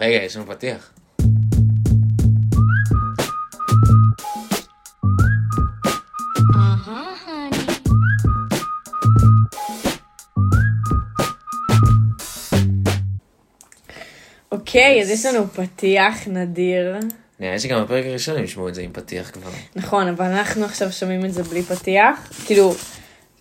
[0.00, 0.90] רגע, יש לנו פתיח.
[14.52, 16.96] אוקיי, אז יש לנו פתיח נדיר.
[17.40, 19.50] נראה לי שגם בפרק הראשון הם ישמעו את זה עם פתיח כבר.
[19.76, 22.32] נכון, אבל אנחנו עכשיו שומעים את זה בלי פתיח.
[22.46, 22.74] כאילו,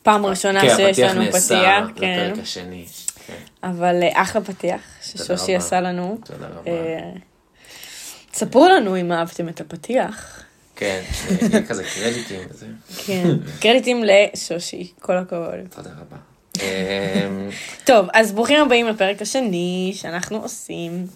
[0.04, 2.30] פעם ראשונה כן, שיש הפתיח לנו נעשה פתיח, כן.
[2.30, 2.86] לפרק השני.
[3.64, 5.55] אבל אה, אחלה פתיח ששושי.
[5.55, 6.18] עשה לנו.
[6.25, 6.71] תודה רבה.
[6.71, 7.12] אה,
[8.32, 10.43] תספרו לנו אם אהבתם את הפתיח.
[10.75, 12.66] כן, שיהיה כזה קרדיטים וזה.
[13.06, 13.28] כן,
[13.61, 15.54] קרדיטים לשושי, כל הכבוד.
[15.75, 16.18] תודה רבה.
[16.61, 17.50] אמ,
[17.83, 21.07] טוב, אז ברוכים הבאים לפרק השני שאנחנו עושים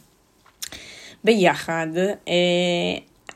[1.23, 1.87] ביחד.
[2.27, 2.33] אה,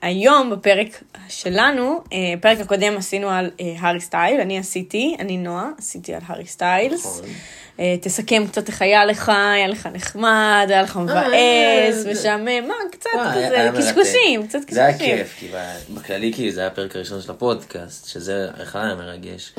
[0.02, 2.04] היום בפרק שלנו,
[2.42, 7.22] פרק הקודם עשינו על הארי סטייל, אני עשיתי, אני נועה, עשיתי על הארי סטיילס.
[7.80, 12.74] אה, תסכם קצת איך היה לך, היה לך נחמד, היה לך מבאס, זה- משעמם, מה,
[12.92, 13.70] קצת כזה.
[13.78, 15.18] קשקושים, קצת זה היה קשקושים.
[15.18, 15.48] כיף, כי
[15.90, 19.54] בכללי כאילו זה היה הפרק הראשון של הפודקאסט, שזה אחד היה מרגש.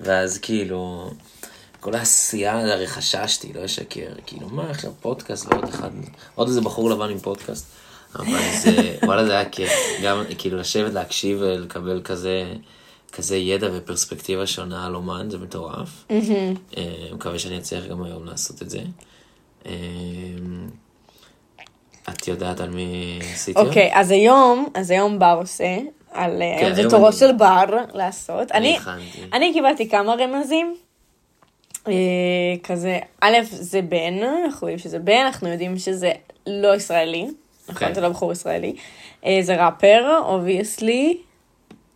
[0.00, 1.10] ואז כאילו,
[1.80, 5.90] כל העשייה, הרי חששתי, לא אשקר, כאילו מה עכשיו פודקאסט ועוד אחד,
[6.34, 7.66] עוד איזה בחור לבן עם פודקאסט.
[8.16, 8.70] אבל זה,
[9.02, 9.72] וואלה זה היה כיף,
[10.04, 12.44] גם כאילו לשבת להקשיב ולקבל כזה,
[13.12, 16.04] כזה ידע ופרספקטיבה שונה על אומן, זה מטורף.
[16.10, 18.80] אה, מקווה שאני אצליח גם היום לעשות את זה.
[19.66, 19.72] אה,
[22.08, 23.58] את יודעת על מי עשיתי?
[23.58, 23.68] היום?
[23.68, 25.76] אוקיי, אז היום, אז היום בר עושה,
[26.12, 27.64] על, אה, כן, זה תורו אני- של בר
[27.94, 28.52] לעשות.
[28.52, 29.04] אני אני.
[29.32, 30.76] אני קיבלתי כמה רמזים.
[32.62, 36.12] כזה, א', זה בן, אנחנו יודעים שזה בן, אנחנו יודעים שזה
[36.46, 37.34] לא ישראלי, נכון?
[37.74, 37.94] אוקיי.
[37.94, 38.74] זה לא בחור ישראלי.
[39.42, 41.18] זה ראפר, obviously.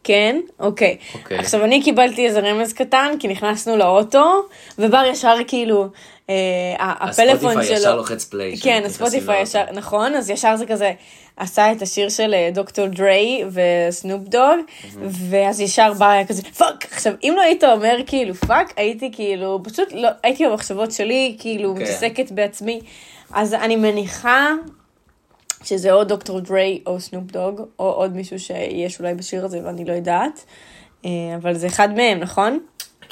[0.04, 0.96] כן, אוקיי.
[1.14, 1.38] אוקיי.
[1.38, 4.42] עכשיו אני קיבלתי איזה רמז קטן, כי נכנסנו לאוטו,
[4.78, 5.86] ובר ישר כאילו,
[6.30, 6.34] אה,
[6.78, 7.76] הפלאפון הספוטיפיי שלו...
[7.76, 8.56] ישר לוחץ play.
[8.56, 9.42] כן, הספוטיפיי.
[9.42, 10.92] ישר, נכון, אז ישר זה כזה,
[11.36, 14.58] עשה את השיר של אה, דוקטור דריי וסנופ דוג,
[15.30, 16.86] ואז ישר בא היה כזה, fuck!
[16.92, 21.74] עכשיו, אם לא היית אומר כאילו fuck, הייתי כאילו, פשוט לא, הייתי במחשבות שלי, כאילו,
[21.74, 21.82] כן.
[21.82, 22.80] מתעסקת בעצמי,
[23.32, 24.50] אז אני מניחה
[25.64, 29.84] שזה או דוקטור דריי או סנופ דוג, או עוד מישהו שיש אולי בשיר הזה ואני
[29.84, 30.44] לא יודעת,
[31.04, 32.58] אה, אבל זה אחד מהם, נכון?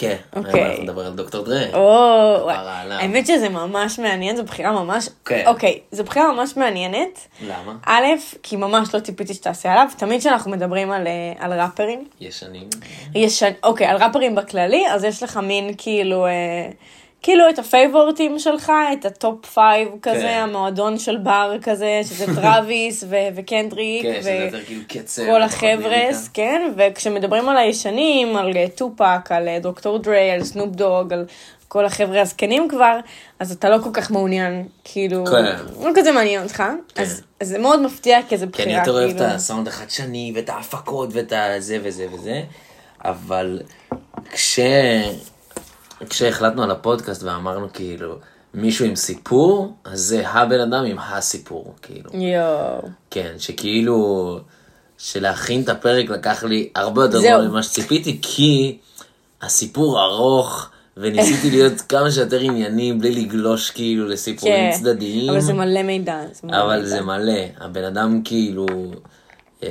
[0.00, 0.66] כן, אוקיי.
[0.66, 1.64] אנחנו נדבר על דוקטור דרה.
[1.74, 2.50] או.
[2.50, 5.44] האמת שזה ממש מעניין, זו בחירה ממש, כן.
[5.46, 7.28] אוקיי, זו בחירה ממש מעניינת.
[7.46, 7.76] למה?
[7.86, 8.04] א',
[8.42, 12.68] כי ממש לא ציפיתי שתעשה עליו, תמיד כשאנחנו מדברים על, אה, על ראפרים, ישנים.
[13.14, 16.30] יש, אוקיי, על ראפרים בכללי, אז יש לך מין כאילו, אה,
[17.22, 20.40] כאילו את הפייבורטים שלך, את ה top five כזה, כן.
[20.42, 26.28] המועדון של בר כזה, שזה טראביס ו- וקנדריק, כן, שזה ו- יותר כאילו החבר'ס.
[26.34, 31.24] כן, וכשמדברים על הישנים, על אה, טופאק, על אה, דוקטור דריי, על סנופ דוג, על
[31.68, 32.98] כל החבר'ה הזקנים כבר,
[33.38, 35.44] אז אתה לא כל כך מעוניין, כאילו, כן.
[35.84, 36.62] לא כזה מעניין אותך,
[36.96, 39.68] אז אז זה מאוד מפתיע, כי זה כי אני בחירה, יותר אוהב את כאילו, הסאונד
[39.68, 42.42] החדשני ואת ההפקות ואת הזה וזה וזה,
[43.04, 43.60] אבל
[44.32, 44.60] כש...
[46.08, 48.16] כשהחלטנו על הפודקאסט ואמרנו כאילו
[48.54, 52.10] מישהו עם סיפור, אז זה הבן אדם עם הסיפור, כאילו.
[52.14, 52.88] יואו.
[53.10, 54.38] כן, שכאילו,
[54.98, 57.20] שלהכין את הפרק לקח לי הרבה יותר.
[57.20, 58.78] זמן ממה שציפיתי, כי
[59.42, 65.30] הסיפור ארוך, וניסיתי להיות כמה שיותר ענייני, בלי לגלוש כאילו לסיפורים כן, צדדיים.
[65.30, 66.20] אבל זה מלא מידע.
[66.32, 66.88] זה מלא אבל מידע.
[66.88, 68.66] זה מלא, הבן אדם כאילו
[69.62, 69.68] אה,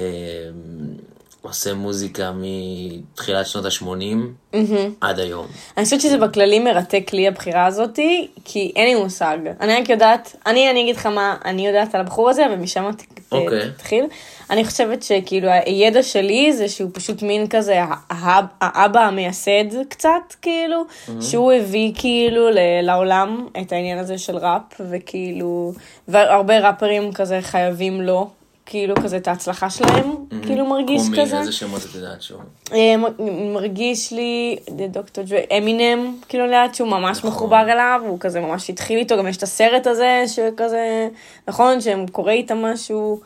[1.41, 4.55] עושה מוזיקה מתחילת שנות ה-80
[5.01, 5.45] עד היום.
[5.77, 9.37] אני חושבת שזה בכללי מרתק לי הבחירה הזאתי, כי אין לי מושג.
[9.61, 13.03] אני רק יודעת, אני, אני אגיד לך מה אני יודעת על הבחור הזה, ומשם ת-
[13.31, 13.71] אוקיי.
[13.71, 14.05] תתחיל.
[14.49, 17.79] אני חושבת שכאילו הידע שלי זה שהוא פשוט מין כזה
[18.09, 20.09] האב- האבא המייסד קצת,
[20.41, 20.83] כאילו,
[21.21, 25.73] שהוא הביא כאילו ל- לעולם את העניין הזה של ראפ, וכאילו,
[26.07, 28.29] והרבה ראפרים כזה חייבים לו.
[28.69, 31.39] כאילו כזה את ההצלחה שלהם, כאילו מרגיש כמו כזה.
[31.39, 32.41] איזה שמות את יודעת שהוא?
[32.73, 34.57] אה, מ- מרגיש לי,
[34.91, 37.29] דוקטור ג'וי, אמינם, כאילו לאט שהוא ממש נכון.
[37.29, 41.07] מחובר אליו, הוא כזה ממש התחיל איתו, גם יש את הסרט הזה, שכזה,
[41.47, 43.19] נכון, שהם קורא איתם משהו,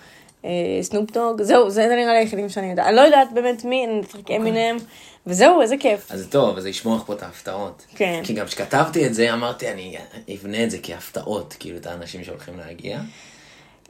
[0.46, 0.50] אה,
[0.82, 4.00] סנופ דוג, זהו, זה נראה לי היחידים שאני יודעת, אני לא יודעת באמת מי, אני
[4.00, 4.38] נצחק אוקיי.
[4.38, 4.78] אמינם,
[5.28, 6.12] וזהו, איזה כיף.
[6.12, 7.86] אז זה טוב, אז ישמור לך פה את ההפתעות.
[7.96, 8.22] כן.
[8.24, 9.96] כי גם כשכתבתי את זה, אמרתי, אני
[10.36, 13.00] אבנה את זה כהפתעות, כאילו, את האנשים שהולכים להגיע.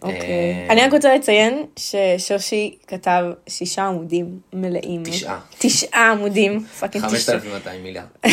[0.04, 0.20] אוקיי.
[0.20, 5.04] אה, אני רק רוצה לציין ששושי כתב שישה עמודים מלאים.
[5.04, 5.40] תשעה.
[5.58, 7.40] תשעה עמודים, fucking תשעה.
[7.40, 8.08] 5,200 מיליארד.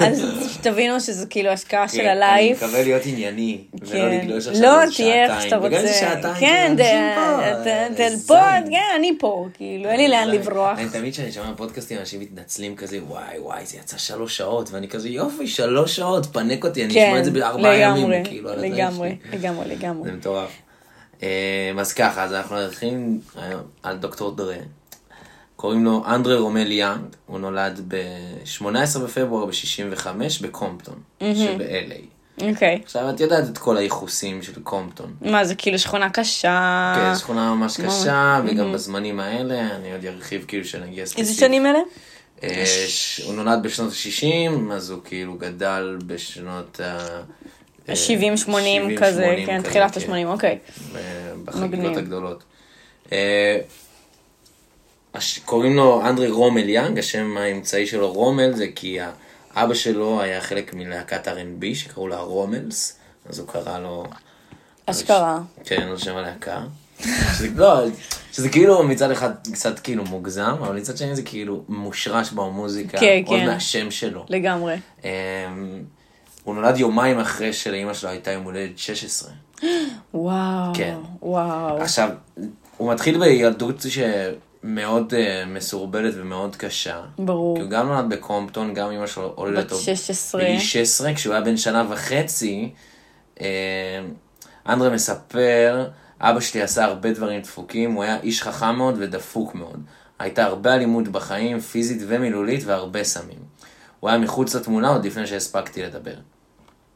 [0.00, 0.26] אז
[0.62, 2.62] תבינו שזה כאילו השקעה של כן, ה life.
[2.62, 4.18] אני מקווה להיות ענייני, ולא כן.
[4.22, 5.58] לגלוש עכשיו לא, תהיה איך שאתה.
[5.58, 5.76] וגם רוצה.
[5.76, 6.76] איזה שעתיים, כן,
[8.26, 8.70] פה, זין.
[8.70, 10.78] כן, אני פה, כאילו, אין לי לאן לברוח.
[10.78, 14.88] אני תמיד כשאני שומע פודקאסטים, אנשים מתנצלים כזה, וואי וואי, זה יצא שלוש שעות, ואני
[14.88, 18.50] כזה, יופי, שלוש שעות, פנק אותי, אני אשמע כן, את זה בארבעה ימים, לגמרי, כאילו,
[18.50, 19.38] על לגמרי, שלי.
[19.38, 20.10] לגמרי, לגמרי.
[20.30, 20.50] מטורף.
[21.22, 23.20] אה, אז ככה, אז אנחנו הולכים
[23.82, 24.56] על דוקטור דרה.
[25.56, 30.06] קוראים לו אנדרה רומל יאנג, הוא נולד ב-18 בפברואר ב-65
[30.42, 32.04] בקומפטון, שב-LA.
[32.42, 32.80] אוקיי.
[32.84, 35.14] עכשיו, את יודעת את כל הייחוסים של קומפטון.
[35.20, 36.92] מה, זה כאילו שכונה קשה?
[36.96, 41.28] כן, שכונה ממש קשה, וגם בזמנים האלה, אני עוד ארחיב כאילו שנגיע ספציפית.
[41.28, 41.78] איזה שנים אלה?
[42.42, 46.98] אה, ש- הוא נולד בשנות ה-60, אז הוא כאילו גדל בשנות ה...
[47.88, 47.96] אה, 70-80
[48.36, 50.12] 70, כזה, 80 כן, תחילת כן.
[50.12, 50.58] ה-80, אוקיי.
[50.92, 51.96] ב- בחגיגות.
[51.96, 52.42] הגדולות.
[53.12, 53.58] אה,
[55.44, 58.98] קוראים לו אנדרי רומל יאנג, השם האמצעי שלו רומל זה כי
[59.54, 62.98] האבא שלו היה חלק מלהקת R&B שקראו לה רומלס,
[63.28, 64.04] אז הוא קרא לו...
[64.86, 65.38] אשכרה.
[65.64, 66.62] כן, על שם הלהקה.
[67.02, 67.84] שזה, לא,
[68.32, 73.22] שזה כאילו מצד אחד קצת כאילו מוגזם, אבל מצד שני זה כאילו מושרש במוזיקה, כן,
[73.26, 73.46] עוד כן.
[73.46, 74.24] מהשם שלו.
[74.28, 74.76] לגמרי.
[76.50, 79.30] הוא נולד יומיים אחרי שלאימא שלו הייתה יום הולדת 16.
[80.14, 80.72] וואו.
[80.74, 80.96] כן.
[81.22, 81.76] וואו.
[81.82, 82.08] עכשיו,
[82.76, 87.00] הוא מתחיל בילדות שמאוד uh, מסורבלת ומאוד קשה.
[87.18, 87.56] ברור.
[87.56, 90.42] כי הוא גם נולד בקומפטון, גם אמא שלו הולדת בת אותו 16.
[90.42, 92.70] בגיל 16, כשהוא היה בן שנה וחצי.
[93.40, 93.46] אה,
[94.68, 95.88] אנדרה מספר,
[96.20, 99.80] אבא שלי עשה הרבה דברים דפוקים, הוא היה איש חכם מאוד ודפוק מאוד.
[100.18, 103.38] הייתה הרבה אלימות בחיים, פיזית ומילולית, והרבה סמים.
[104.00, 106.14] הוא היה מחוץ לתמונה עוד לפני שהספקתי לדבר.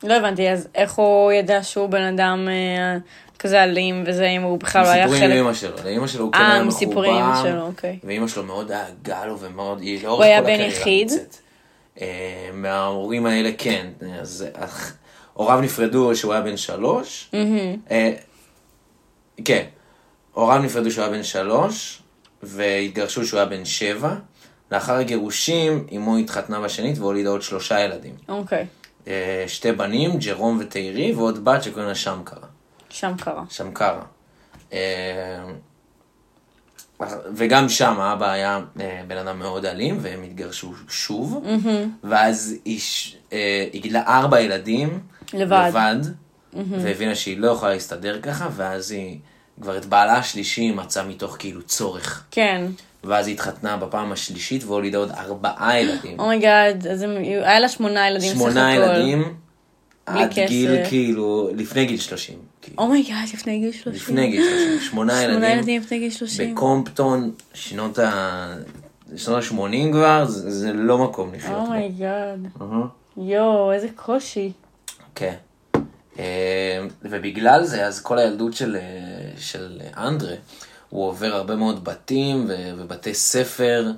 [0.05, 2.99] לא הבנתי, אז איך הוא ידע שהוא בן אדם אה,
[3.39, 5.39] כזה אלים וזה, אם הוא בכלל לא היה מסיפורים חלק...
[5.39, 7.99] לאמא שלו, לאמא שלו הוא כן אה, היה מסיפורים מחובר, לאמא שלו, אוקיי.
[8.05, 11.13] ואמא שלו מאוד דאגה לו ומאוד, היא לאורך הוא היה כל בן הקריירה יחיד?
[12.01, 13.87] אה, מההורים האלה כן,
[14.21, 14.47] אז
[15.33, 17.31] הוריו נפרדו כשהוא היה בן שלוש,
[17.91, 18.13] אה,
[19.45, 19.65] כן,
[20.33, 22.03] הוריו נפרדו כשהוא היה בן שלוש,
[22.43, 24.15] והתגרשו כשהוא היה בן שבע.
[24.73, 28.15] לאחר הגירושים, אמו התחתנה בשנית והולידה עוד שלושה ילדים.
[28.29, 28.59] אוקיי.
[28.59, 28.65] אה,
[29.47, 32.39] שתי בנים, ג'רום ותיירי, ועוד בת שקוראים לה שמקרה.
[32.91, 33.43] שם קרה.
[33.51, 34.03] שמקרה.
[34.73, 35.45] אה,
[37.35, 41.45] וגם שם האבא היה אה, בן אדם מאוד אלים, והם התגרשו שוב.
[42.05, 42.81] ואז היא,
[43.33, 45.01] אה, היא גידלה ארבע ילדים.
[45.33, 45.65] לבד.
[45.69, 45.97] לבד.
[46.71, 49.19] והבינה שהיא לא יכולה להסתדר ככה, ואז היא
[49.61, 52.25] כבר את בעלה השלישי מצאה מתוך כאילו צורך.
[52.31, 52.67] כן.
[53.07, 56.21] ואז היא התחתנה בפעם השלישית והולידה עוד ארבעה ילדים.
[56.21, 58.51] oh my god, אז הם- היה לה שמונה ילדים סך הכל.
[58.51, 59.35] שמונה ילדים.
[60.07, 60.89] עד גיל כסף.
[60.89, 62.39] כאילו, לפני גיל 30.
[62.63, 62.79] כאילו.
[62.83, 63.93] oh my god, לפני גיל 30.
[63.93, 64.81] לפני גיל 30.
[64.91, 65.31] שמונה ילדים.
[65.41, 66.55] שמונה ילדים לפני גיל 30.
[66.55, 68.55] בקומפטון, שנות ה...
[69.17, 71.67] שנות ה-80 כבר, זה, זה לא מקום לחיות בו.
[71.67, 72.47] oh my god.
[72.61, 72.81] אהה.
[73.17, 74.53] יואו, איזה קושי.
[75.15, 75.35] כן.
[76.19, 76.23] אה,
[77.03, 78.83] ובגלל זה, אז כל הילדות של, אה,
[79.39, 80.35] של אנדרה,
[80.95, 83.91] הוא עובר הרבה מאוד בתים ו- ובתי ספר,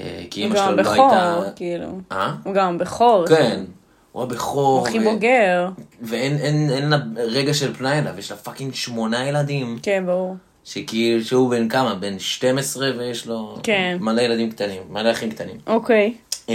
[0.00, 1.50] אה, כי הוא אמא שלו גם לא בכור, הייתה...
[1.56, 1.98] כאילו.
[2.12, 2.34] אה?
[2.44, 3.26] הוא גם בכור.
[3.28, 3.64] כן.
[4.12, 4.78] הוא הבכור.
[4.78, 5.68] הוא הכי ו- בוגר.
[6.02, 9.78] ואין אין, אין לה רגע של פנאי אליו, יש לה fucking שמונה ילדים.
[9.82, 10.36] כן, ברור.
[10.64, 11.94] שכאילו, שהוא בן כמה?
[11.94, 13.96] בן 12 ויש לו כן.
[14.00, 15.56] מלא ילדים קטנים, מלא אחים קטנים.
[15.66, 16.14] אוקיי.
[16.48, 16.54] אמ,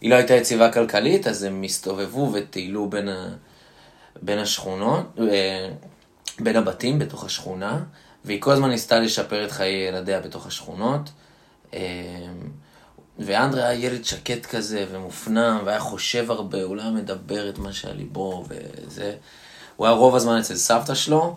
[0.00, 3.28] היא לא הייתה יציבה כלכלית, אז הם הסתובבו וטיילו בין, ה...
[4.22, 5.68] בין השכונות, אה,
[6.40, 7.78] בין הבתים בתוך השכונה,
[8.24, 11.10] והיא כל הזמן ניסתה לשפר את חיי ילדיה בתוך השכונות.
[11.72, 11.80] אמ,
[13.18, 17.72] ואנדרה היה ילד שקט כזה ומופנם, והיה חושב הרבה, הוא לא היה מדבר את מה
[17.72, 19.14] שעל ליבו וזה.
[19.76, 21.36] הוא היה רוב הזמן אצל סבתא שלו.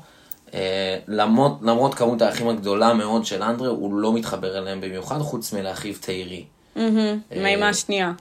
[0.54, 5.54] אה, למרות, למרות כמות האחים הגדולה מאוד של אנדרה, הוא לא מתחבר אליהם במיוחד, חוץ
[5.54, 6.45] מלאחיו תאירי.
[6.76, 7.19] מהמם.
[7.36, 8.12] מהאימא השנייה.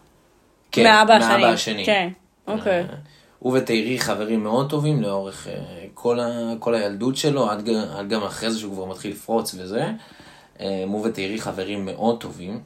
[0.73, 1.45] כן, מהאבא השני.
[1.45, 1.87] השני.
[1.87, 2.09] כן,
[2.47, 2.85] אוקיי.
[3.43, 8.09] אה, הוא ותאירי חברים מאוד טובים לאורך אה, כל, ה, כל הילדות שלו, עד, עד
[8.09, 9.87] גם אחרי זה שהוא כבר מתחיל לפרוץ וזה.
[10.61, 12.61] אה, הוא ותאירי חברים מאוד טובים.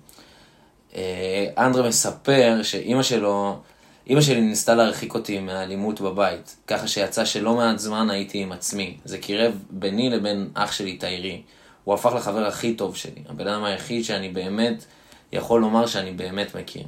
[0.94, 3.58] אה, אנדרה מספר שאימא שלו,
[4.06, 8.96] אימא שלי ניסתה להרחיק אותי מהאלימות בבית, ככה שיצא שלא מעט זמן הייתי עם עצמי.
[9.04, 11.42] זה קירב ביני לבין אח שלי תאירי.
[11.84, 14.84] הוא הפך לחבר הכי טוב שלי, הבן אדם היחיד שאני באמת
[15.32, 16.82] יכול לומר שאני באמת מכיר.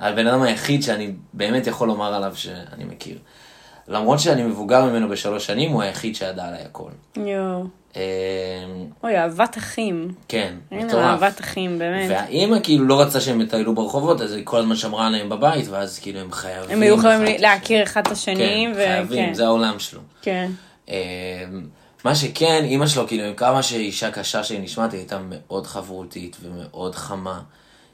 [0.00, 3.18] הבן אדם היחיד שאני באמת יכול לומר עליו שאני מכיר.
[3.88, 6.90] למרות שאני מבוגר ממנו בשלוש שנים, הוא היחיד שידע עליי הכל.
[7.16, 7.64] יואו.
[7.96, 8.02] אה,
[9.04, 10.14] אוי, אהבת אחים.
[10.28, 11.04] כן, הנה, מטורף.
[11.04, 12.10] אהבת אחים, באמת.
[12.10, 15.98] והאימא כאילו לא רצתה שהם יטיילו ברחובות, אז היא כל הזמן שמרה עליהם בבית, ואז
[15.98, 16.70] כאילו הם חייבים.
[16.70, 17.40] הם היו חייבים.
[17.40, 19.34] להכיר אחד את השני, כן, ו- חייבים, כן.
[19.34, 20.00] זה העולם שלו.
[20.22, 20.50] כן.
[20.88, 21.44] אה,
[22.04, 25.66] מה שכן, אימא שלו, כאילו, עם כמה שהיא אישה קשה שהיא נשמעת, היא הייתה מאוד
[25.66, 27.40] חברותית ומאוד חמה.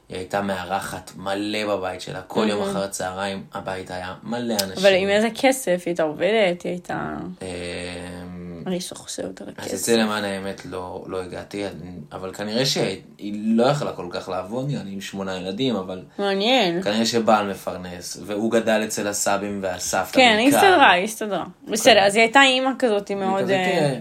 [0.09, 2.71] היא הייתה מארחת מלא בבית שלה, כל יום mhm.
[2.71, 4.85] אחר הצהריים הבית היה מלא אנשים.
[4.85, 7.15] אבל עם איזה כסף היא הייתה עובדת, היא הייתה...
[7.41, 9.73] אמ, אני לא שחושבת על הכסף.
[9.73, 11.63] אז את זה למען האמת לא, לא הגעתי,
[12.11, 16.03] אבל כנראה שהיא לא יכלה כל כך לעבוד, נראה עם שמונה ילדים, אבל...
[16.19, 16.81] מעניין.
[16.81, 20.13] כנראה שבעל מפרנס, והוא גדל אצל הסבים והסבתא.
[20.13, 21.45] כן, היא הסתדרה, היא הסתדרה.
[21.67, 22.03] בסדר, כן.
[22.03, 23.41] אז היא הייתה אימא כזאת מאוד...
[23.41, 23.99] כזאת, אה, אה,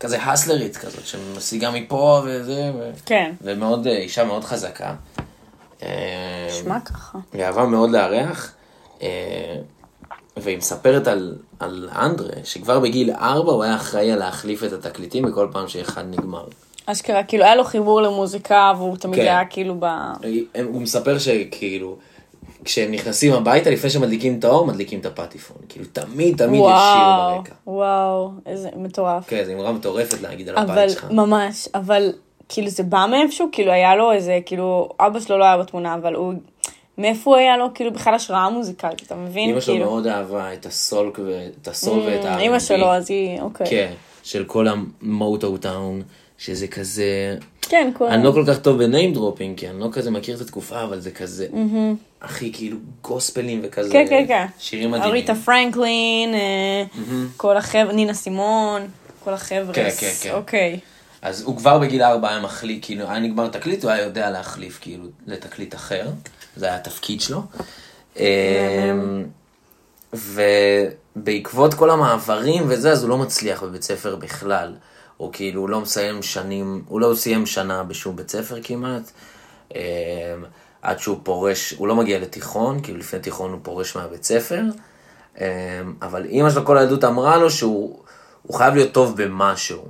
[0.00, 2.90] כזה הסלרית כזאת, שמשיגה מפה וזה, ו...
[3.06, 3.32] כן.
[3.42, 4.94] ומאוד, אה, אישה מאוד חזקה.
[5.82, 7.18] אה, נשמע ככה.
[7.32, 8.52] היא אהבה מאוד לארח,
[9.02, 9.56] אה,
[10.36, 15.48] והיא מספרת על, על אנדרה, שכבר בגיל ארבע הוא היה אחראי להחליף את התקליטים בכל
[15.52, 16.46] פעם שאחד נגמר.
[16.86, 19.22] אשכרה, כאילו היה לו חיבור למוזיקה, והוא תמיד כן.
[19.22, 19.84] היה כאילו ב...
[20.64, 21.96] הוא מספר שכאילו...
[22.66, 25.56] כשהם נכנסים הביתה, לפני שמדליקים את האור, מדליקים את הפטיפון.
[25.68, 27.54] כאילו, תמיד, תמיד וואו, יש שיר ברקע.
[27.66, 29.28] וואו, איזה מטורף.
[29.28, 31.04] כן, זו אמרה מטורפת להגיד על הבית אבל, שלך.
[31.04, 32.12] אבל, ממש, אבל,
[32.48, 36.14] כאילו, זה בא מאיפשהו, כאילו, היה לו איזה, כאילו, אבא שלו לא היה בתמונה, אבל
[36.14, 36.34] הוא...
[36.98, 39.50] מאיפה הוא היה לו כאילו בכלל השראה מוזיקלית, אתה מבין?
[39.50, 39.76] אמא כאילו...
[39.78, 42.38] שלו מאוד אהבה את הסולק ואת הסול mm, ואת ה...
[42.38, 43.66] אמא שלו, אז היא, אוקיי.
[43.66, 43.92] כן,
[44.22, 46.02] של כל המוטו טאון,
[46.38, 47.36] שזה כזה
[47.68, 48.08] כן, כל...
[48.08, 50.82] אני לא כל כך טוב ב name dropping, כי אני לא כזה מכיר את התקופה,
[50.82, 52.22] אבל זה כזה, mm-hmm.
[52.22, 54.46] הכי כאילו גוספלים וכזה, כן, כן, כן.
[54.58, 55.08] שירים מדהימים.
[55.08, 57.12] אריתה פרנקלין, mm-hmm.
[57.36, 58.82] כל החבר'ה, נינה סימון,
[59.24, 59.74] כל החבר'ה.
[59.74, 60.32] כן, כן, כן.
[60.32, 60.78] אוקיי.
[61.22, 64.78] אז הוא כבר בגיל ארבע היה מחליק, כאילו, היה נגמר תקליט, הוא היה יודע להחליף,
[64.80, 66.08] כאילו, לתקליט אחר.
[66.56, 67.42] זה היה התפקיד שלו.
[68.16, 69.24] אמ,
[70.12, 74.74] ובעקבות כל המעברים וזה, אז הוא לא מצליח בבית ספר בכלל.
[75.16, 79.10] הוא כאילו לא מסיים שנים, הוא לא סיים שנה בשום בית ספר כמעט.
[79.74, 79.80] אמ,
[80.82, 84.62] עד שהוא פורש, הוא לא מגיע לתיכון, כאילו לפני תיכון הוא פורש מהבית ספר.
[85.40, 85.44] אמ,
[86.02, 88.02] אבל אימא שלו כל הילדות אמרה לו שהוא
[88.52, 89.84] חייב להיות טוב במשהו.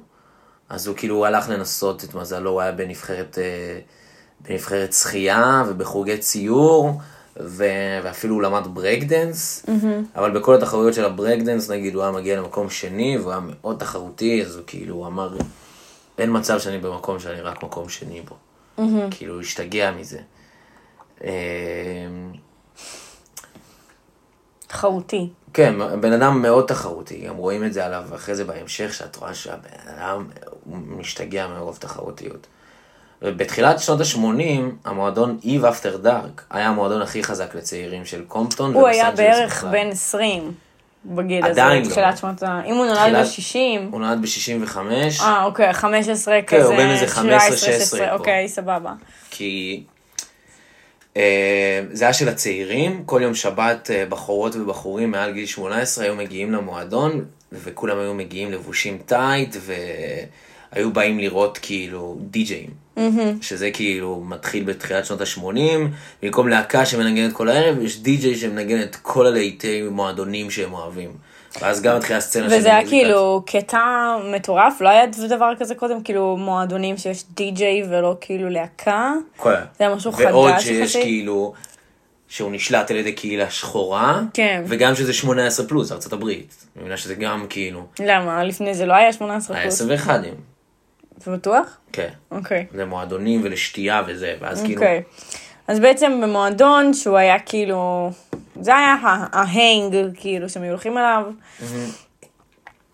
[0.69, 3.79] אז הוא כאילו הלך לנסות את מזלו, הוא היה בנבחרת, אה,
[4.41, 7.01] בנבחרת שחייה ובחוגי ציור.
[7.41, 10.19] ו- ואפילו הוא למד ברקדנס, mm-hmm.
[10.19, 14.43] אבל בכל התחרויות של הברקדנס, נגיד, הוא היה מגיע למקום שני, והוא היה מאוד תחרותי,
[14.43, 15.37] אז הוא כאילו, הוא אמר,
[16.19, 18.35] אין מצב שאני במקום שאני רק מקום שני בו.
[18.79, 18.83] Mm-hmm.
[19.11, 20.19] כאילו, הוא השתגע מזה.
[21.25, 21.31] אה,
[24.67, 25.29] תחרותי.
[25.53, 29.35] כן, בן אדם מאוד תחרותי, גם רואים את זה עליו אחרי זה בהמשך, שאת רואה
[29.35, 30.29] שהבן אדם
[30.67, 32.47] משתגע מרוב תחרותיות.
[33.23, 38.75] בתחילת שנות ה-80, המועדון Eve After Dark היה המועדון הכי חזק לצעירים של קומפטון.
[38.75, 40.53] הוא היה בערך בן 20
[41.05, 41.91] בגיל הזה, עדיין לא.
[41.91, 42.61] תחילת שנות ה...
[42.67, 43.59] אם הוא נולד ב-60...
[43.91, 44.79] הוא נולד ב-65.
[45.21, 47.07] אה, אוקיי, 15 כזה, כן, הוא בין איזה
[48.09, 48.13] 15-16.
[48.13, 48.93] אוקיי, סבבה.
[49.31, 49.83] כי
[51.17, 56.17] אה, זה היה של הצעירים, כל יום שבת אה, בחורות ובחורים מעל גיל 18 היו
[56.17, 59.57] מגיעים למועדון, וכולם היו מגיעים לבושים טייט,
[60.73, 62.86] והיו באים לראות כאילו די-ג'אים.
[62.97, 63.43] Mm-hmm.
[63.43, 65.81] שזה כאילו מתחיל בתחילת שנות ה-80,
[66.23, 71.11] במקום להקה שמנגנת כל הערב, יש די-ג'יי שמנגן את כל הלהיטי מועדונים שהם אוהבים.
[71.61, 73.81] ואז גם מתחילה הסצנה של וזה היה כאילו קטע
[74.33, 79.13] מטורף, לא היה דבר כזה קודם, כאילו מועדונים שיש די-ג'יי ולא כאילו להקה.
[79.37, 80.27] כל זה היה משהו חדש.
[80.27, 81.05] ועוד שיש שחתי.
[81.05, 81.53] כאילו,
[82.29, 84.63] שהוא נשלט על ידי קהילה שחורה, כן.
[84.67, 86.55] וגם שזה 18 פלוס, ארצות הברית.
[86.77, 87.87] אני מבינה שזה גם כאילו...
[88.01, 88.45] למה?
[88.45, 89.81] לפני זה לא היה 18 פלוס.
[89.81, 90.21] היה 21.
[91.25, 91.77] זה בטוח?
[91.97, 92.09] כן.
[92.31, 92.67] אוקיי.
[92.75, 94.67] למועדונים ולשתייה וזה, ואז okay.
[94.67, 94.83] כאילו...
[94.83, 95.03] אוקיי.
[95.69, 98.11] אז בעצם במועדון שהוא היה כאילו,
[98.61, 101.25] זה היה ההנג כאילו שהם היו הולכים אליו.
[101.61, 101.65] Mm-hmm.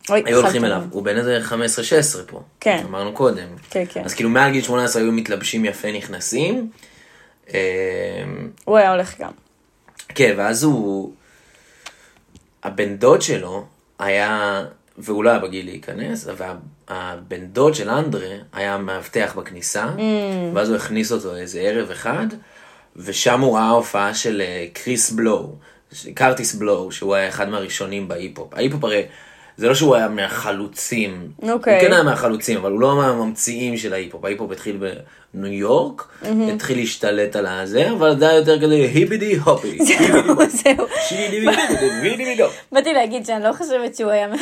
[0.09, 1.53] היו הולכים אליו, הוא בן איזה 15-16
[2.27, 6.71] פה, כן, אמרנו קודם, כן, כן, אז כאילו מעל גיל 18 היו מתלבשים יפה נכנסים.
[7.55, 7.61] אה,
[8.65, 9.33] הוא היה הולך גם.
[10.09, 11.13] כן, ואז הוא,
[12.63, 13.65] הבן דוד שלו
[13.99, 14.63] היה
[14.99, 20.01] והוא לא היה בגיל להיכנס, והבן דוד של אנדרה היה מאבטח בכניסה, mm.
[20.55, 22.27] ואז הוא הכניס אותו איזה ערב אחד,
[22.97, 25.57] ושם הוא ראה הופעה של אה, קריס בלואו,
[26.15, 28.55] קרטיס בלואו, שהוא היה אחד מהראשונים בהיפ-הופ.
[28.55, 29.03] ההיפ-הופ הרי...
[29.57, 31.29] זה לא שהוא היה מהחלוצים.
[31.43, 31.73] אוקיי.
[31.73, 31.81] אוקיי.
[31.81, 34.25] הוא כן היה מהחלוצים, אבל הוא לא מהממציאים של ההיפ-הופ.
[34.25, 34.79] ההיפ-הופ התחיל
[35.35, 36.27] בניו יורק, mm-hmm.
[36.55, 39.79] התחיל להשתלט על הזה, אבל זה היה יותר כזה היפידי הופי.
[39.85, 40.87] זהו, זהו.
[41.09, 41.49] שידי
[42.03, 42.43] וידי וידי
[42.73, 44.29] באתי להגיד שאני לא חושבת שהוא היה...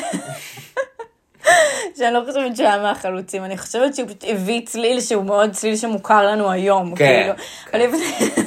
[1.97, 5.77] שאני לא חושבת שהוא היה מהחלוצים, אני חושבת שהוא פשוט הביא צליל שהוא מאוד צליל
[5.77, 6.95] שמוכר לנו היום.
[6.97, 7.23] כן.
[7.23, 7.35] כאילו.
[7.71, 8.43] כן.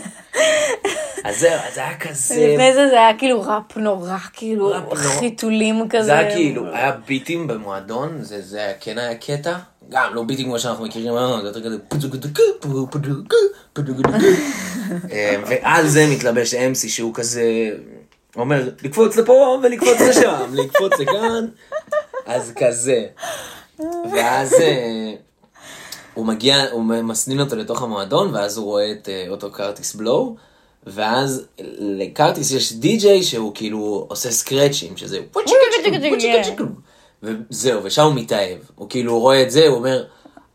[1.23, 2.35] אז זהו, אז זה היה כזה...
[2.35, 4.97] לפני זה זה היה כאילו ראפ נורא, כאילו ראפ נורא.
[4.97, 6.03] חיתולים כזה.
[6.03, 9.55] זה היה כאילו, היה ביטים במועדון, זה, זה כן היה קטע,
[9.89, 11.77] גם לא ביטים כמו שאנחנו מכירים היום, זה יותר כזה
[15.45, 17.43] ועל זה מתלבש אמסי שהוא כזה,
[18.35, 21.45] אומר לקפוץ לפה ולקפוץ לשם, לקפוץ לכאן,
[22.25, 23.05] אז כזה.
[24.11, 24.55] ואז
[26.13, 30.36] הוא מגיע, הוא מסנין אותו לתוך המועדון, ואז הוא רואה את אה, אוטו קרטיס בלואו,
[30.88, 31.46] ואז
[31.79, 35.20] לקרטיס יש די-ג'יי שהוא כאילו עושה סקרצ'ים, שזה.
[37.24, 38.58] וזהו, ושם הוא מתאהב.
[38.75, 40.03] הוא כאילו רואה את זה, הוא אומר,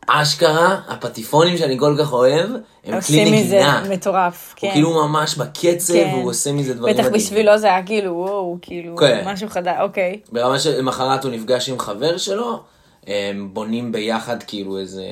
[0.07, 3.83] אשכרה, הפטיפונים שאני כל כך אוהב, הם כלי עושים מזה נגינה.
[3.89, 4.71] מטורף, הוא כן.
[4.71, 6.09] כאילו ממש בקצב, כן.
[6.13, 7.25] והוא עושה מזה דברים בטח מדהימים.
[7.25, 9.23] בשבילו זה היה כאילו, וואו, כאילו, כן.
[9.25, 10.19] משהו חדש, אוקיי.
[10.31, 12.59] ברמה שלמחרת הוא נפגש עם חבר שלו,
[13.07, 15.03] הם בונים ביחד כאילו איזה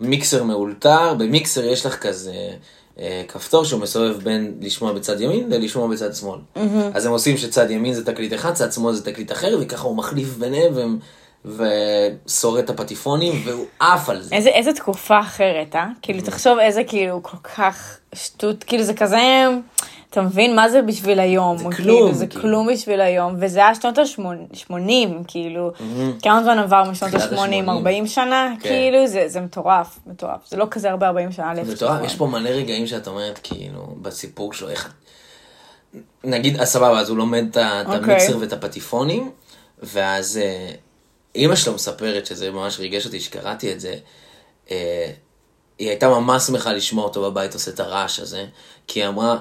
[0.00, 2.32] מיקסר מאולתר, במיקסר יש לך כזה
[2.98, 6.38] אה, כפתור שהוא מסובב בין לשמוע בצד ימין ללשמוע בצד שמאל.
[6.94, 9.96] אז הם עושים שצד ימין זה תקליט אחד, צד שמאל זה תקליט אחר, וככה הוא
[9.96, 10.98] מחליף ביניהם והם-
[12.26, 14.34] ושורט את הפטיפונים, והוא עף על זה.
[14.34, 15.86] איזה, איזה תקופה אחרת, אה?
[16.02, 19.46] כאילו, תחשוב איזה כאילו כל כך שטות, כאילו זה כזה,
[20.16, 21.58] אתה מבין מה זה בשביל היום?
[21.58, 22.42] זה או כלום, כאילו, זה כאילו.
[22.42, 24.72] כלום בשביל היום, וזה היה שנות ה-80,
[25.28, 25.72] כאילו,
[26.22, 27.34] כמה זמן עבר משנות תחילת ה-80?
[27.34, 27.70] ה-שמונים.
[27.70, 28.54] 40 שנה?
[28.60, 28.68] כן.
[28.68, 30.40] כאילו, זה, זה מטורף, מטורף.
[30.48, 31.54] זה לא כזה הרבה 40 שנה.
[31.54, 32.04] זה מטורף.
[32.04, 34.92] יש פה מלא רגעים שאת אומרת, כאילו, בסיפור שלו, איך...
[36.24, 38.14] נגיד, אז סבבה, אז הוא לומד את את אוקיי.
[38.14, 39.30] המיקסר ואת הפטיפונים,
[39.82, 40.70] ואז אה,
[41.34, 43.94] אימא שלו מספרת, שזה ממש ריגש אותי שקראתי את זה,
[44.70, 45.10] אה,
[45.78, 48.46] היא הייתה ממש שמחה לשמוע אותו בבית עושה את הרעש הזה,
[48.86, 49.38] כי היא אמרה,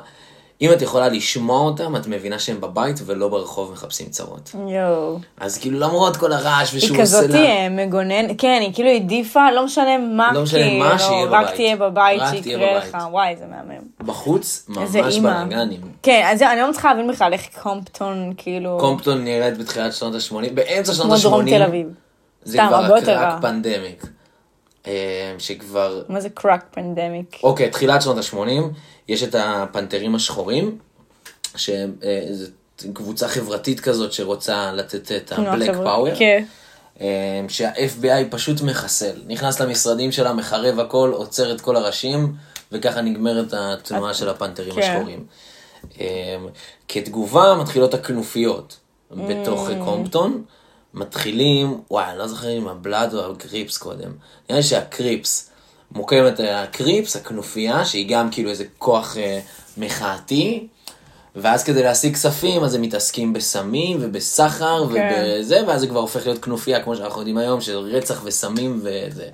[0.62, 4.55] אם את יכולה לשמוע אותם, את מבינה שהם בבית ולא ברחוב מחפשים צרות.
[4.67, 5.19] יואו.
[5.38, 7.39] אז כאילו, למרות כל הרעש היא ושהוא עושה כזאת לה...
[7.39, 11.43] אה, מגונן, כן, היא כאילו העדיפה, לא משנה מה, לא משנה מה, כאילו, שיהיה רק
[11.43, 11.55] בבית.
[11.55, 12.93] תהיה בבית, רק תהיה שיקרה בבית.
[12.93, 13.81] לך, וואי, זה מהמם.
[14.00, 15.19] בחוץ, ממש.
[15.19, 15.81] בלאגנים.
[16.03, 20.53] כן, אז אני לא מצליחה להבין בכלל איך קומפטון, כאילו, קומפטון נראית בתחילת שנות ה-80,
[20.53, 21.24] באמצע שנות כמו ה-80.
[21.24, 21.88] דרום תל אביב.
[22.43, 23.38] זה כבר רע.
[23.41, 24.05] פנדמיק.
[24.88, 27.39] אה, שכבר, מה זה קראק פנדמיק?
[27.43, 28.62] אוקיי, תחילת שנות ה-80,
[29.07, 30.77] יש את הפנתרים השחורים,
[31.55, 32.51] שזו
[32.93, 36.43] קבוצה חברתית כזאת שרוצה לתת את ה-Black Power, כן.
[37.01, 42.33] אה, שה-FBI פשוט מחסל, נכנס למשרדים שלה, מחרב הכל, עוצר את כל הראשים,
[42.71, 44.81] וככה נגמרת התנועה של הפנתרים כן.
[44.81, 45.25] השחורים.
[46.00, 46.35] אה,
[46.88, 48.77] כתגובה מתחילות הכנופיות
[49.12, 49.85] בתוך Mm.
[49.85, 50.43] קומפטון,
[50.93, 54.12] מתחילים, וואי, אני לא זוכר אם הבלאד או הקריפס קודם.
[54.50, 55.50] נראה לי שהקריפס,
[55.92, 59.39] מוקמת הקריפס, הכנופיה, שהיא גם כאילו איזה כוח אה,
[59.77, 60.68] מחאתי,
[61.36, 65.36] ואז כדי להשיג כספים, אז הם מתעסקים בסמים ובסחר כן.
[65.38, 69.30] ובזה, ואז זה כבר הופך להיות כנופיה, כמו שאנחנו יודעים היום, של רצח וסמים וזה.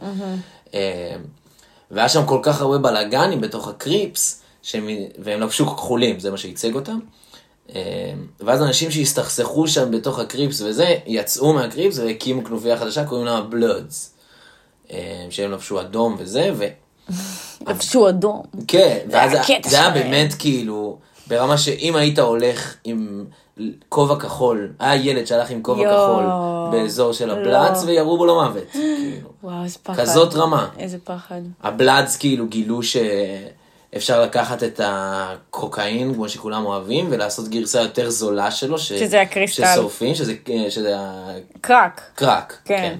[0.73, 1.15] אה,
[1.91, 4.87] והיה שם כל כך הרבה בלאגנים בתוך הקריפס, שהם,
[5.19, 6.99] והם לבשו כחולים, זה מה שייצג אותם.
[7.75, 13.41] אה, ואז אנשים שהסתכסכו שם בתוך הקריפס וזה, יצאו מהקריפס והקימו כנופיה חדשה, קוראים לה
[13.41, 14.10] בלודס.
[15.29, 16.65] שהם לבשו אדום וזה, ו...
[17.67, 18.41] לבשו אדום.
[18.67, 19.41] כן, ואז זה-
[19.79, 19.89] היה.
[19.89, 23.25] באמת כאילו, ברמה שאם היית הולך עם
[23.89, 25.83] כובע כחול, היה ילד שהלך עם כובע.
[25.93, 26.23] כחול
[26.71, 27.87] באזור של הבלאץ לא.
[27.89, 28.63] וירו בו למוות.
[29.43, 30.01] וואו, איזה פחד.
[30.01, 30.67] כזאת רמה.
[30.79, 31.41] איזה פחד.
[31.63, 38.79] הבלאדס כאילו גילו שאפשר לקחת את הקוקאין, כמו שכולם אוהבים, ולעשות גרסה יותר זולה שלו.
[38.79, 38.93] ש...
[38.93, 39.63] שזה הקריסטל.
[39.73, 40.33] ששורפים, שזה,
[40.69, 40.95] שזה
[41.61, 42.01] קראק.
[42.13, 42.57] הקראק.
[42.65, 42.97] כן.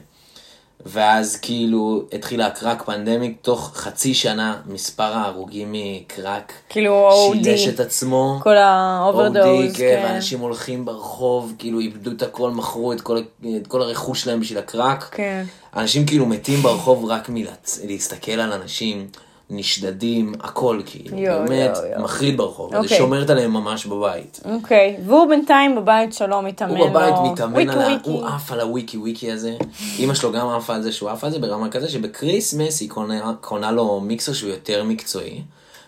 [0.86, 7.44] ואז כאילו התחילה ה crack pandemic, תוך חצי שנה מספר ההרוגים מקראק כאילו OD.
[7.44, 8.40] שילש את עצמו.
[8.44, 9.74] כל האוברדוז.
[9.74, 13.18] OD, כן, ואנשים הולכים ברחוב, כאילו איבדו את הכל, מכרו את כל,
[13.62, 15.10] את כל הרכוש שלהם בשביל הקראק.
[15.12, 15.44] כן.
[15.76, 19.08] אנשים כאילו מתים ברחוב רק מלהסתכל על אנשים,
[19.52, 22.02] נשדדים, הכל כאילו, יואו, באמת יואו, יואו.
[22.02, 22.98] מחריד ברחוב, אז אוקיי.
[22.98, 24.40] היא שומרת עליהם ממש בבית.
[24.46, 24.98] אוקיי.
[25.06, 26.84] והוא בינתיים בבית שלו מתאמן לו.
[26.84, 27.98] הוא בבית מתאמן וויקי על ה...
[28.04, 29.56] הוא עף על הוויקי וויקי הזה.
[30.00, 32.90] אמא שלו גם עפה על זה שהוא עף על זה ברמה כזה שב Christmas היא
[32.90, 35.42] קונה, קונה לו מיקסר שהוא יותר מקצועי.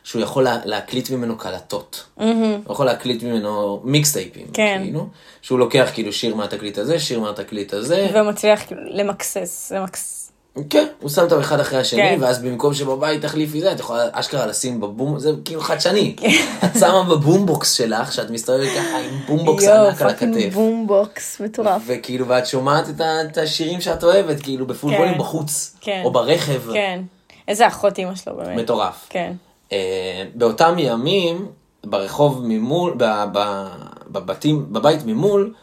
[0.03, 2.05] שהוא יכול לה, להקליט ממנו קלטות.
[2.15, 2.25] הוא
[2.69, 4.47] יכול להקליט ממנו מיקסטייפים.
[4.53, 4.81] כן.
[4.83, 5.07] כאילו,
[5.41, 8.09] שהוא לוקח כאילו שיר מהתקליט הזה, שיר מהתקליט הזה.
[8.13, 9.71] ומצליח כאילו למקסס.
[9.75, 10.22] למקס...
[10.69, 12.17] כן, הוא שם אותם אחד אחרי השני, כן.
[12.21, 16.15] ואז במקום שבבית תחליפי זה, את יכולה אשכרה לשים בבום, זה כאילו חדשני.
[16.17, 16.45] כן.
[16.65, 20.53] את שמה ב boombox שלך, שאת מסתובבת ככה עם boombox יואו, ענק על fucking הכתף.
[20.53, 21.81] boombox מטורף.
[21.85, 24.97] וכאילו, ואת שומעת את, את השירים שאת אוהבת, כאילו ב full כן.
[24.99, 26.01] volume בחוץ, כן.
[26.05, 27.01] או ברכב, כן.
[27.47, 28.57] איזה אחות אימא שלו באמת.
[28.57, 29.05] מטורף.
[29.09, 29.33] כן.
[29.71, 31.47] אה, באותם ימים,
[31.83, 33.67] ברחוב ממול, ב, ב,
[34.07, 35.53] בבתים, בבית ממול,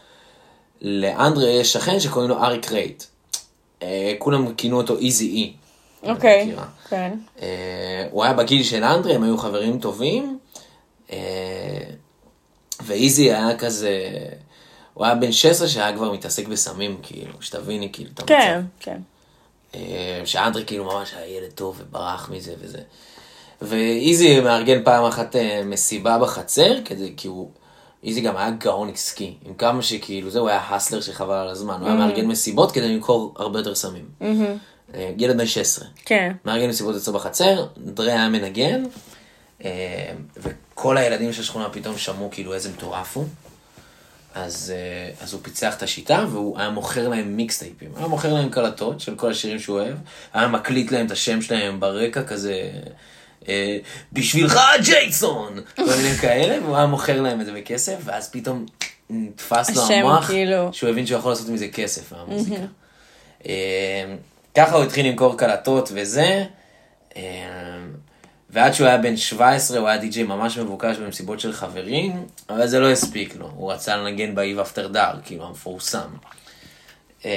[0.81, 3.03] לאנדרה יש שכן שקוראים לו אריק רייט.
[3.81, 5.53] אה, כולם כינו אותו איזי אי.
[6.03, 6.55] את אוקיי.
[6.89, 7.13] כן.
[7.41, 10.39] אה, הוא היה בגיל של אנדרי, הם היו חברים טובים,
[11.11, 11.17] אה,
[12.83, 13.99] ואיזי היה כזה,
[14.93, 18.33] הוא היה בן 16 שהיה כבר מתעסק בסמים, כאילו, שתביני כאילו את המצב.
[18.33, 18.61] כן.
[18.79, 19.01] כן.
[20.25, 22.81] שאנדרי כאילו ממש היה ילד טוב וברח מזה וזה.
[23.61, 27.51] ואיזי מארגן פעם אחת מסיבה בחצר, כדי, כי הוא,
[28.03, 31.77] איזי גם היה גאון עסקי, עם כמה שכאילו זה, הוא היה הסלר שחבל על הזמן,
[31.79, 34.05] הוא היה מארגן מסיבות כדי למכור הרבה יותר סמים.
[34.93, 35.87] אה, ילד בן 16.
[36.05, 36.33] כן.
[36.45, 38.83] מארגן מסיבות אצלו בחצר, דרי היה מנגן,
[39.65, 43.25] אה, וכל הילדים של השכונה פתאום שמעו כאילו איזה מטורף הוא.
[44.33, 47.91] אז, אה, אז הוא פיצח את השיטה והוא היה מוכר להם מיקסטייפים.
[47.95, 49.95] היה מוכר להם קלטות של כל השירים שהוא אוהב,
[50.33, 52.69] היה מקליט להם את השם שלהם ברקע כזה,
[54.13, 58.65] בשבילך ג'ייסון, כל מיני כאלה, והוא היה מוכר להם את זה בכסף, ואז פתאום
[59.09, 60.69] נתפס לו המוח, כאילו.
[60.73, 62.61] שהוא הבין שהוא יכול לעשות מזה כסף מהמוזיקה.
[63.45, 64.15] אה,
[64.55, 66.45] ככה הוא התחיל למכור קלטות וזה.
[67.17, 67.21] אה,
[68.49, 72.79] ועד שהוא היה בן 17 הוא היה די.ג'יי ממש מבוקש במסיבות של חברים, אבל זה
[72.79, 76.09] לא הספיק לו, הוא רצה לנגן באיב אפטר דאר, כאילו המפורסם.
[77.25, 77.31] אה,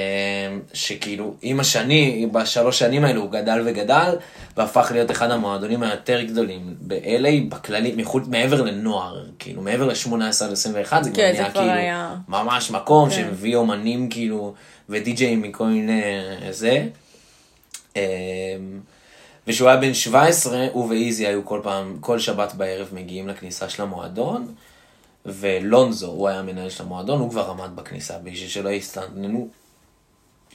[0.73, 4.15] שכאילו עם השני, בשלוש שנים האלו הוא גדל וגדל,
[4.57, 10.51] והפך להיות אחד המועדונים היותר גדולים ב-LA, בכללי, מחוץ, מעבר לנוער, כאילו מעבר ל-18 עד
[10.51, 12.15] 21, זה כבר כן, נהיה כאילו היה.
[12.27, 13.15] ממש מקום כן.
[13.15, 14.53] שמביא אומנים כאילו,
[14.89, 16.01] ודי.ג'אים מכל מיני
[16.49, 16.87] זה.
[17.95, 18.01] אמ,
[19.47, 23.83] וכשהוא היה בן 17, הוא ואיזי היו כל פעם, כל שבת בערב מגיעים לכניסה של
[23.83, 24.53] המועדון,
[25.25, 29.49] ולונזו, הוא היה המנהל של המועדון, הוא כבר עמד בכניסה, בשביל שלא יסתננו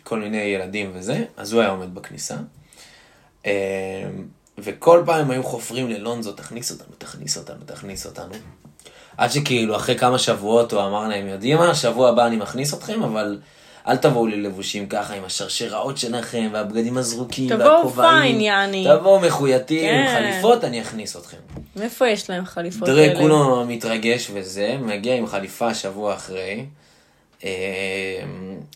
[0.04, 2.34] כל מיני ילדים וזה, אז הוא היה עומד בכניסה.
[3.44, 3.50] אמ,
[4.58, 8.34] וכל פעם היו חופרים ללונזו, תכניס אותנו, תכניס אותנו, תכניס אותנו.
[9.16, 13.02] עד שכאילו אחרי כמה שבועות הוא אמר להם, יודעים מה, שבוע הבא אני מכניס אתכם,
[13.02, 13.38] אבל
[13.88, 18.10] אל תבואו לי לבושים ככה עם השרשראות שלכם והבגדים הזרוקים תבואו והכובעים.
[18.10, 18.86] פיין, יעני.
[18.88, 20.14] תבואו מחוייתים עם כן.
[20.14, 21.36] חליפות, אני אכניס אתכם.
[21.76, 23.20] מאיפה יש להם חליפות דרי כאלה?
[23.20, 26.64] כולו מתרגש וזה, מגיע עם חליפה שבוע אחרי.
[27.44, 27.50] אה,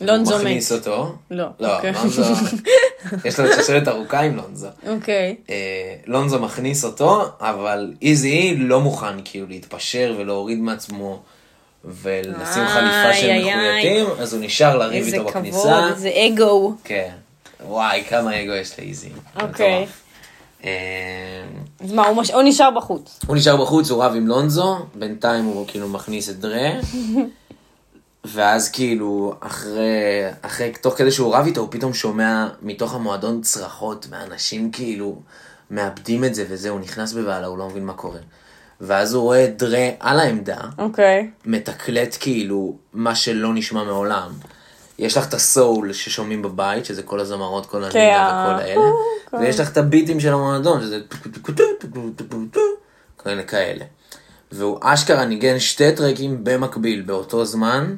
[0.01, 0.79] לונזו הוא מכניס מת.
[0.79, 1.13] אותו.
[1.31, 1.93] לא, לא, אוקיי.
[1.93, 2.23] לונזו,
[3.25, 4.69] יש לו שושלת ארוכה עם לונזו.
[4.89, 5.37] אוקיי.
[5.51, 5.55] אה,
[6.07, 11.23] לונזו מכניס אותו, אבל איזי לא מוכן כאילו להתפשר ולהוריד מעצמו
[11.85, 13.39] ולשים חליפה של.
[13.41, 15.89] מחוייתים, אז הוא נשאר לריב איתו כבוד, בכניסה.
[15.89, 16.75] איזה אגו.
[16.85, 17.11] כן.
[17.67, 19.09] וואי, כמה אגו יש לאיזי.
[19.43, 19.87] אוקיי.
[20.65, 20.71] אה,
[21.81, 23.21] אז מה, הוא מש- הוא נשאר בחוץ.
[23.27, 26.71] הוא נשאר בחוץ, הוא רב עם לונזו, בינתיים הוא כאילו מכניס את דרה,
[28.25, 34.07] ואז כאילו, אחרי, אחרי, תוך כדי שהוא רב איתו, הוא פתאום שומע מתוך המועדון צרחות,
[34.11, 35.17] ואנשים כאילו
[35.71, 38.19] מאבדים את זה וזה, הוא נכנס בבהלה, הוא לא מבין מה קורה.
[38.81, 41.31] ואז הוא רואה את דרה על העמדה, אוקיי.
[41.45, 44.31] מתקלט כאילו מה שלא נשמע מעולם.
[44.99, 48.91] יש לך את הסול ששומעים בבית, שזה כל הזמרות, כל כן, הנינה וכל האלה,
[49.31, 49.37] כן.
[49.37, 51.01] ויש לך את הביטים של המועדון, שזה
[53.27, 53.85] מיני כאלה.
[54.53, 57.95] והוא אשכרה ניגן שתי טרקים במקביל, באותו זמן,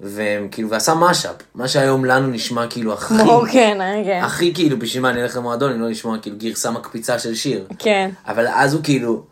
[0.00, 4.20] והם כאילו, ועשה משאפ, מה שהיום לנו נשמע כאילו הכי, כמו, כן, אה, כן.
[4.24, 7.66] הכי כאילו, בשביל מה אני אלך למועדון, אם לא לשמוע כאילו גרסה מקפיצה של שיר.
[7.78, 8.10] כן.
[8.28, 9.22] אבל אז הוא כאילו,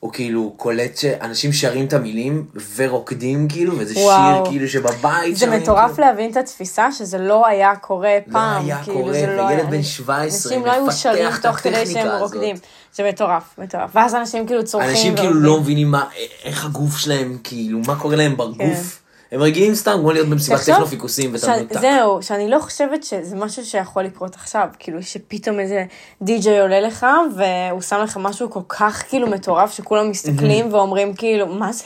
[0.00, 2.46] הוא כאילו קולט שאנשים שרים את המילים
[2.76, 4.44] ורוקדים כאילו, וזה וואו.
[4.44, 6.06] שיר כאילו שבבית זה שרים, מטורף כאילו.
[6.08, 8.64] להבין את התפיסה שזה לא היה קורה פעם.
[8.64, 10.22] היה כאילו, קורה, זה לא וילד היה- בן 17
[10.52, 12.20] אנשים לא היו מפתח שרים את תוך כדי הטכניקה שהם הזאת.
[12.34, 12.56] רוקדים.
[12.94, 13.90] זה מטורף, מטורף.
[13.94, 14.90] ואז אנשים כאילו צורכים.
[14.90, 15.34] אנשים כאילו.
[15.34, 16.04] לא מבינים מה,
[16.44, 18.58] איך הגוף שלהם, כאילו, מה קורה להם בגוף.
[18.58, 19.05] כן.
[19.32, 21.80] הם רגילים סתם כמו להיות במסיבת תחשוב טכנו פיקוסים ש- ותמנותק.
[21.80, 25.84] זהו, שאני לא חושבת שזה משהו שיכול לקרות עכשיו, כאילו שפתאום איזה
[26.22, 31.46] די.ג'יי עולה לך והוא שם לך משהו כל כך כאילו מטורף שכולם מסתכלים ואומרים כאילו
[31.46, 31.84] מה זה,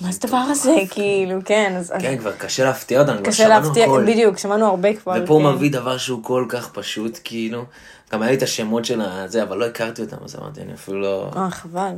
[0.00, 3.64] מה זה הדבר הזה, כאילו כן, אז כן, כבר קשה להפתיע אותנו, כבר קשה שמענו
[3.64, 4.04] להפתיע, הכל.
[4.06, 5.48] בדיוק, שמענו הרבה כבר, ופה כן.
[5.54, 7.64] מביא דבר שהוא כל כך פשוט, כאילו.
[8.12, 11.00] גם היה לי את השמות של הזה, אבל לא הכרתי אותם, אז אמרתי, אני אפילו
[11.00, 11.30] לא...
[11.36, 11.92] אה, חבל.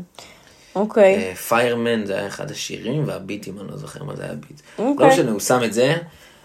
[0.76, 1.34] אוקיי.
[1.34, 4.60] פיירמן זה היה אחד השירים, והביטים, אני לא זוכר מה זה היה ביט.
[4.78, 5.06] אוקיי.
[5.06, 5.96] לא משנה, הוא שם את זה,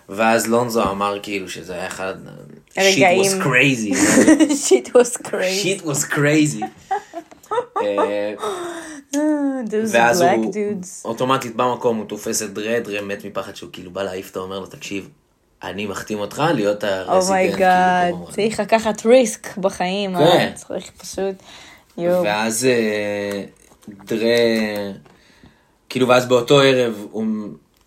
[0.10, 2.14] ואז לונזו אמר כאילו שזה היה אחד...
[2.78, 3.22] רגעים.
[3.22, 3.96] shit was crazy.
[4.68, 5.64] שיט was crazy.
[5.64, 6.64] shit was crazy.
[7.82, 8.34] אה,
[9.66, 10.54] Those ואז הוא.
[11.06, 14.66] אוטומטית במקום הוא תופס את דרה מת מפחד שהוא כאילו בא להעיף אותו, אומר לו,
[14.66, 15.10] תקשיב,
[15.64, 17.30] אני מחתים אותך להיות ה resident.
[17.30, 20.22] oh my god, כאילו, Oh צריך לקחת risk בחיים, כן.
[20.22, 20.52] אה?
[20.56, 21.36] צריך פשוט.
[21.98, 23.44] ואז אה,
[23.90, 24.28] דרה,
[25.90, 27.26] כאילו ואז באותו ערב הוא,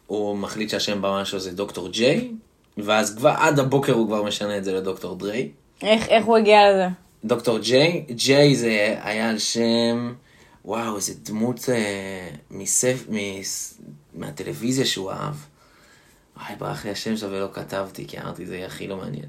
[0.06, 2.30] הוא מחליט שהשם במה שלו זה דוקטור ג'יי,
[2.78, 5.50] ואז כבר עד הבוקר הוא כבר משנה את זה לדוקטור דריי.
[5.82, 6.88] איך איך הוא הגיע לזה?
[7.24, 10.14] דוקטור ג'יי, ג'יי זה היה על שם,
[10.64, 13.80] וואו, איזה דמות אה, מסף, מס,
[14.14, 15.34] מהטלוויזיה שהוא אהב.
[16.36, 19.28] וואי, ברח לי השם שלו ולא כתבתי, כי אמרתי זה יהיה הכי לא מעניין.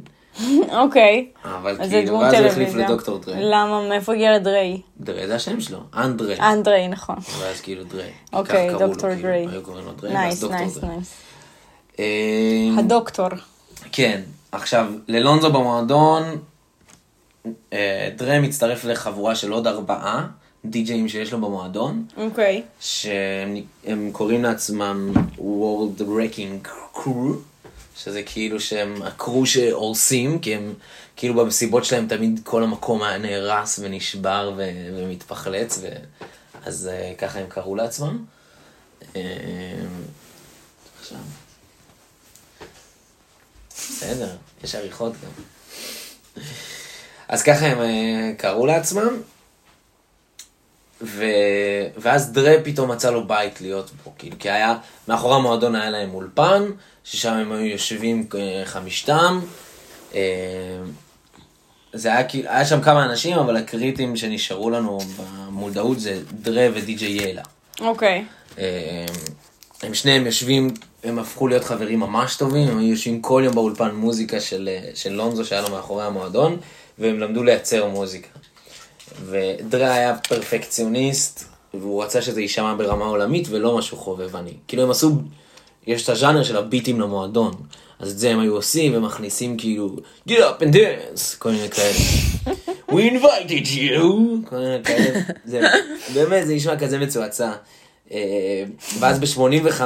[0.83, 1.27] אוקיי.
[1.43, 2.73] אבל כאילו, ואז הוא החליף.
[2.75, 3.39] לדוקטור דריי.
[3.41, 3.87] למה?
[3.89, 4.81] מאיפה הגיע לדריי?
[4.99, 6.39] דריי זה השם שלו, אנדרי.
[6.39, 7.15] אנדריי, נכון.
[7.39, 8.11] ואז כאילו דריי.
[8.31, 9.47] כי אוקיי, דוקטור כאילו, דריי.
[9.51, 10.89] היו קוראים לו nice, ואז דוקטור.
[10.89, 11.13] nice.
[11.99, 12.05] אה,
[12.77, 13.29] הדוקטור.
[13.91, 14.21] כן,
[14.51, 16.23] עכשיו, ללונזו במועדון,
[17.73, 20.27] אה, דריי מצטרף לחבורה של עוד ארבעה
[20.65, 22.61] די-ג'אים שיש לו במועדון, אוקיי.
[22.79, 26.67] שהם הם קוראים לעצמם World Wrecking
[26.97, 27.09] Crew,
[27.97, 30.73] שזה כאילו שהם הקרו שהורסים, כי הם
[31.15, 35.87] כאילו במסיבות שלהם תמיד כל המקום היה נהרס ונשבר ו- ומתפחלץ, ו...
[36.65, 38.25] אז אה, ככה הם קראו לעצמם.
[39.15, 39.21] אה.
[43.69, 45.31] בסדר, יש עריכות גם.
[47.27, 49.21] אז ככה הם אה, קראו לעצמם,
[51.01, 51.25] ו...
[51.97, 54.77] ואז דרה פתאום מצא לו בית להיות בו, כאילו, כי היה,
[55.07, 56.63] מאחורי המועדון היה להם אולפן,
[57.03, 59.39] ששם הם היו יושבים אה, חמישתם.
[60.15, 60.21] אה,
[61.93, 67.11] זה היה כאילו, היה שם כמה אנשים, אבל הקריטים שנשארו לנו במודעות זה דרה ודי.ג'יי
[67.11, 67.41] יאלה.
[67.81, 68.25] אוקיי.
[68.57, 69.05] אה,
[69.83, 73.95] הם שניהם יושבים, הם הפכו להיות חברים ממש טובים, הם היו יושבים כל יום באולפן
[73.95, 76.57] מוזיקה של, של לונזו שהיה לו מאחורי המועדון,
[76.99, 78.27] והם למדו לייצר מוזיקה.
[79.25, 84.53] ודרה היה פרפקציוניסט, והוא רצה שזה יישמע ברמה עולמית ולא משהו חובבני.
[84.67, 85.11] כאילו הם עשו,
[85.87, 87.53] יש את הז'אנר של הביטים למועדון,
[87.99, 89.95] אז את זה הם היו עושים ומכניסים כאילו,
[90.29, 91.95] get up and dance, כל מיני כאלה.
[92.89, 94.01] We invited you,
[94.49, 95.19] כל מיני כאלה.
[95.45, 95.61] זה,
[96.13, 97.51] באמת, זה נשמע כזה מצועצע.
[98.11, 98.63] אה,
[98.99, 99.81] ואז ב-85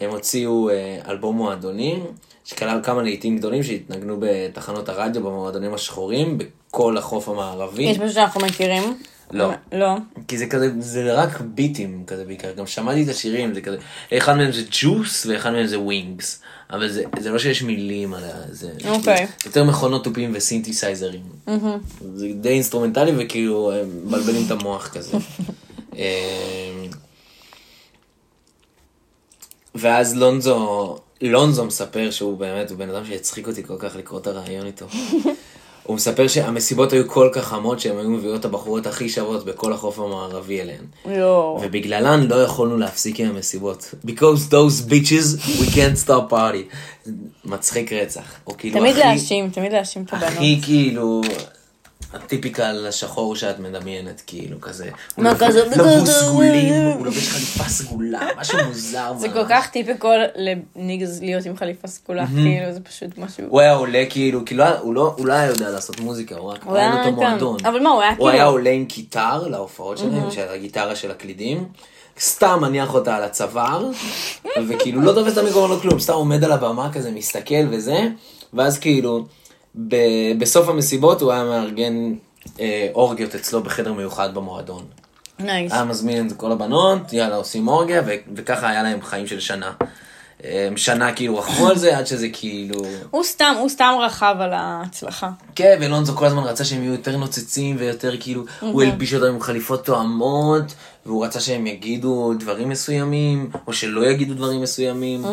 [0.00, 2.06] הם הוציאו אה, אלבום מועדונים,
[2.44, 7.82] שכלל כמה להיטים גדולים שהתנגנו בתחנות הרדיו במועדונים השחורים, בכל החוף המערבי.
[7.82, 8.82] יש משהו שאנחנו מכירים?
[9.30, 9.50] לא.
[9.72, 9.96] לא.
[10.28, 13.76] כי זה כזה, זה רק ביטים כזה בעיקר, גם שמעתי את השירים, זה כזה,
[14.12, 18.22] אחד מהם זה ג'וס ואחד מהם זה ווינגס, אבל זה, זה לא שיש מילים על
[18.50, 19.26] זה, אוקיי.
[19.46, 21.22] יותר מכונות תופים וסינתסייזרים,
[22.14, 25.18] זה די אינסטרומנטלי וכאילו הם מבלבלים את המוח כזה.
[29.78, 34.26] ואז לונזו, לונזו מספר שהוא באמת, הוא בן אדם שהצחיק אותי כל כך לקרוא את
[34.26, 34.86] הריאיון איתו.
[35.82, 39.72] הוא מספר שהמסיבות היו כל כך חמות שהם היו מביאות את הבחורות הכי שוות בכל
[39.72, 40.84] החוף המערבי אליהן.
[41.06, 41.60] יואו.
[41.62, 43.94] ובגללן לא יכולנו להפסיק עם המסיבות.
[44.06, 47.08] Because those bitches, we can't stop party.
[47.44, 48.22] מצחיק רצח.
[48.58, 50.32] כאילו תמיד הכי- להאשים, תמיד להאשים את הבנות.
[50.32, 51.20] הכי כאילו,
[52.24, 54.88] הטיפיקל השחור שאת מדמיינת, כאילו, כזה.
[55.16, 59.12] הוא מה, לבוש- כזה- לבוש סגולים, הוא לובש חליפה סגולה, משהו מוזר.
[59.18, 59.28] זה.
[59.28, 63.44] כל כך טיפיקול לניגז להיות עם חליפה סגולה, כאילו זה פשוט משהו...
[63.48, 66.62] הוא היה עולה כאילו, כאילו הוא לא, הוא לא היה יודע לעשות מוזיקה, הוא רק
[66.64, 67.56] הוא היה לו את המועדון.
[67.64, 71.10] אבל מה, הוא היה הוא היה כאילו- עולה עם גיטר להופעות שלהם, של הגיטרה של
[71.10, 71.64] הקלידים,
[72.20, 73.88] סתם מניח אותה על הצוואר,
[74.68, 78.08] וכאילו לא תופס את המיקרופון או כלום, סתם עומד על הבמה כזה, מסתכל וזה,
[78.54, 79.26] ואז כאילו,
[79.76, 82.14] ב- בסוף המסיבות הוא היה מארגן
[82.60, 84.84] אה, אורגיות אצלו בחדר מיוחד במועדון.
[85.38, 85.72] נייס.
[85.72, 89.72] היה מזמין את כל הבנות, יאללה עושים אורגיה, ו- וככה היה להם חיים של שנה.
[90.44, 92.82] אה, שנה כאילו רכבו על זה, עד שזה כאילו...
[93.10, 95.30] הוא סתם, הוא סתם רכב על ההצלחה.
[95.54, 99.40] כן, ולונזו כל הזמן רצה שהם יהיו יותר נוצצים ויותר כאילו, הוא הלביש אותם עם
[99.40, 100.74] חליפות תואמות,
[101.06, 105.24] והוא רצה שהם יגידו דברים מסוימים, או שלא יגידו דברים מסוימים.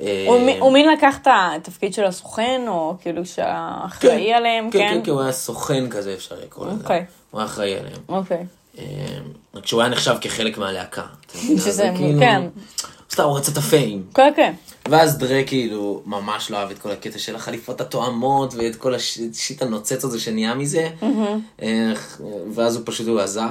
[0.00, 4.94] אה, מי- הוא מין לקח את התפקיד של הסוכן, או כאילו שהאחראי עליהם, כן, כן?
[4.94, 6.76] כן, כן, הוא היה סוכן כזה, אפשר לקרוא לזה.
[6.82, 7.04] אוקיי.
[7.30, 8.00] הוא היה אחראי עליהם.
[8.08, 8.46] אוקיי.
[8.78, 8.84] אה,
[9.54, 11.02] רק שהוא היה נחשב כחלק מהלהקה.
[11.34, 12.42] שזה, זה כאילו- כן.
[13.12, 14.02] סתם, הוא רצה את הפיים.
[14.14, 14.52] כן, כן.
[14.88, 19.62] ואז דרה כאילו ממש לא אהב את כל הקטע של החליפות התואמות ואת כל השיט
[19.62, 20.88] הנוצץ הזה שנהיה מזה.
[21.58, 22.20] איך-
[22.54, 23.48] ואז הוא פשוט הוא עזב,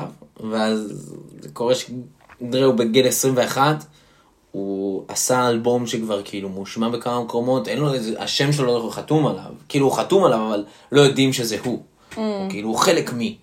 [0.52, 1.13] ואז
[1.54, 3.86] קורה שדרה הוא בגיל 21,
[4.51, 9.27] הוא עשה אלבום שכבר כאילו מושמע בכמה מקומות, אין לו איזה, השם שלו לא חתום
[9.27, 11.83] עליו, כאילו הוא חתום עליו אבל לא יודעים שזה הוא,
[12.15, 13.38] הוא כאילו הוא חלק מי.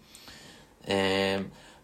[0.89, 1.39] אה,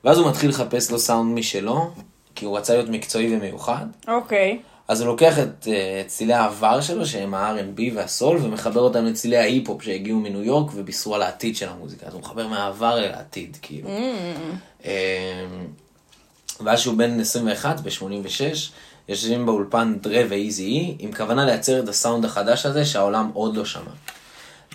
[0.05, 1.91] ואז הוא מתחיל לחפש לו סאונד משלו,
[2.35, 3.87] כי הוא רצה להיות מקצועי ומיוחד.
[4.09, 4.59] אוקיי.
[4.89, 9.83] אז הוא לוקח את uh, צלילי העבר שלו, שהם ה-R&B והסול, ומחבר אותם לצלילי ההיפ-הופ
[9.83, 12.07] שהגיעו מניו יורק ובישרו על העתיד של המוזיקה.
[12.07, 13.89] אז הוא מחבר מהעבר אל העתיד, כאילו.
[13.89, 14.89] Mm.
[16.61, 18.71] ואז שהוא בן 21, ב-86,
[19.11, 23.65] יושבים באולפן דרה ואיזי אי, עם כוונה לייצר את הסאונד החדש הזה שהעולם עוד לא
[23.65, 23.83] שמע.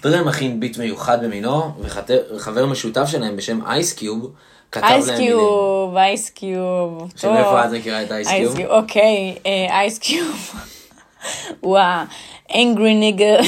[0.01, 1.71] דרה מכין ביט מיוחד במינו,
[2.35, 4.31] וחבר משותף שלהם בשם אייסקיוב,
[4.71, 5.19] כתב להם מילים.
[5.19, 7.11] אייסקיוב, אייסקיוב.
[7.15, 8.59] שמאיפה את מכירה את אייסקיוב?
[8.59, 9.35] אוקיי,
[9.69, 10.51] אייסקיוב.
[11.59, 11.77] הוא
[12.49, 13.39] ה angry nigger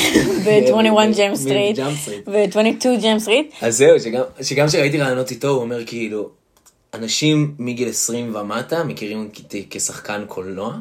[0.46, 2.30] ב-21 Jump Street מ-Jump Street.
[2.32, 3.54] ו-22 Jump Street.
[3.62, 3.96] אז זהו,
[4.42, 6.30] שגם כשראיתי רעיונות איתו, הוא אומר כאילו,
[6.94, 10.74] אנשים מגיל 20 ומטה מכירים אותי כשחקן קולנוע,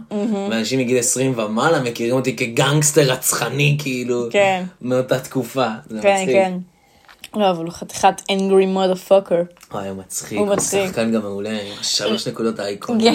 [0.51, 4.65] ואנשים מגיל 20 ומעלה מכירים אותי כגנגסטר רצחני, כאילו, כן.
[4.83, 5.69] מאותה תקופה.
[5.87, 6.37] זה כן, מצחיק.
[6.37, 6.59] כן.
[7.35, 9.43] לא, אבל הוא חתיכת אנגרי מודפוקר.
[9.73, 10.87] וואי, הוא מצחיק, הוא הוא מצחיק.
[10.87, 13.01] שחקן גם מעולה, עם שלוש נקודות האייקון.
[13.01, 13.15] כן.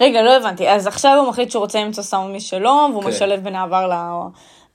[0.00, 0.68] רגע, לא הבנתי.
[0.68, 3.08] אז עכשיו הוא מחליט שהוא רוצה למצוא סאונד משלו, והוא כן.
[3.08, 3.90] משלב בין העבר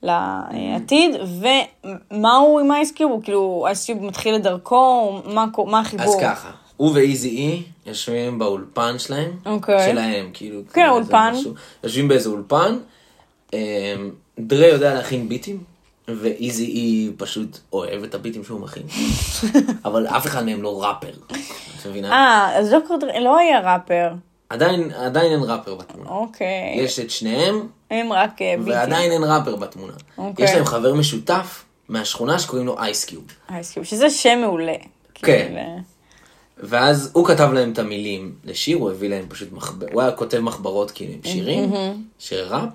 [0.02, 1.10] לעתיד,
[2.10, 3.12] ומה הוא עם אייסקיוב?
[3.12, 5.12] הוא כאילו, אייסקיוב מתחיל את דרכו,
[5.66, 6.06] מה החיבור?
[6.06, 9.90] אז ככה, הוא ואיזי אי יושבים באולפן שלהם, אוקיי.
[9.90, 11.32] שלהם, כאילו, כן, כאילו, אולפן.
[11.84, 12.78] יושבים באיזה אולפן,
[13.52, 13.58] אמ,
[14.38, 15.58] דרה יודע להכין ביטים,
[16.08, 18.82] ואיזי אי פשוט אוהב את הביטים שהוא מכין,
[19.84, 21.10] אבל אף אחד מהם לא ראפר,
[21.80, 22.12] את מבינה?
[22.12, 24.10] אה, אז דוקטור דרי לא היה ראפר.
[24.48, 26.10] עדיין, עדיין אין ראפר בתמונה.
[26.10, 26.74] אוקיי.
[26.76, 28.72] יש את שניהם, הם רק אה, ביטים.
[28.72, 29.92] ועדיין אין ראפר בתמונה.
[30.18, 30.44] אוקיי.
[30.44, 33.24] יש להם חבר משותף מהשכונה שקוראים לו אייסקיוב.
[33.50, 34.74] אייסקיוב, שזה שם מעולה.
[35.14, 35.46] כן.
[35.48, 35.60] כאילו,
[36.58, 40.38] ואז הוא כתב להם את המילים לשיר, הוא הביא להם פשוט מחבר, הוא היה כותב
[40.38, 41.72] מחברות כאילו עם שירים,
[42.18, 42.70] שירי ראפ.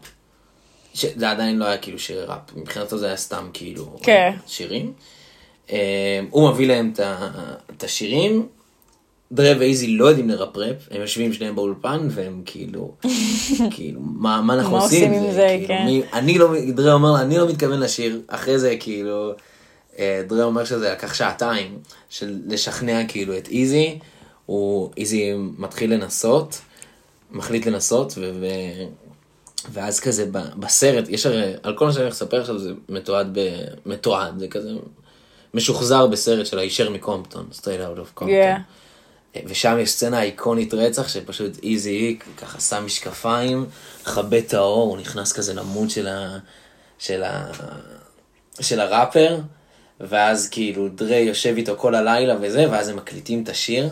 [0.93, 4.31] זה עדיין לא היה כאילו שירי ראפ, מבחינתו זה היה סתם כאילו כן.
[4.47, 4.93] שירים.
[5.71, 6.93] אה, הוא מביא להם
[7.77, 8.47] את השירים,
[9.31, 12.95] דרה ואיזי לא יודעים לרפרפ, הם יושבים שניהם באולפן והם כאילו,
[13.75, 15.31] כאילו, מה, מה אנחנו עושים עם זה?
[15.31, 15.85] זה, כאילו, כן.
[15.85, 19.31] מי, אני לא, דרה אומר, אני לא מתכוון לשיר, אחרי זה כאילו,
[19.99, 23.99] אה, דרה אומר שזה לקח שעתיים של לשכנע כאילו את איזי,
[24.45, 26.61] הוא, איזי מתחיל לנסות,
[27.31, 28.31] מחליט לנסות, ו...
[28.41, 28.45] ו...
[29.71, 33.29] ואז כזה ב- בסרט, יש הרי, על כל מה שאני הולך לספר עכשיו זה מתועד,
[33.33, 33.39] ב...
[33.85, 34.69] מתועד, זה כזה
[35.53, 38.61] משוחזר בסרט של הישר מקומפטון, straight out of קומפטון.
[39.45, 43.65] ושם יש סצנה איקונית רצח שפשוט איזי ככה שם משקפיים,
[44.01, 46.37] מכבה את האור, הוא נכנס כזה למוד של, ה...
[46.99, 47.51] של, ה...
[48.61, 49.39] של הראפר,
[50.09, 53.89] ואז כאילו דרי יושב איתו כל הלילה וזה, ואז הם מקליטים את השיר.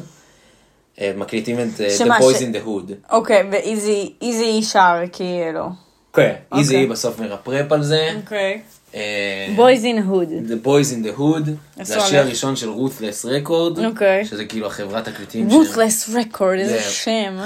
[1.02, 1.68] אה, מקליטים את
[1.98, 2.94] שמה, The Boys ש- in the Hood.
[3.12, 5.70] אוקיי, ואיזי איזי שר כאילו.
[6.14, 6.34] כן.
[6.58, 6.88] איזי אוקיי.
[6.88, 8.10] בסוף מרפרפ על זה.
[8.24, 8.62] אוקיי.
[8.96, 10.50] אה, Boys in Hood.
[10.52, 11.50] The Boys in the Hood,
[11.84, 12.20] זה השיר?
[12.20, 14.26] הראשון של רות'לס רקורד, אוקיי.
[14.26, 15.50] שזה כאילו החברת תקליטים.
[15.50, 17.38] ש- Ruthless Record, איזה זה- שם.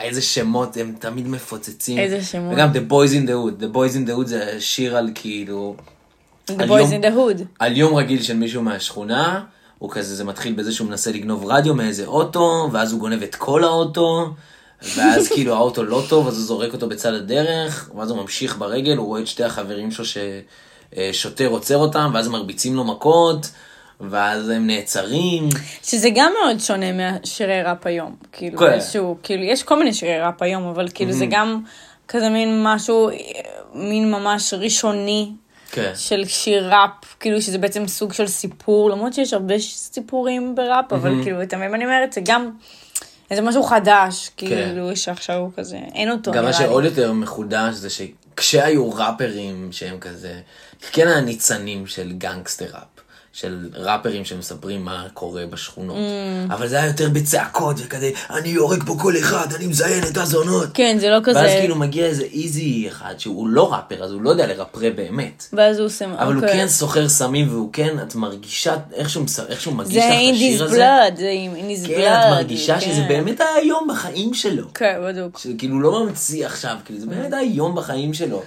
[0.00, 1.98] איזה שמות, הם תמיד מפוצצים.
[1.98, 2.52] איזה שמות.
[2.54, 5.76] וגם The Boys in the Hood, The Boys in the Hood זה שיר על כאילו,
[6.50, 7.42] The על Boys יום- in the Hood.
[7.58, 9.40] על יום רגיל של מישהו מהשכונה,
[9.78, 13.34] הוא כזה, זה מתחיל בזה שהוא מנסה לגנוב רדיו מאיזה אוטו, ואז הוא גונב את
[13.34, 14.28] כל האוטו,
[14.96, 18.96] ואז כאילו האוטו לא טוב, אז הוא זורק אותו בצד הדרך, ואז הוא ממשיך ברגל,
[18.96, 23.50] הוא רואה את שתי החברים שלו ששוטר עוצר אותם, ואז מרביצים לו מכות,
[24.00, 25.48] ואז הם נעצרים.
[25.82, 28.16] שזה גם מאוד שונה מהשירי ראפ היום.
[28.32, 28.72] כאילו, כן.
[28.72, 31.60] איזשהו, כאילו, יש כל מיני שירי ראפ היום, אבל כאילו זה גם
[32.08, 33.14] כזה מין משהו, אה,
[33.74, 35.32] מין ממש ראשוני.
[35.70, 35.92] כן.
[35.94, 41.22] של שיר ראפ, כאילו שזה בעצם סוג של סיפור, למרות שיש הרבה סיפורים בראפ, אבל
[41.22, 42.50] כאילו, תמיד אני אומרת, זה גם
[43.30, 46.38] איזה משהו חדש, כאילו, שעכשיו הוא כזה, אין אותו, כן.
[46.38, 46.52] גם מה.
[46.52, 50.40] שעוד יותר מחודש זה שכשהיו ראפרים שהם כזה,
[50.92, 53.05] כן הניצנים של gangster rap,
[53.36, 56.52] של ראפרים שמספרים מה קורה בשכונות, Mm.
[56.54, 60.68] אבל זה היה יותר בצעקות וכזה, אני יורק פה כל אחד, אני מזיין את הזונות.
[60.74, 64.22] כן, זה לא כזה, ואז כאילו מגיע איזה איזי אחד שהוא לא ראפר, אז הוא
[64.22, 65.46] לא יודע לראפר באמת.
[65.52, 66.52] ואז הוא עושה, אבל הוא אוקיי.
[66.58, 70.06] כן סוחר סמים והוא כן, את מרגישה, איך שהוא מס- איך שהוא מגיש זה לך
[70.06, 71.96] את in his השיר הזה, blood, זה in his blood.
[71.96, 74.64] כן, את מרגישה שזה באמת היה היום בחיים שלו.
[74.74, 75.38] כן, בדיוק.
[75.38, 78.42] שכאילו לא ממציא עכשיו, כאילו זה באמת היום בחיים שלו.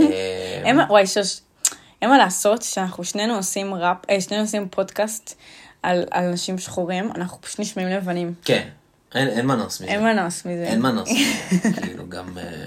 [0.00, 1.40] אה, וואי, שוש,
[2.02, 5.34] אין מה לעשות שאנחנו שנינו עושים ראפ, אה, שנינו עושים פודקאסט
[5.82, 8.34] על על אנשים שחורים, אנחנו פשוט נשמעים לבנים.
[8.44, 8.68] כן,
[9.14, 9.90] אין אין מנוס מזה.
[9.90, 10.64] אין מנוס מזה.
[10.66, 11.08] אין מנוס.
[11.82, 12.38] כאילו גם...
[12.38, 12.66] אה,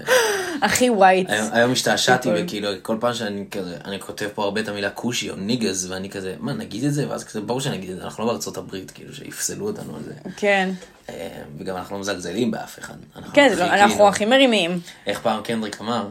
[0.62, 1.30] הכי ווייט.
[1.30, 2.28] היום- היום השתעשעתי.
[2.36, 6.10] וכאילו כל פעם שאני כזה, אני כותב פה הרבה את המילה כושי או ניגז ואני
[6.10, 7.08] כזה, מה נגיד את זה?
[7.10, 10.12] ואז כזה ברור שנגיד את זה, אנחנו לא בארצות הברית, כאילו שיפסלו אותנו על זה.
[10.36, 10.70] כן.
[11.08, 12.94] אה, וגם אנחנו לא מזלזלים באף אחד.
[13.16, 14.80] אנחנו כן, לא- אנחנו כאילו- הכי מרימים.
[15.06, 16.08] איך פעם קנדריק אמר?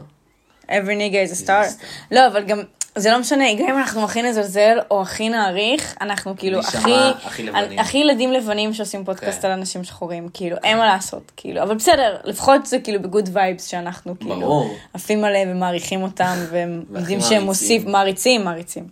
[0.68, 1.84] every nigga is a star.
[2.10, 2.60] לא, אבל גם,
[2.96, 6.92] זה לא משנה, גם אם אנחנו הכי נזלזל או הכי נעריך, אנחנו כאילו הכי,
[7.24, 7.78] הכי לבנים.
[7.78, 9.46] הכי ילדים לבנים שעושים פודקאסט כן.
[9.48, 13.30] על אנשים שחורים, כאילו, אין מה לעשות, כאילו, אבל בסדר, לפחות זה כאילו ב good
[13.32, 14.76] vibes שאנחנו כאילו, ברור.
[14.94, 17.42] עפים עליהם ומעריכים אותם, והם יודעים שהם.
[17.42, 18.88] מוסיף, מעריצים, מעריצים.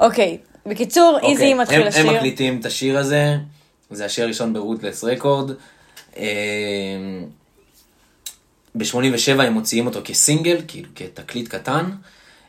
[0.00, 2.08] אוקיי, בקיצור, איזי אוקיי, מתחיל הם- לשיר.
[2.10, 3.36] הם מקליטים את השיר הזה,
[3.90, 5.50] זה השיר הראשון ברוטלס רקורד.
[8.74, 11.90] ב-87 הם מוציאים אותו כסינגל, כאילו כתקליט קטן.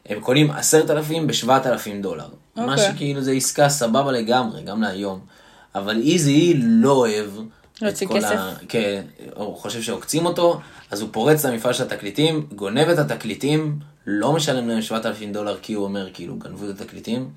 [0.05, 2.27] הם קונים עשרת אלפים בשבעת אלפים דולר.
[2.55, 2.91] מה אוקיי.
[2.91, 5.19] שכאילו זה עסקה סבבה לגמרי, גם להיום.
[5.75, 7.29] אבל איזי לא אוהב.
[7.81, 8.35] להוציא את כל כסף?
[8.35, 8.53] ה...
[8.69, 9.03] כן,
[9.35, 10.59] הוא חושב שעוקצים אותו,
[10.91, 15.73] אז הוא פורץ למפעל של התקליטים, גונב את התקליטים, לא משלם להם 7,000 דולר כי
[15.73, 17.29] הוא אומר כאילו גנבו את התקליטים.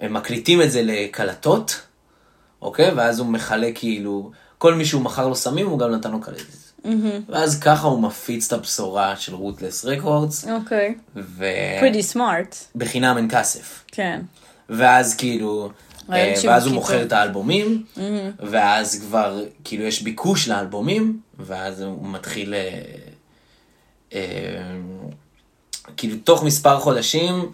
[0.00, 1.80] הם מקליטים את זה לקלטות,
[2.62, 2.92] אוקיי?
[2.92, 6.65] ואז הוא מחלק כאילו, כל מי שהוא מכר לו סמים הוא גם נתן לו קלטת.
[7.28, 10.94] ואז ככה הוא מפיץ את הבשורה של רוטלס רקורדס, אוקיי.
[11.16, 12.56] ובחינם pretty smart.
[13.16, 13.84] אין כסף.
[13.86, 14.20] כן.
[14.68, 15.70] ואז כאילו,
[16.12, 16.74] אה, ואז הוא.
[16.74, 17.84] מוכר את האלבומים,
[18.38, 22.80] ואז כבר כאילו יש ביקוש לאלבומים, ואז הוא מתחיל, אה,
[24.12, 24.20] אה,
[25.96, 27.52] כאילו תוך מספר חודשים,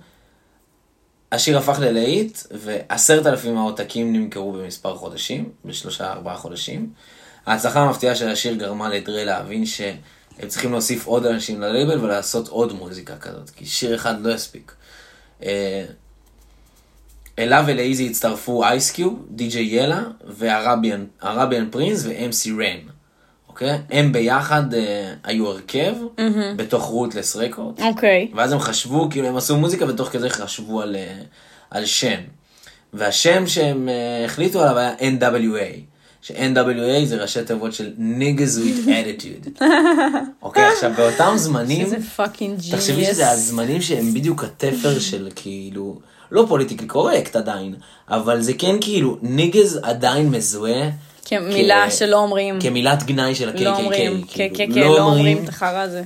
[1.33, 6.93] השיר הפך ללהיט, ועשרת אלפים העותקים נמכרו במספר חודשים, בשלושה ארבעה חודשים.
[7.47, 12.72] ההצלחה המפתיעה של השיר גרמה לדרי להבין שהם צריכים להוסיף עוד אנשים ללייבל ולעשות עוד
[12.72, 14.72] מוזיקה כזאת, כי שיר אחד לא יספיק.
[15.43, 15.84] אה,
[17.38, 22.93] אליו ולאיזי הצטרפו אייסקיוב, די.ג'יי ילה, והרביאן פרינס ו-MC רן.
[23.49, 23.78] אוקיי?
[23.90, 25.95] הם ביחד אה, היו הרכב
[26.57, 27.80] בתוך Ruthless Record.
[27.80, 28.30] אוקיי.
[28.34, 31.14] ואז הם חשבו, כאילו הם עשו מוזיקה ותוך כדי חשבו על, אה,
[31.70, 32.20] על שם.
[32.93, 35.91] והשם שהם אה, החליטו עליו היה NWA.
[36.23, 39.62] ש-NWA זה ראשי תיבות של niggas with attitude.
[40.43, 42.74] אוקיי, עכשיו באותם זמנים, איזה fucking genius.
[42.81, 45.99] תחשבי שזה הזמנים שהם בדיוק התפר של כאילו,
[46.33, 47.75] לא politically correct עדיין,
[48.09, 50.91] אבל זה כן כאילו, niggas עדיין מזוהה.
[51.25, 52.61] כמילה כ- שלא אומרים.
[52.61, 53.61] כמילת גנאי של ה-KKK.
[53.64, 56.03] לא אומרים, כאילו, כן, כן, לא אומרים את החרא הזה.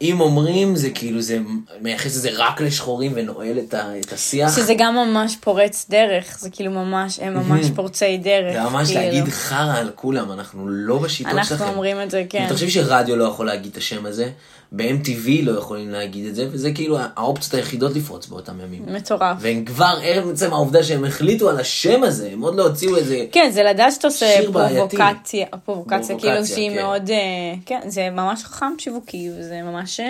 [0.00, 1.38] ואם אומרים זה כאילו זה
[1.80, 4.56] מייחס את זה רק לשחורים ונועל את, ה, את השיח.
[4.56, 8.52] שזה גם ממש פורץ דרך, זה כאילו ממש, הם ממש פורצי דרך.
[8.52, 9.00] זה ממש כאילו.
[9.00, 11.54] להגיד חרא על כולם, אנחנו לא בשיטות שלכם.
[11.54, 12.44] אנחנו אומרים את זה, כן.
[12.46, 14.30] אתה חושב שרדיו לא יכול להגיד את השם הזה,
[14.76, 18.82] ב-MTV לא יכולים להגיד את זה, וזה כאילו האופציות היחידות לפרוץ באותם ימים.
[18.86, 19.36] מטורף.
[19.40, 23.24] והם כבר ערב עצם העובדה שהם החליטו על השם הזה, הם עוד לא הוציאו איזה...
[23.32, 24.26] כן, זה לדעת שאתה עושה.
[24.52, 26.76] פרובוקציה, פרובוקציה, כאילו פרובוקציה, שהיא כן.
[26.76, 27.16] מאוד, אה,
[27.66, 30.06] כן, זה ממש חכם שיווקי, וזה ממש אה,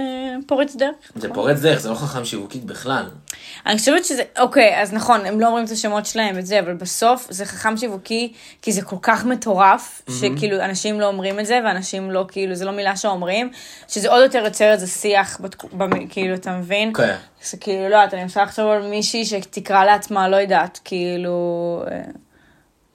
[0.46, 0.94] פורץ דרך.
[1.16, 3.04] זה פורץ דרך, זה לא חכם שיווקית בכלל.
[3.66, 7.26] אני חושבת שזה, אוקיי, אז נכון, הם לא אומרים את השמות שלהם וזה, אבל בסוף
[7.30, 12.10] זה חכם שיווקי, כי זה כל כך מטורף, שכאילו אנשים לא אומרים את זה, ואנשים
[12.10, 13.50] לא, כאילו, זה לא מילה שאומרים,
[13.88, 16.92] שזה עוד יותר יוצר איזה שיח, בתק- במ- כאילו, אתה מבין?
[16.94, 17.16] כן.
[17.44, 21.34] זה כאילו, לא אני מנסה לחשוב על מישהי שתקרא לעצמה, לא יודעת, כאילו,
[21.90, 22.00] אה,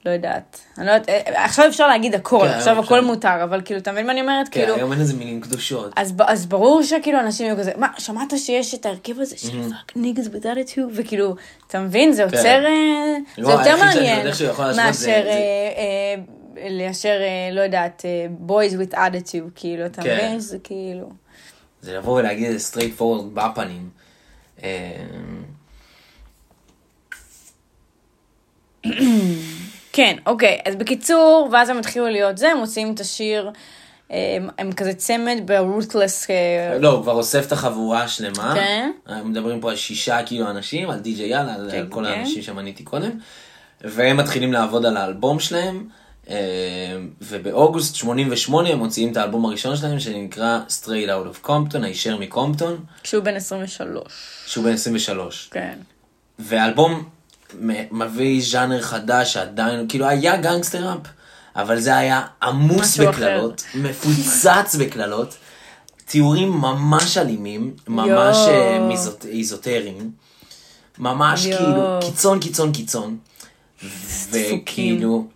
[0.06, 0.60] לא יודעת.
[0.78, 2.78] אני לא יודעת, אה, עכשיו אפשר להגיד הכל, כן, עכשיו.
[2.80, 4.48] הכל מותר, אבל כאילו, אתה מבין מה אני אומרת?
[4.48, 5.92] כן, כאילו, היום אין איזה מילים קדושות.
[5.96, 9.96] אז, אז ברור שכאילו אנשים יהיו כזה, מה, שמעת שיש את ההרכב הזה של fuck
[9.96, 10.62] niggas with attitude,
[10.94, 11.34] וכאילו,
[11.66, 12.70] אתה מבין, זה יוצר, אה,
[13.36, 14.26] זה לא, יותר מעניין,
[14.76, 15.32] מאשר, אה,
[15.76, 16.14] אה,
[16.70, 20.14] לאשר, אה, לא יודעת, אה, boys with attitude, כאילו, אתה כן.
[20.16, 21.08] מבין, זה כאילו,
[21.82, 23.90] זה לבוא ולהגיד את זה straight forward בפנים.
[24.62, 25.04] אה,
[29.92, 33.50] כן, אוקיי, אז בקיצור, ואז הם התחילו להיות זה, הם מוציאים את השיר,
[34.10, 36.26] אה, הם, הם כזה צמד ברוטלס,
[36.80, 38.52] לא, הוא כבר אוסף את החבורה השלמה.
[38.54, 38.90] כן.
[39.08, 42.10] אה, מדברים פה על שישה כאילו אנשים, על די.ג'יי יאללה, על כן, כל כן.
[42.10, 43.10] האנשים שמניתי קודם.
[43.80, 45.88] והם מתחילים לעבוד על האלבום שלהם.
[46.30, 46.36] אה,
[47.22, 52.84] ובאוגוסט 88 הם מוציאים את האלבום הראשון שלהם שנקרא Straight Out of Compton, הישר מקומפטון,
[53.02, 54.02] כשהוא בן 23,
[54.46, 55.48] שהוא בן 23.
[55.52, 55.78] כן.
[56.38, 57.04] והאלבום
[57.90, 60.98] מביא ז'אנר חדש שעדיין, כאילו היה גנגסטר ראפ,
[61.56, 65.34] אבל זה היה עמוס בקללות, מפוצץ בקללות,
[66.06, 68.36] תיאורים ממש אלימים, ממש.
[68.48, 70.10] אה, מיזוט- איזוטריים,
[70.98, 71.46] ממש.
[71.46, 73.16] כאילו קיצון קיצון קיצון,
[74.30, 75.26] וכאילו,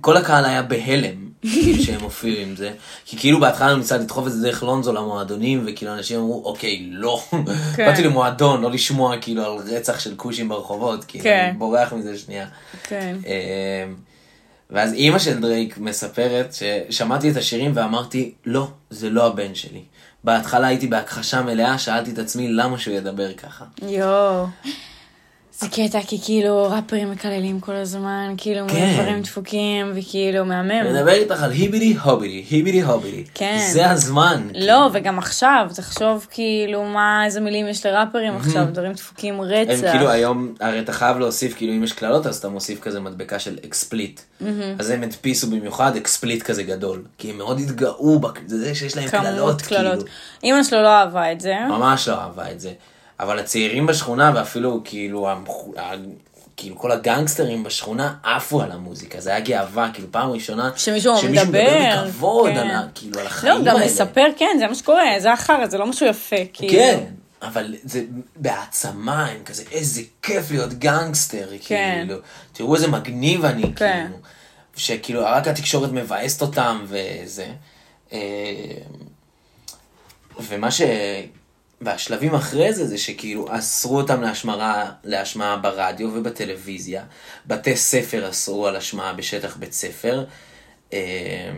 [0.00, 2.72] כל הקהל היה בהלם כאילו שהם הופיעו עם זה,
[3.04, 7.22] כי כאילו בהתחלה ניסה לדחוף את זה דרך לונזו למועדונים, וכאילו אנשים אמרו, אוקיי, לא,
[7.76, 7.86] כן.
[7.86, 11.46] באתי למועדון, לא לשמוע כאילו על רצח של כושים ברחובות, כאילו, כן.
[11.50, 12.46] אני בורח מזה שנייה.
[12.82, 13.16] כן.
[13.26, 13.86] אה,
[14.70, 19.82] ואז אימא של דרייק מספרת ששמעתי את השירים ואמרתי, לא, זה לא הבן שלי.
[20.24, 23.64] בהתחלה הייתי בהכחשה מלאה, שאלתי את עצמי למה שהוא ידבר ככה.
[23.88, 24.46] יואו.
[25.58, 28.94] זה קטע, כי כאילו ראפרים מקללים כל הזמן, כאילו כן.
[28.94, 30.94] דברים דפוקים, וכאילו מהמם.
[30.94, 33.24] מדבר איתך על היבידי הובידי, היבידי הובידי.
[33.34, 33.58] כן.
[33.72, 34.48] זה הזמן.
[34.54, 39.90] לא, וגם עכשיו, תחשוב כאילו מה, איזה מילים יש לראפרים עכשיו, דברים דפוקים הם רצח.
[39.90, 43.38] כאילו היום, הרי אתה חייב להוסיף, כאילו אם יש קללות אז אתה מוסיף כזה מדבקה
[43.38, 44.20] של explicit.
[44.78, 47.02] אז הם הדפיסו במיוחד explicit כזה גדול.
[47.18, 49.90] כי הם מאוד התגאו בזה שיש להם קללות, כאילו.
[50.44, 51.54] אמא שלו לא אהבה את זה.
[51.68, 52.72] ממש לא אהבה את זה.
[53.22, 55.92] אבל הצעירים בשכונה ואפילו כאילו, המח- ה-
[56.56, 61.42] כאילו כל הגנגסטרים בשכונה עפו על המוזיקה, זה היה גאווה, כאילו פעם ראשונה שמישהו מדבר
[61.42, 62.56] מדבר, בכבוד כן.
[62.56, 63.80] על, ה- כאילו, על החיים לא, האלה.
[63.80, 66.72] גם מספר, כן, זה מה שקורה, זה אחר, זה לא משהו יפה, כאילו.
[66.72, 67.04] כן,
[67.42, 68.04] אבל זה
[68.36, 72.04] בהעצמה, הם כזה, איזה כיף להיות גנגסטר, כן.
[72.06, 72.20] כאילו,
[72.52, 74.06] תראו איזה מגניב אני, כן.
[74.06, 74.18] כאילו,
[74.76, 77.46] שכאילו רק התקשורת מבאסת אותם וזה.
[78.12, 78.18] אה,
[80.48, 80.80] ומה ש...
[81.84, 87.04] והשלבים אחרי זה, זה שכאילו אסרו אותם להשמרה, להשמעה ברדיו ובטלוויזיה,
[87.46, 90.24] בתי ספר אסרו על השמעה בשטח בית ספר.
[90.92, 91.50] אה,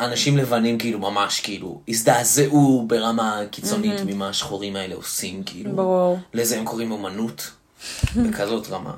[0.00, 5.76] אנשים לבנים כאילו ממש כאילו הזדעזעו ברמה קיצונית ממה השחורים האלה עושים כאילו.
[5.76, 6.18] ברור.
[6.34, 7.50] לזה הם קוראים אומנות,
[8.24, 8.94] בכזאת רמה.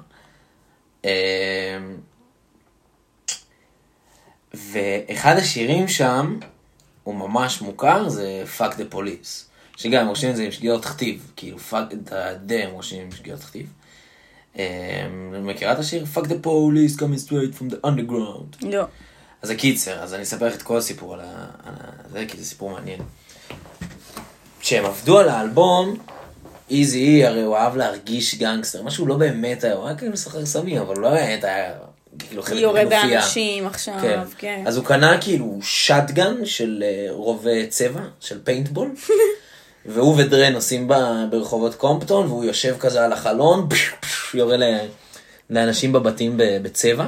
[1.05, 1.79] אה,
[4.55, 6.39] ואחד השירים שם,
[7.05, 9.48] הוא ממש מוכר, זה Fuck the Police.
[9.79, 13.13] שגם הם רושמים את זה עם שגיאות כתיב, כאילו fuck את ה-D הם רושמים עם
[13.13, 13.67] שגיאות כתיב.
[14.59, 15.07] אה,
[15.43, 16.05] מכירה את השיר?
[16.15, 18.67] Fuck the Police coming straight from the underground.
[18.71, 18.85] לא.
[19.43, 21.25] אז הקיצר, אז אני אספר לך את כל הסיפור על ה-
[21.65, 23.01] על ה- זה, כי זה סיפור מעניין.
[24.61, 25.97] כשהם עבדו על האלבום,
[26.71, 30.13] איזי אי הרי הוא אהב להרגיש גנגסטר, מה שהוא לא באמת היה, הוא היה כאילו
[30.13, 31.73] משחק סמים, אבל הוא לא באמת היה
[32.19, 33.03] כאילו חלק יורה מופיע.
[33.03, 33.95] באנשים עכשיו,
[34.39, 34.63] כן.
[34.67, 38.91] אז הוא קנה כאילו שטגן של אה, רובה צבע, של פיינטבול,
[39.89, 40.89] והוא ודרה נוסעים
[41.31, 43.69] ברחובות קומפטון, והוא יושב כזה על החלון,
[44.35, 44.79] יורה ל-
[45.51, 47.07] לאנשים בבתים בצבע.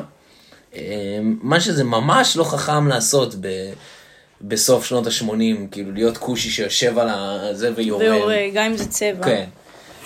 [0.75, 0.81] אה,
[1.23, 3.73] מה שזה ממש לא חכם לעשות ב-
[4.43, 5.33] בסוף שנות ה-80,
[5.71, 7.09] כאילו להיות כושי שיושב על
[7.55, 8.05] זה ויורה.
[8.05, 9.25] ויורה, גם אם זה צבע.
[9.25, 9.45] כן.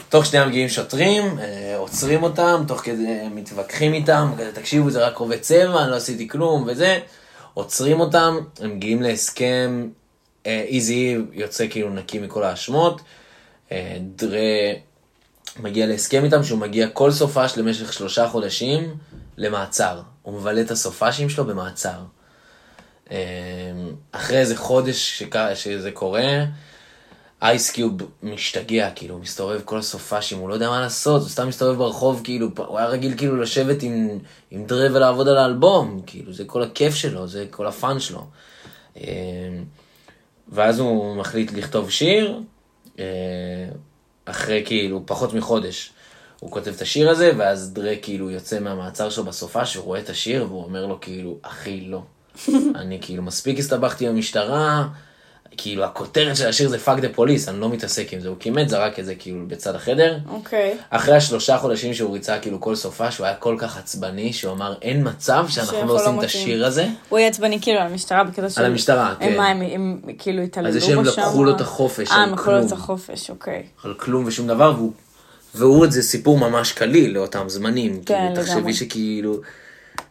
[0.09, 5.17] תוך שנייה מגיעים שוטרים, אה, עוצרים אותם, תוך כדי מתווכחים איתם, כזה תקשיבו זה רק
[5.17, 6.99] רובה צבע, אני לא עשיתי כלום וזה,
[7.55, 9.89] עוצרים אותם, הם מגיעים להסכם,
[10.45, 13.01] איזי יוצא כאילו נקי מכל האשמות,
[13.73, 14.73] אה, דרה
[15.61, 18.95] מגיע להסכם איתם שהוא מגיע כל סופש למשך שלושה חודשים
[19.37, 21.99] למעצר, הוא מבלה את הסופשים שלו במעצר.
[23.11, 23.17] אה,
[24.13, 26.45] אחרי איזה חודש שק- שזה קורה,
[27.43, 27.93] אייסקיוב
[28.23, 32.21] משתגע, כאילו, הוא מסתובב כל הסופאשים, הוא לא יודע מה לעשות, הוא סתם מסתובב ברחוב,
[32.25, 34.19] כאילו, הוא היה רגיל כאילו לשבת עם,
[34.51, 38.27] עם דרה ולעבוד על האלבום, כאילו, זה כל הכיף שלו, זה כל הפאן שלו.
[40.49, 42.41] ואז הוא מחליט לכתוב שיר,
[42.99, 43.05] אה,
[44.25, 45.93] אחרי כאילו פחות מחודש.
[46.41, 50.11] הוא כותב את השיר הזה, ואז דרה כאילו יוצא מהמעצר שלו בסופה, שהוא רואה את
[50.11, 52.03] השיר, והוא אומר לו כאילו, אחי, לא.
[52.81, 54.89] אני כאילו מספיק הסתבכתי במשטרה,
[55.57, 58.69] כאילו הכותרת של השיר זה fuck the police, אני לא מתעסק עם זה, הוא כמעט
[58.69, 60.19] זרק את זה כאילו בצד החדר.
[60.29, 60.77] אוקיי.
[60.91, 64.75] אחרי השלושה חודשים שהוא ריצה כאילו כל סופ"ש, שהוא היה כל כך עצבני, שהוא אמר
[64.83, 66.87] אין מצב שאנחנו לא לא עושים את מוצאים." השיר הזה.
[67.09, 68.65] הוא יהיה עצבני כאילו על המשטרה בקטע של...
[68.65, 69.27] המשטרה, כן.
[69.27, 70.93] הם מה, הם, הם כאילו התעללו על בו זה שם?
[70.93, 72.73] שהם לקחו לו את החופש, אה, על הם לקחו לו את.
[72.73, 73.63] החופש, אוקיי.
[73.85, 74.93] על כלום ושום דבר, והוא,
[75.55, 77.93] והוא זה סיפור ממש קליל לאותם זמנים.
[77.93, 78.45] כן, כאילו, לגמרי.
[78.45, 79.41] תחשבי שכאילו,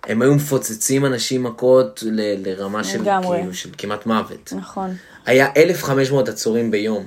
[0.03, 3.03] הם היו מפוצצים אנשים מכות ל, לרמה של.
[3.03, 4.53] כאילו, של כמעט מוות.
[4.55, 4.95] נכון.
[5.25, 7.03] היה 1,500 עצורים ביום,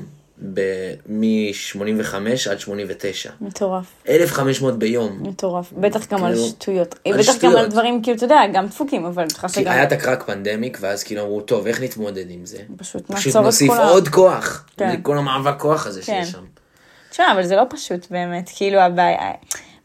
[1.08, 2.14] מ-85
[2.50, 3.30] עד 89.
[3.40, 3.84] מטורף.
[4.08, 5.18] 1,500 ביום.
[5.22, 5.72] מטורף.
[5.76, 6.94] בטח גם על כאילו, שטויות.
[7.06, 7.56] על בטח גם שטויות.
[7.56, 9.72] על דברים, כאילו, אתה יודע, גם דפוקים, אבל כי שגם...
[9.72, 12.58] היה את הקרק פנדמיק, ואז כאילו אמרו, טוב, איך נתמודד עם זה?
[12.76, 14.66] פשוט פשוט נעצור את נוסיף כל ה- עוד כוח.
[14.76, 14.90] כן.
[14.90, 16.20] זה כל המאבק כוח הזה כן.
[16.24, 16.44] שיש שם.
[17.10, 19.18] תשמע, אבל זה לא פשוט באמת, כאילו הבעיה,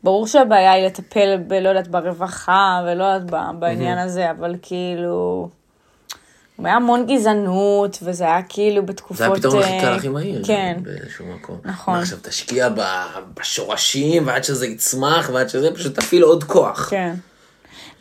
[0.03, 1.53] ברור שהבעיה היא לטפל ב...
[1.53, 5.49] לא יודעת, ברווחה ולא יודעת ב- בעניין הזה, אבל כאילו...
[6.59, 9.17] היה המון גזענות, וזה היה כאילו בתקופות...
[9.17, 10.41] זה הפתרון הכי אה, קל, הכי מהיר.
[10.45, 10.77] כן.
[10.83, 11.57] באיזשהו מקום.
[11.65, 11.93] נכון.
[11.93, 12.69] מה, עכשיו תשקיע
[13.33, 16.89] בשורשים, ועד שזה יצמח, ועד שזה, פשוט תפעיל עוד כוח.
[16.89, 17.13] כן.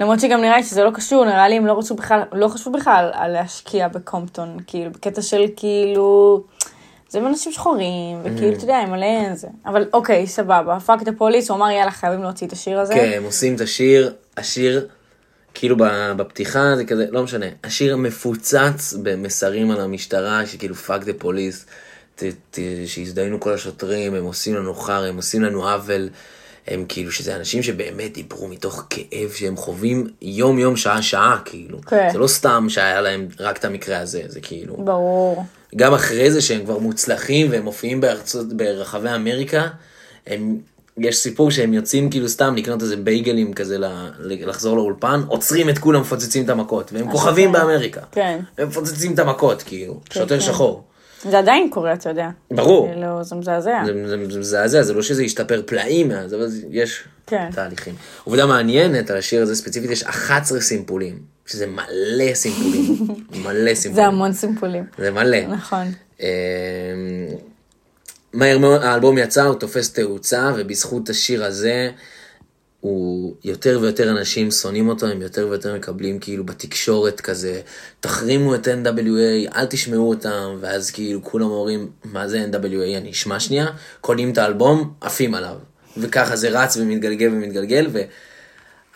[0.00, 2.72] למרות שגם נראה לי שזה לא קשור, נראה לי הם לא רצו בכלל, לא חשבו
[2.72, 6.42] בכלל על להשקיע בקומפטון, כאילו, בקטע של כאילו,
[7.08, 9.48] זה עם אנשים שחורים, וכאילו, אתה יודע, עם מלא זה.
[9.66, 12.94] אבל אוקיי, סבבה, fuck את ה police, הוא אמר, יאללה, חייבים להוציא את השיר הזה.
[12.94, 14.86] כן, הם עושים את השיר, השיר,
[15.60, 15.76] כאילו
[16.16, 21.66] בפתיחה זה כזה, לא משנה, השיר מפוצץ במסרים על המשטרה, שכאילו fuck the police,
[22.86, 26.08] שהזדיינו כל השוטרים, הם עושים לנו חר, הם עושים לנו עוול,
[26.66, 31.80] הם כאילו, שזה אנשים שבאמת דיברו מתוך כאב שהם חווים יום יום, שעה שעה, כאילו.
[31.86, 32.08] כן.
[32.12, 34.76] זה לא סתם שהיה להם רק את המקרה הזה, זה כאילו.
[34.76, 35.44] ברור.
[35.76, 39.68] גם אחרי זה שהם כבר מוצלחים והם מופיעים בארצות, ברחבי אמריקה,
[40.26, 40.58] הם,
[41.00, 43.76] יש סיפור שהם יוצאים כאילו סתם לקנות איזה בייגלים כזה
[44.20, 48.00] לחזור לאולפן, עוצרים את כולם, מפוצצים את המכות, והם כוכבים באמריקה.
[48.12, 48.40] כן.
[48.58, 50.40] הם מפוצצים את המכות, כאילו, שוטר כן.
[50.40, 50.84] שחור.
[51.22, 52.28] זה עדיין קורה, אתה יודע.
[52.50, 52.88] ברור.
[52.92, 53.82] כאילו, זה מזעזע.
[54.06, 57.50] זה מזעזע, זה לא שזה ישתפר פלאים מאז, אבל יש כן.
[57.54, 57.94] תהליכים.
[58.24, 62.96] עובדה מעניינת על השיר הזה ספציפית, יש 11 סימפולים, שזה מלא סימפולים,
[63.44, 63.94] מלא סימפולים.
[63.94, 64.84] זה המון סימפולים.
[64.98, 65.46] זה מלא.
[65.46, 65.86] נכון.
[68.32, 71.90] מהר מאוד האלבום יצא, הוא תופס תאוצה, ובזכות השיר הזה,
[72.80, 77.60] הוא יותר ויותר אנשים שונאים אותו, הם יותר ויותר מקבלים כאילו בתקשורת כזה,
[78.00, 83.40] תחרימו את NWA, אל תשמעו אותם, ואז כאילו כולם אומרים, מה זה NWA, אני אשמע
[83.40, 83.66] שנייה,
[84.00, 85.56] קונים את האלבום, עפים עליו.
[85.96, 87.86] וככה זה רץ ומתגלגל ומתגלגל,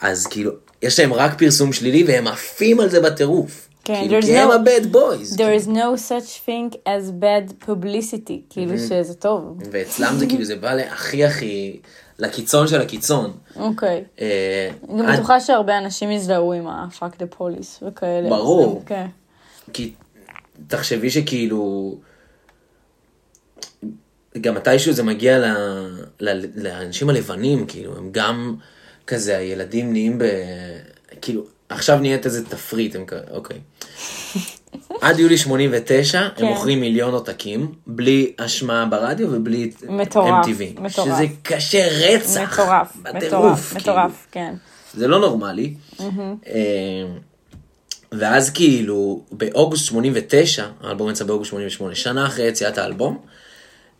[0.01, 3.64] ואז כאילו, יש להם רק פרסום שלילי, והם עפים על זה בטירוף.
[3.85, 5.37] כן, כאילו, כי הם no- ה-bad boys.
[5.37, 9.59] There is no such thing as bad publicity, כאילו שזה טוב.
[9.71, 11.81] ואצלם זה כאילו, זה בא להכי הכי,
[12.19, 13.33] לקיצון של הקיצון.
[13.57, 14.05] אוקיי.
[14.21, 18.29] אה, אני גם בטוחה שהרבה אנשים יזדהו עם ה-fuck the police וכאלה.
[18.29, 18.83] ברור.
[18.87, 19.07] כן.
[19.73, 19.93] כי
[20.67, 21.95] תחשבי שכאילו,
[24.41, 25.45] גם מתישהו זה מגיע ל,
[26.21, 28.57] ל, לאנשים הלבנים, כאילו, הם גם
[29.07, 30.25] כזה, הילדים נהיים ב...
[31.21, 33.59] כאילו, עכשיו נהיית איזה תפריט, הם כזה, אוקיי.
[35.01, 36.45] עד יולי 89 הם כן.
[36.45, 40.81] מוכרים מיליון עותקים, בלי השמעה ברדיו ובלי מטורף, MTV.
[40.81, 41.07] מטורף.
[41.09, 42.61] שזה קשה רצח.
[42.61, 43.97] מטורף, בטירוף, מטורף, כאילו.
[43.97, 44.55] מטורף, כן.
[44.95, 45.75] זה לא נורמלי.
[46.01, 46.05] אה,
[48.13, 53.19] ואז כאילו, באוגוסט 89, האלבום יצא באוגוסט 88, שנה אחרי יציאת האלבום,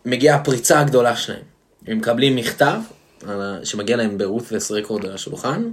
[0.05, 1.43] מגיעה הפריצה הגדולה שלהם.
[1.87, 2.81] הם מקבלים מכתב
[3.29, 5.69] על ה- שמגיע להם ברות'לס רקורד על השולחן, אה,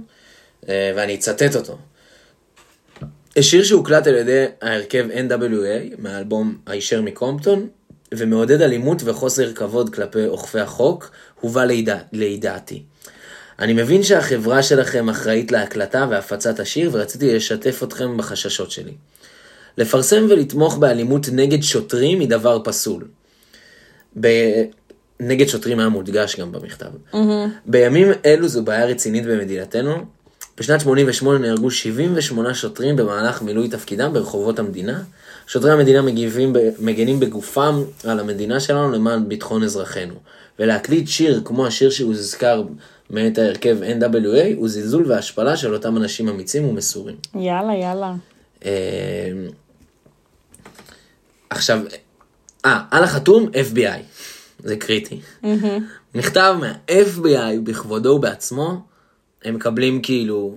[0.68, 1.78] ואני אצטט אותו.
[3.40, 7.68] שיר שהוקלט על ידי ההרכב NWA מהאלבום הישר מקומפטון,
[8.14, 11.10] ומעודד אלימות וחוסר כבוד כלפי אוכפי החוק,
[11.40, 12.82] הובא לידע, לידעתי.
[13.58, 18.92] אני מבין שהחברה שלכם אחראית להקלטה והפצת השיר, ורציתי לשתף אתכם בחששות שלי.
[19.78, 23.04] לפרסם ולתמוך באלימות נגד שוטרים היא דבר פסול.
[24.20, 24.28] ב...
[25.20, 26.86] נגד שוטרים היה מודגש גם במכתב.
[27.12, 27.16] Mm-hmm.
[27.66, 30.04] בימים אלו זו בעיה רצינית במדינתנו.
[30.58, 35.02] בשנת 88 נהרגו 78 שוטרים במהלך מילוי תפקידם ברחובות המדינה.
[35.46, 40.14] שוטרי המדינה מגיבים, מגנים בגופם על המדינה שלנו למען ביטחון אזרחינו.
[40.58, 42.62] ולהקליט שיר כמו השיר שהוזכר
[43.10, 47.16] מאת ההרכב NWA הוא זלזול והשפלה של אותם אנשים אמיצים ומסורים.
[47.34, 48.14] יאללה, יאללה.
[48.64, 48.70] אה,
[51.50, 51.80] עכשיו,
[52.64, 54.00] אה, על החתום FBI,
[54.58, 55.20] זה קריטי.
[56.14, 58.80] מכתב מה-FBI בכבודו ובעצמו,
[59.44, 60.54] הם מקבלים כאילו,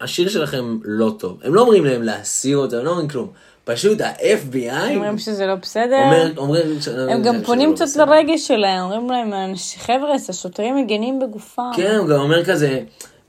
[0.00, 1.38] השיר שלכם לא טוב.
[1.44, 3.28] הם לא אומרים להם להסיר אותו, הם לא אומרים כלום.
[3.64, 6.02] פשוט ה-FBI אומרים שזה לא בסדר.
[6.04, 6.66] אומר, אומרים,
[7.10, 8.04] הם גם שזה פונים לא קצת בסדר.
[8.04, 11.62] לרגש שלהם, אומרים להם, "אנש- חבר'ה, השוטרים מגנים בגופם.
[11.76, 12.80] כן, הוא גם אומר כזה, "אה,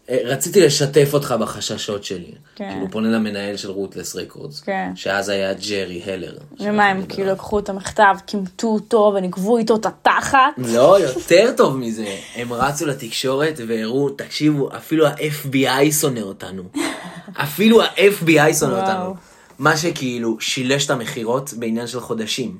[0.09, 2.31] רציתי לשתף אותך בחששות שלי.
[2.55, 2.69] כן.
[2.71, 4.59] כאילו, פונה למנהל של רוטלס רקורדס.
[4.59, 4.91] כן.
[4.95, 6.37] שאז היה ג'רי הלר.
[6.59, 10.39] ומה, הם כאילו לקחו את המכתב, כימתו אותו ונגבו איתו את התחת?
[10.57, 12.15] לא, יותר טוב מזה.
[12.35, 16.63] הם רצו לתקשורת והראו, תקשיבו, אפילו ה-FBI שונא אותנו.
[17.43, 18.79] אפילו ה-FBI שונא.
[18.79, 19.15] אותנו.
[19.59, 22.57] מה שכאילו שילש את המכירות בעניין של חודשים.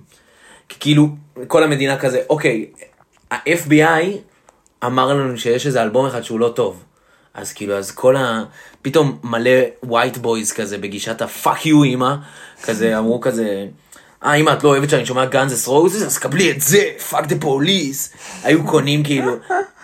[0.70, 1.08] כאילו,
[1.48, 2.66] כל המדינה כזה, אוקיי,
[3.32, 4.18] ה-FBI
[4.86, 6.84] אמר לנו שיש איזה אלבום אחד שהוא לא טוב.
[7.38, 8.44] אז כאילו, אז כל ה...
[8.82, 12.16] פתאום מלא white boys כזה בגישת ה-fuck you אמא,
[12.64, 13.68] כזה אמרו כזה,
[14.24, 17.44] אה אמא את לא אוהבת שאני שומע גאנזס רוזס אז קבלי את זה, fuck the
[17.44, 18.18] police.
[18.44, 19.32] היו קונים כאילו,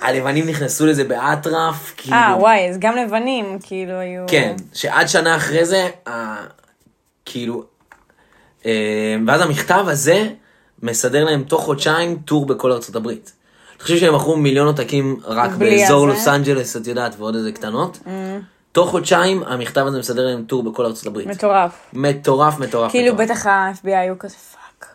[0.02, 4.26] הלבנים נכנסו לזה באטרף, כאילו, אה, וואי, אז גם לבנים, כאילו, היו...
[4.28, 6.36] כן, שעד שנה אחרי זה, ה...
[7.26, 7.64] כאילו,
[8.66, 10.30] אה, ואז המכתב הזה
[10.84, 13.32] מסדר להם תוך חודשיים tour בכל ארצות הברית.
[13.84, 16.08] אני חושב שהם מכרו מיליון עותקים רק באזור?
[16.08, 18.00] לוס אנג'לס, את יודעת, ועוד איזה קטנות.
[18.72, 21.28] תוך חודשיים המכתב הזה מסדר להם tour בכל ארצות הברית.
[21.28, 21.72] מטורף.
[21.94, 23.16] מטורף, מטורף, כאילו.
[23.16, 24.88] בטח ה-FBI היו כזה fuck.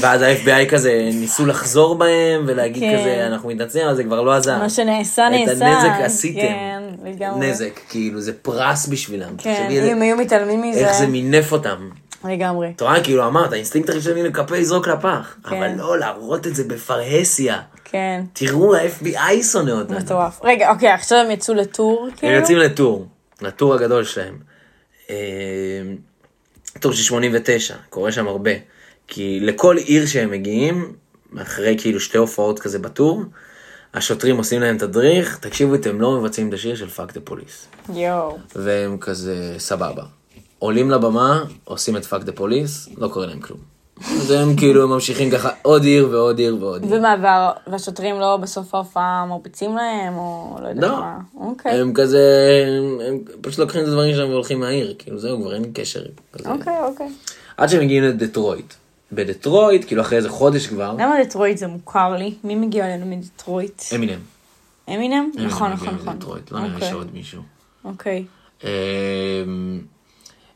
[0.00, 2.98] ואז ה-FBI כזה ניסו לחזור בהם ולהגיד כן.
[3.00, 4.58] כזה אנחנו מתנצלים אבל זה כבר לא עזר.
[4.58, 5.66] מה שנעשה, את נעשה.
[5.66, 6.40] הנזק עשיתם.
[6.40, 7.50] כן, לגמרי.
[7.50, 9.36] נזק, כאילו זה פרס בשבילם.
[9.38, 11.88] כן, אם היו מתעלמים מזה, איך זה מינף אותם.
[12.24, 12.72] לגמרי.
[12.76, 15.36] אתה רואה, כאילו אמרת, האינסטינקט הראשוני לקפל לזרוק לפח.
[15.48, 15.56] כן.
[15.56, 17.58] אבל לא, להראות את זה בפרהסיה.
[17.90, 19.98] כן, תראו, ה-FBI שונא אותנו.
[19.98, 20.40] מטורף.
[20.44, 22.32] רגע, אוקיי, עכשיו הם יצאו ל tour, כאילו?
[22.32, 23.06] הם יוצאים ל tour,
[23.42, 24.38] ל tour הגדול שלהם.
[25.10, 25.16] אה,
[26.80, 28.50] tour של 89, קורה שם הרבה.
[29.06, 30.92] כי לכל עיר שהם מגיעים,
[31.42, 33.22] אחרי כאילו שתי הופעות כזה ב tour,
[33.94, 37.66] השוטרים עושים להם תדריך, תקשיבו, אתם לא מבצעים את השיר של Fuck the Police.
[37.94, 38.38] יואו.
[38.56, 40.02] והם כזה סבבה.
[40.58, 43.79] עולים לבמה, עושים את Fuck the Police, לא קורה להם כלום.
[44.08, 46.92] אז הם כאילו ממשיכים ככה עוד עיר ועוד עיר ועוד עיר.
[46.94, 51.00] ומה, וה- והשוטרים לא בסוף ההופעה מרביצים להם, או לא יודעת לא.
[51.00, 51.18] מה?
[51.40, 51.72] אוקיי.
[51.80, 52.20] הם כזה,
[53.08, 56.02] הם, פשוט לוקחים את הדברים שלהם והולכים מהעיר, כאילו זהו, כבר אין קשר.
[56.46, 57.08] אוקיי, אוקיי.
[57.56, 58.74] עד שהם מגיעים לדטרויט.
[59.12, 62.34] בדטרויט, כאילו אחרי איזה חודש כבר, למה דטרויט זה מוכר לי?
[62.44, 63.82] מי מגיע אלינו מדטרויט?
[63.94, 64.18] אמינם.
[64.88, 65.30] אמינם?
[65.34, 66.14] אמינם נכון, מגיע נכון, נכון.
[66.14, 67.42] לדטרויט, לא נראה אוקיי, שעוד מישהו.
[67.84, 68.24] אוקיי.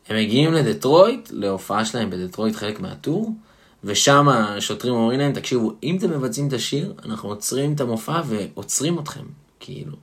[0.09, 3.31] הם מגיעים לדטרויט, להופעה שלהם בדטרויט חלק מהטור,
[3.83, 8.99] ושם השוטרים אומרים להם, תקשיבו, אם אתם מבצעים את השיר, אנחנו עוצרים את המופע ועוצרים
[8.99, 9.23] אתכם,
[9.59, 9.95] כאילו.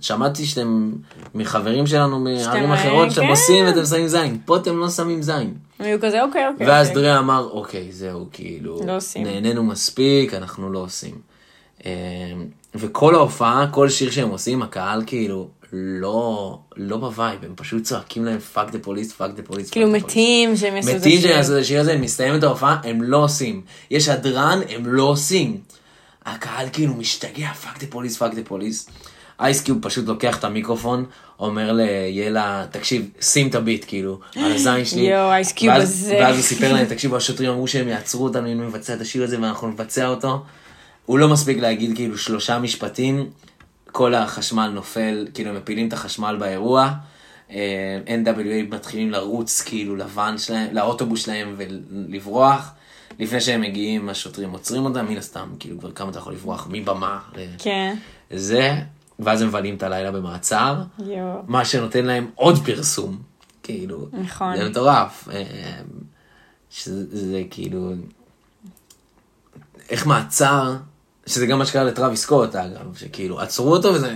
[0.00, 0.92] שמעתי שאתם
[1.34, 3.30] מחברים שלנו מערים אחרות, שאתם כן.
[3.30, 5.54] עושים ואתם שמים זין, פה אתם לא שמים זין.
[5.78, 6.66] היו כזה, אוקיי, אוקיי.
[6.66, 7.02] ואז אוקיי.
[7.02, 9.26] דרה אמר, אוקיי, זהו, כאילו, לא עושים.
[9.26, 11.14] נהנינו מספיק, אנחנו לא עושים.
[11.84, 11.90] אמ,
[12.74, 18.24] וכל ההופעה, כל שיר שהם עושים, הקהל כאילו לא, לא ב vibe, הם פשוט צועקים
[18.24, 19.70] להם Fuck the Police, Fuck the Police.
[19.70, 21.20] כאילו מתים שהם יעשו את מתים השיר.
[21.20, 23.62] שהם יעשו את השיר הזה, מסתיים את ההופעה, הם לא עושים.
[23.90, 25.60] יש הדרן, הם לא עושים.
[26.24, 28.88] הקהל כאילו משתגע, Fuck the Police, Fuck the Police.
[29.40, 31.04] אייס קיוב פשוט לוקח את המיקרופון,
[31.40, 35.00] אומר ליאלה, תקשיב, שים את הביט, כאילו, על הזין שלי.
[35.00, 36.18] יואו, אייסקיוב הזה.
[36.20, 39.40] ואז הוא סיפר להם, תקשיבו, השוטרים אמרו שהם יעצרו אותנו אם נבצע את השיר הזה
[39.40, 40.42] ואנחנו נבצע אותו.
[41.06, 43.30] הוא לא מספיק להגיד כאילו שלושה משפטים,
[43.92, 46.92] כל החשמל נופל, כאילו הם מפילים את החשמל באירוע.
[47.50, 52.72] אה, NWA מתחילים לרוץ כאילו לוואן שלהם, לאוטובוס שלהם ולברוח.
[53.18, 57.18] לפני שהם מגיעים, השוטרים עוצרים אותם, מן הסתם, כאילו כבר כמה אתה יכול לברוח מבמה
[57.58, 57.96] כן.
[58.30, 58.74] לזה,
[59.18, 60.82] ואז הם מבלים את הלילה במעצר.
[60.98, 61.42] יואו.
[61.46, 63.18] מה שנותן להם עוד פרסום,
[63.62, 64.56] כאילו, נכון.
[64.56, 65.42] זה מטורף, אה,
[66.70, 67.92] שזה זה כאילו,
[69.90, 70.76] איך מעצר
[71.28, 74.14] שזה גם מה שקרה לטרוויס סקוט אגב, שכאילו עצרו אותו וזה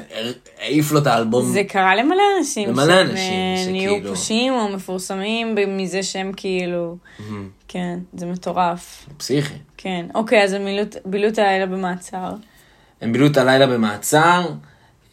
[0.61, 1.45] העיף לו את האלבום.
[1.53, 2.69] זה קרה למלא אנשים.
[2.69, 6.97] למלא אנשים, אה, נהיו שכאילו- פושעים או מפורסמים מזה שהם כאילו...
[7.69, 9.07] כן, זה מטורף.
[9.17, 9.55] פסיכי.
[9.77, 10.07] כן.
[10.15, 10.63] אוקיי, אז הם
[11.05, 12.31] בילו את הלילה במעצר.
[13.01, 14.47] הם בילו את הלילה במעצר.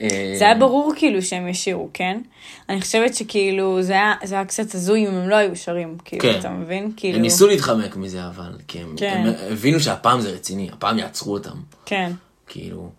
[0.02, 2.22] אה, זה היה ברור כאילו שהם ישירו, כן?
[2.70, 6.22] אני חושבת שכאילו זה היה, זה היה קצת הזוי אם הם לא היו שרים, כאילו,
[6.22, 6.40] כן.
[6.40, 6.92] אתה מבין?
[6.98, 7.16] כאילו...
[7.16, 9.24] הם ניסו להתחמק מזה אבל, כי הם, כן.
[9.26, 12.12] הם הבינו שהפעם זה רציני, הפעם יעצרו אותם, כן.
[12.48, 12.90] כאילו,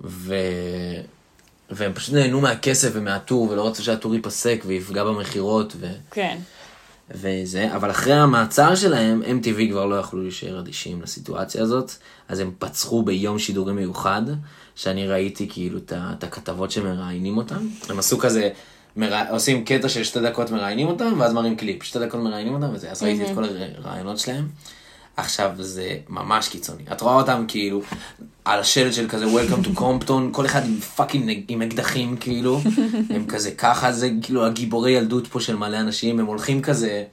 [0.00, 0.34] ו...
[1.70, 5.86] והם פשוט נהנו מהכסף ומהטור ולא רצו שהטור ייפסק ויפגע במכירות ו...
[6.10, 6.38] כן.
[7.10, 11.92] וזה, אבל אחרי המעצר שלהם, MTV כבר לא יכלו להישאר אדישים לסיטואציה הזאת,
[12.28, 14.22] אז הם פצחו ביום שידורים מיוחד,
[14.76, 18.50] שאני ראיתי כאילו את הכתבות שמראיינים אותם, הם עשו כזה,
[18.96, 19.24] מרא...
[19.30, 22.90] עושים קטע של שתי דקות מראיינים אותם, ואז מראים קליפ, שתי דקות מראיינים אותם וזה,
[22.90, 23.44] אז ראיתי את כל
[23.78, 24.48] הראיונות שלהם.
[25.16, 27.82] עכשיו זה ממש קיצוני, את רואה אותם כאילו
[28.44, 32.60] על השלט של כזה Welcome to Compton, כל אחד עם fucking עם אקדחים כאילו,
[33.14, 37.04] הם כזה ככה, זה כאילו הגיבורי ילדות פה של מלא אנשים, הם הולכים כזה,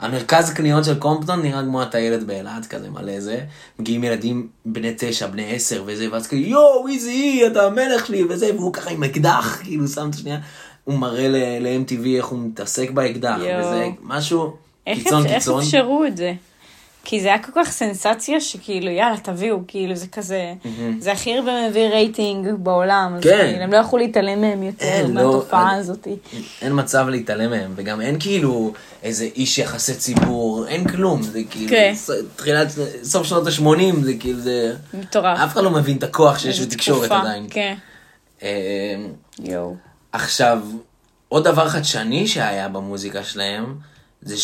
[0.00, 3.40] המרכז קניות של קומפטון נראה כמו הטיילת באילת כזה מלא זה,
[3.78, 8.50] מגיעים ילדים בני תשע, בני עשר וזה, ואז כאילו יואו איזי אתה המלך שלי וזה,
[8.56, 10.38] והוא ככה עם אקדח, כאילו שם את השנייה,
[10.84, 11.28] הוא מראה
[11.60, 13.60] ל-MTV איך הוא מתעסק באקדח, יואו.
[13.60, 15.62] וזה משהו איך קיצון איך קיצון.
[15.62, 16.32] אפשרו את זה?
[17.04, 20.54] כי זה היה כל כך סנסציה שכאילו יאללה תביאו כאילו זה כזה
[20.98, 23.46] זה הכי הרבה מביא רייטינג בעולם אז כן.
[23.50, 26.08] כאילו, הם לא יכלו להתעלם מהם יותר אין, לא, מהתופעה אני- הזאת.
[26.62, 28.72] אין מצב להתעלם מהם, וגם אין כאילו
[29.02, 31.92] איזה איש יחסי ציבור, אין כלום, זה כאילו, כן.
[31.96, 32.68] ס- תחילת,
[33.02, 35.38] סוף שנות ה-80, זה כאילו, זה, מטורף.
[35.38, 37.46] אף אחד לא מבין את הכוח שיש בתקשורת עדיין.
[37.50, 37.74] כן.
[38.42, 38.48] אה,
[39.44, 39.74] יואו.
[40.12, 40.58] עכשיו,
[41.28, 43.74] עוד דבר חדשני שהיה במוזיקה שלהם,
[44.22, 44.36] זה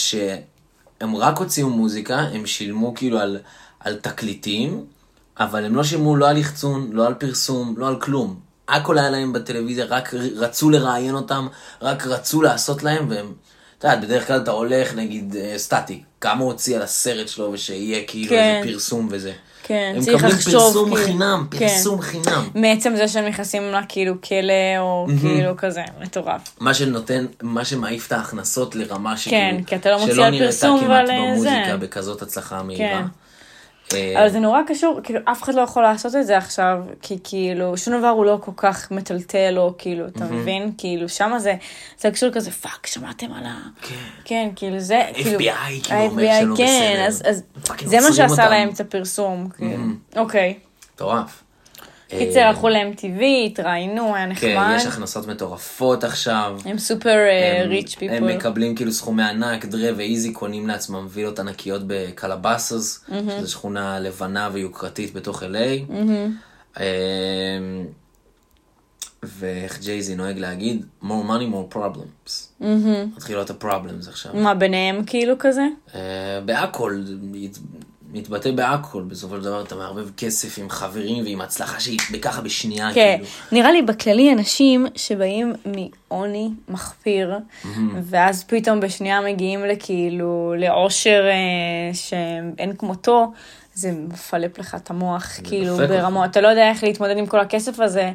[1.04, 3.38] שהם רק הוציאו מוזיקה, הם שילמו כאילו על,
[3.80, 4.84] על תקליטים,
[5.40, 8.40] אבל הם לא שילמו לא על יחצון, לא על פרסום, לא על כלום.
[8.68, 11.46] הכל היה להם בטלוויזיה, רק רצו לראיין אותם,
[11.82, 13.32] רק רצו לעשות להם, והם,
[13.78, 17.52] אתה יודע, בדרך כלל אתה הולך, נגיד, אה, סטטיק, כמה הוא הוציא על הסרט שלו,
[17.52, 18.54] ושיהיה כאילו כן.
[18.56, 19.32] איזה פרסום וזה.
[19.66, 21.58] כן, הם צריך מקבלים לחשוב, פרסום כאילו, חינם, כן.
[21.58, 22.48] פרסום חינם.
[22.54, 26.40] מעצם זה שהם נכנסים לכאילו כלא או כאילו כזה מטורף.
[26.60, 30.30] מה שנותן, מה שמעיף את ההכנסות לרמה שכאילו, כן, כי אתה לא מוציא שלא על
[30.30, 31.76] נראתה פרסום כמעט ועל, אה, במוזיקה זה.
[31.76, 32.88] בכזאת הצלחה מהירה.
[32.88, 33.23] כן.
[33.94, 37.18] אה, אבל זה נורא קשור, כאילו אף אחד לא יכול לעשות את זה עכשיו, כי
[37.24, 40.72] כאילו שום דבר הוא לא כל כך מטלטל או כאילו, אתה מבין?
[40.78, 41.54] כאילו שמה זה,
[41.98, 43.54] זה קשור כזה fuck, שמעתם על ה...
[43.82, 43.94] כן.
[44.24, 45.42] כן, כאילו זה, כאילו, FBI
[45.82, 47.06] כאילו אומר שלא כן, בסדר.
[47.06, 47.42] אז, אז
[47.84, 48.48] זה מה עוצרים שעשה.
[48.48, 49.82] להם את הפרסום, כאילו.
[50.16, 50.58] אוקיי.
[50.94, 51.43] מטורף.
[52.18, 54.74] קיצר, אה, הלכו ל-MTV, התראיינו, היה כן, נחמד.
[54.76, 56.58] יש הכנסות מטורפות עכשיו.
[56.64, 57.16] הם super
[57.68, 58.16] rich people.
[58.16, 63.04] הם מקבלים כאילו סכומי ענק, דרה ואיזי קונים לעצמם וילות ענקיות בקלבסס,
[63.38, 65.92] שזו שכונה לבנה ויוקרתית בתוך LA.
[66.80, 66.84] אמ,
[69.22, 72.64] ואיך ג'ייזי נוהג להגיד, more money, more problems.
[73.16, 74.34] מתחילות ה-problems עכשיו.
[74.34, 75.66] מה, ביניהם כאילו כזה?
[75.94, 77.02] אה, בהכל,
[78.14, 82.94] מתבטא בהכל, בסופו של דבר אתה מערבב כסף עם חברים ועם הצלחה שהיא בככה בשנייה,
[82.94, 83.30] כן, כאילו.
[83.52, 87.38] נראה לי בכללי אנשים שבאים מעוני מחפיר,
[88.02, 93.32] ואז פתאום בשנייה מגיעים לכאילו לעושר אה, שאין כמותו,
[93.74, 97.80] זה מפלפ לך את המוח, כאילו ברמות, אתה לא יודע איך להתמודד עם כל הכסף
[97.80, 98.12] הזה,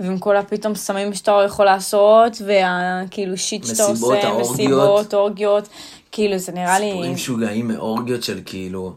[0.00, 4.50] ועם כל הפתאום סמים שאתה יכול לעשות, והכאילו שיט שאתה מסיבות, עושה, האורגיות.
[4.50, 5.68] מסיבות, אורגיות,
[6.12, 8.92] כאילו זה נראה לי, סיפורים משוגעים מאורגיות של כאילו,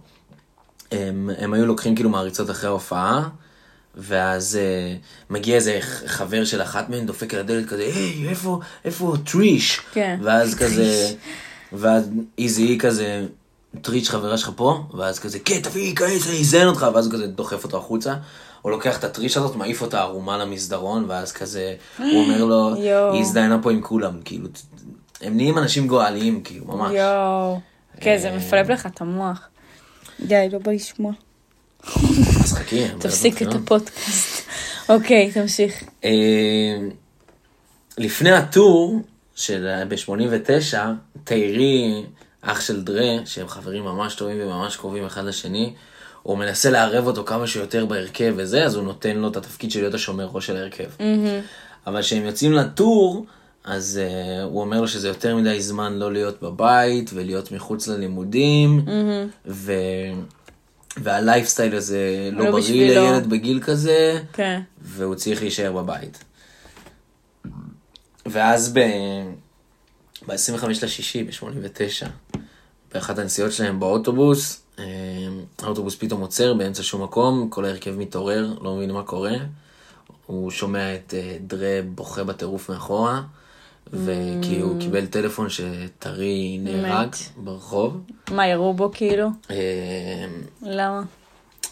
[0.92, 3.30] הם, הם היו לוקחים כאילו מעריצות אחרי ההופעה,
[3.96, 4.96] ואז אה,
[5.30, 9.82] מגיע איזה חבר של אחת מהן, דופק על הדלת כזה, היי, איפה, איפה טריש?
[9.92, 10.20] כן.
[10.24, 11.14] ואז כזה,
[11.74, 13.26] ואז איזי היא כזה,
[13.82, 14.84] טריש חברה שלך פה?
[14.94, 18.16] ואז כזה, כן, תביא, כעס, אני אזיין אותך, ואז הוא כזה דוחף אותו החוצה.
[18.62, 22.76] הוא לוקח את הטריש הזאת, מעיף אותה ערומה למסדרון, ואז כזה, הוא אומר לו.
[23.14, 24.48] היא הזדיינה פה עם כולם, כאילו,
[25.22, 26.92] הם נהיים אנשים גועליים, כאילו, ממש.
[26.96, 27.60] יואו,
[28.02, 29.49] כן, זה אה, מפלפ לך את המוח.
[30.22, 31.12] די, לא בא לשמוע.
[32.44, 33.54] אז חכי, תפסיק את.
[33.54, 34.48] הפודקאסט.
[34.90, 35.84] אוקיי, תמשיך.
[36.06, 36.78] אה,
[37.98, 39.02] לפני הטור
[39.36, 40.78] של ב-89,
[41.24, 42.04] תיירי,
[42.42, 45.74] אח של דרה, שהם חברים ממש טובים וממש קרובים אחד לשני,
[46.24, 49.80] הוא מנסה לערב אותו כמה שיותר בהרכב וזה, אז הוא נותן לו את התפקיד של
[49.80, 50.90] להיות השומר ראש של ההרכב.
[51.88, 53.26] אבל כשהם יוצאים לטור,
[53.64, 58.86] אז uh, הוא אומר לו שזה יותר מדי זמן לא להיות בבית ולהיות מחוץ ללימודים,
[59.46, 59.74] ו...
[60.98, 63.02] והלייפסטייל הזה לא, לא בריא בשבילו.
[63.02, 64.62] לילד בגיל כזה, כן.
[64.82, 66.24] והוא צריך להישאר בבית.
[68.26, 68.80] ואז ב...
[70.28, 72.08] ב-25 לשישי, ב-89,
[72.94, 74.86] באחת הנסיעות שלהם באוטובוס, אה,
[75.62, 79.36] האוטובוס פתאום עוצר באמצע שום מקום, כל ההרכב מתעורר, לא מבין מה קורה.
[80.26, 83.22] הוא שומע את אה, דרה בוכה בטירוף מאחורה,
[83.94, 87.16] וכי הוא קיבל טלפון שטרי נהרג.
[87.38, 88.02] ברחוב.
[88.32, 89.28] מה, ירו בו כאילו?
[89.52, 89.56] אה,
[90.62, 91.02] למה?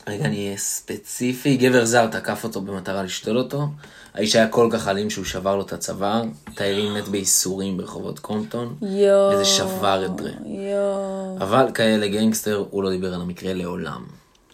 [0.08, 3.68] רגע, אני אהיה ספציפי, גבר זר תקף אותו במטרה לשתול אותו.
[4.14, 6.24] האיש היה כל כך אלים שהוא שבר לו את הצוואר.
[6.56, 8.76] טיירי מת בייסורים ברחובות קומפטון.
[8.82, 9.34] יואו.
[9.34, 10.32] וזה שבר את דרה.
[10.46, 11.38] יואו.
[11.40, 14.06] אבל כאלה גנגסטר, הוא לא דיבר על המקרה לעולם.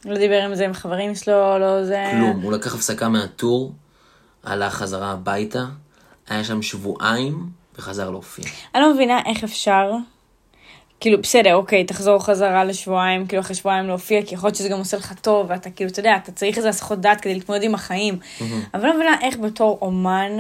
[0.06, 2.04] לא דיבר עם זה עם חברים שלו, לא זה...
[2.12, 3.74] כלום, הוא לקח הפסקה מהטור,
[4.44, 5.66] הלך חזרה הביתה,
[6.30, 8.46] היה שם שבועיים, וחזר להופיע.
[8.76, 9.92] אני לא מבינה איך אפשר,
[11.00, 14.78] כאילו בסדר, אוקיי, תחזור חזרה לשבועיים, כאילו אחרי שבועיים להופיע, כי יכול להיות שזה גם
[14.80, 17.76] עושה לך טוב, ואתה כאילו, אתה יודע, אתה צריך איזה הסחות דעת כדי להתמודד עם
[17.76, 18.20] החיים.
[18.74, 20.32] אבל לא מבינה איך בתור אומן,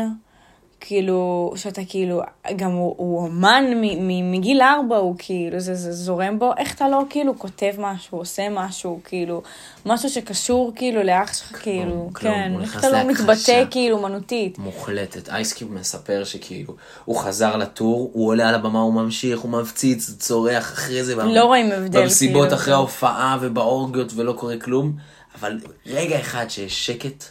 [0.86, 2.22] כאילו, שאתה כאילו,
[2.56, 6.76] גם הוא, הוא אומן מ- מ- מגיל ארבע, הוא כאילו, זה, זה זורם בו, איך
[6.76, 9.42] אתה לא כאילו כותב משהו, עושה משהו, כאילו,
[9.86, 13.04] משהו שקשור כאילו לאח שלך, כאילו, כלום, כן, הוא איך אתה לא.
[13.04, 14.58] מתבטא כאילו אומנותית.
[14.58, 15.30] מוחלטת.
[15.30, 16.76] אייסקיוב מספר שכאילו,
[17.06, 21.16] הוא חזר לטור, הוא עולה על הבמה, הוא ממשיך, הוא מפציץ, צורח אחרי זה.
[21.16, 22.56] לא רואים הבדל, במסיבות כאילו.
[22.62, 24.94] אחרי ההופעה ובאורגיות ולא קורה כלום,
[25.40, 27.24] אבל רגע אחד שיש שקט,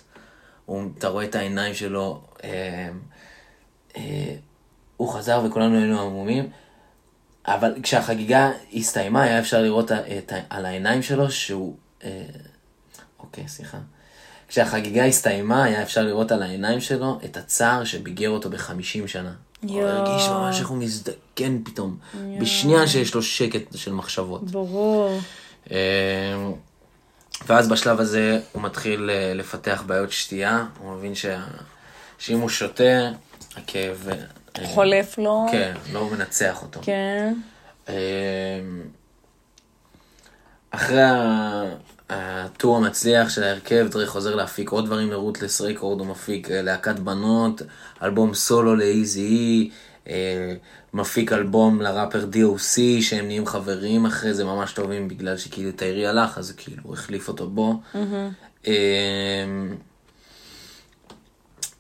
[0.98, 2.88] אתה רואה את העיניים שלו, אה,
[4.97, 6.49] הוא חזר וכולנו היינו עמומים,
[7.47, 11.76] אבל כשהחגיגה הסתיימה היה אפשר לראות את, על העיניים שלו שהוא...
[12.05, 12.22] אה,
[13.20, 13.78] אוקיי, סליחה.
[14.49, 19.32] כשהחגיגה הסתיימה היה אפשר לראות על העיניים שלו את הצער שביגר אותו בחמישים שנה.
[19.62, 19.88] הוא יואו.
[19.88, 21.97] הרגיש ממש איך הוא מזדקן פתאום,
[22.40, 24.51] בשנייה שיש לו שקט של מחשבות.
[24.51, 25.20] ברור.
[25.70, 25.76] אה,
[27.47, 31.45] ואז בשלב הזה הוא מתחיל אה, לפתח בעיות שתייה, הוא מבין שה...
[32.18, 33.11] שאם הוא שותה,
[33.57, 34.09] הכאב...
[34.59, 35.46] אה, חולף לו.
[35.53, 36.80] כן, לא מנצח אותו.
[36.82, 37.34] כן.
[37.88, 37.94] אה,
[40.70, 41.03] אחרי
[42.11, 46.98] הטור המצליח של ההרכב, דרי חוזר להפיק עוד דברים לרוטלס רקורד, הוא מפיק אה, להקת
[46.98, 47.62] בנות,
[48.03, 49.70] אלבום סולו לאיזי אי,
[50.09, 50.55] אה,
[50.94, 56.38] מפיק אלבום לראפר DOC, שהם נהיים חברים אחרי זה ממש טובים, בגלל שכאילו טיירי הלך,
[56.38, 57.80] אז כאילו הוא החליף אותו בו.
[58.66, 58.72] אה,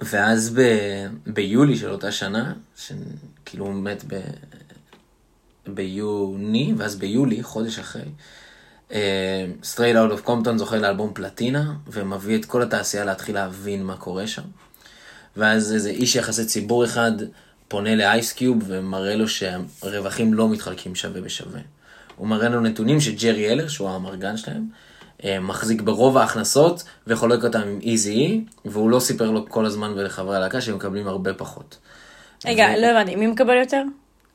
[0.04, 0.62] ואז ב,
[1.26, 4.20] ביולי של אותה שנה, שכאילו הוא מת ב,
[5.66, 8.08] ביוני, ואז ביולי, חודש אחרי,
[9.64, 14.26] Straight Out of Compton זוכה לאלבום פלטינה, ומביא את כל התעשייה להתחיל להבין מה קורה
[14.26, 14.42] שם.
[15.36, 17.12] ואז איזה איש יחסי ציבור אחד
[17.68, 21.60] פונה לאייסקיוב ומראה לו שהרווחים לא מתחלקים שווה בשווה.
[22.16, 24.66] הוא מראה לו נתונים שג'רי אלר, שהוא האמרגן שלהם,
[25.40, 30.60] מחזיק ברוב ההכנסות וחולק אותם עם איזי, והוא לא סיפר לו כל הזמן ולחברי הלהקה
[30.60, 31.78] שהם מקבלים הרבה פחות.
[32.46, 33.82] רגע, ו- לא הבנתי, מי מקבל יותר?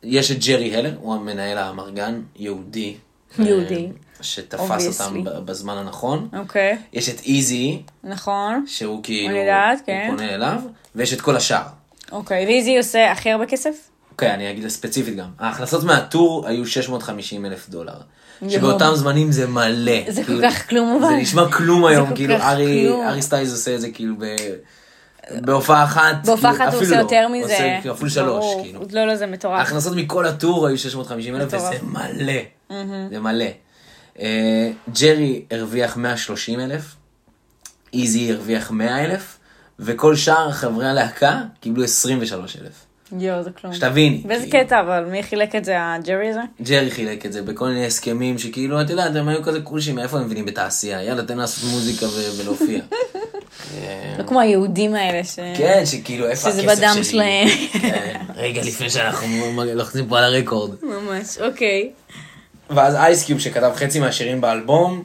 [0.03, 2.95] יש את ג'רי הלר, הוא המנהל האמרגן, יהודי.
[3.39, 3.85] יהודי.
[3.85, 3.91] אה,
[4.23, 5.23] שתפס אותם Obviously.
[5.29, 6.29] ב- בזמן הנכון.
[6.39, 8.63] אוקיי, יש את איזי, נכון.
[8.67, 10.05] שהוא כאילו, אני יודעת, כן.
[10.09, 10.59] הוא פונה אליו,
[10.95, 11.61] ויש את כל השאר.
[12.11, 13.89] אוקיי, ואיזי עושה הכי הרבה כסף?
[14.17, 15.29] אוקיי, אני אגיד ספציפית גם.
[15.39, 17.93] ההכנסות מהטור היו 650 אלף דולר.
[18.49, 20.11] שבאותם זמנים זה מלא.
[20.11, 21.09] זה כל כאילו, כך כלום אבל.
[21.09, 22.35] זה נשמע כלום היום, כאילו
[23.07, 24.25] ארי סטייז עושה את זה כאילו ב...
[25.41, 26.15] בהופעה אחת.
[26.25, 26.99] בהופעה כאילו, אחת הוא עושה לא.
[26.99, 27.53] יותר מזה.
[27.53, 28.45] עושה כאילו אפילו שלוש.
[28.63, 28.81] כאילו.
[28.91, 29.59] לא, לא, זה מטורף.
[29.59, 31.53] ההכנסות מכל הטור היו 650 אלף.
[31.53, 32.33] וזה מלא.
[33.09, 33.45] זה מלא.
[34.19, 36.95] אה, ג'רי הרוויח 130 אלף,
[37.93, 39.37] איזי הרוויח 100 אלף,
[39.79, 42.86] וכל שאר חברי הלהקה קיבלו 23 אלף.
[43.19, 43.73] יואו, זה כלום.
[43.73, 44.21] שתביני.
[44.25, 44.65] באיזה כאילו.
[44.65, 46.39] קטע, אבל מי חילק את זה, הג'רי הזה?
[46.61, 50.17] ג'רי חילק את זה בכל מיני הסכמים שכאילו, את יודעת, הם היו כזה קולשים, מאיפה
[50.17, 51.03] הם מבינים בתעשייה?
[51.03, 52.05] יאללה, תן לעשות מוזיקה
[52.37, 52.79] ולהופיע.
[53.77, 55.39] אה, לא כמו היהודים האלה ש...
[55.57, 56.75] כן, שכאילו, איפה הכסף שזה שלי?
[56.75, 57.47] בדם שלהם.
[57.81, 59.27] כן, רגע לפני שאנחנו
[59.75, 60.71] לוחצים פה על הרקורד.
[60.83, 61.91] ממש, אוקיי.
[62.69, 65.03] ואז אייסקיוב שכתב חצי מהשירים באלבום,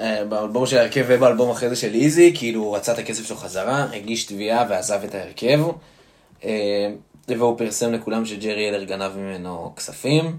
[0.00, 3.36] אה, באלבום של ההרכב ובאלבום אחרי זה של איזי, כאילו הוא רצה את הכסף שלו
[3.36, 5.60] חזרה, הגיש תביעה ועזב את ההרכב.
[7.28, 10.36] והוא פרסם לכולם שג'רי אלר גנב ממנו כספים.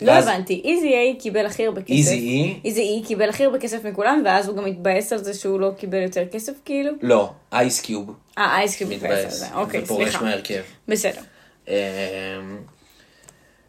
[0.00, 1.90] לא ואז- הבנתי, איזי איי קיבל הכי הרבה כסף.
[1.92, 2.54] איזי אי?
[2.64, 5.70] איזי איי קיבל הכי הרבה כסף מכולם, ואז הוא גם התבאס על זה שהוא לא
[5.78, 6.92] קיבל יותר כסף, כאילו?
[7.02, 9.46] לא, אייסקיוב אה, אייסקיוב התבאס על מתבאס, זה.
[9.54, 10.24] אוקיי, ופורש סליחה.
[10.24, 10.62] מההרכב.
[10.88, 11.20] בסדר.
[11.68, 11.74] אה,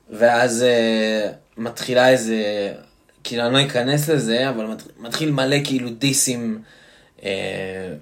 [0.10, 2.43] ואז אה, מתחילה איזה,
[3.24, 6.62] כאילו אני לא אכנס לזה, אבל מת- מתחיל מלא כאילו דיסים
[7.24, 7.30] אה,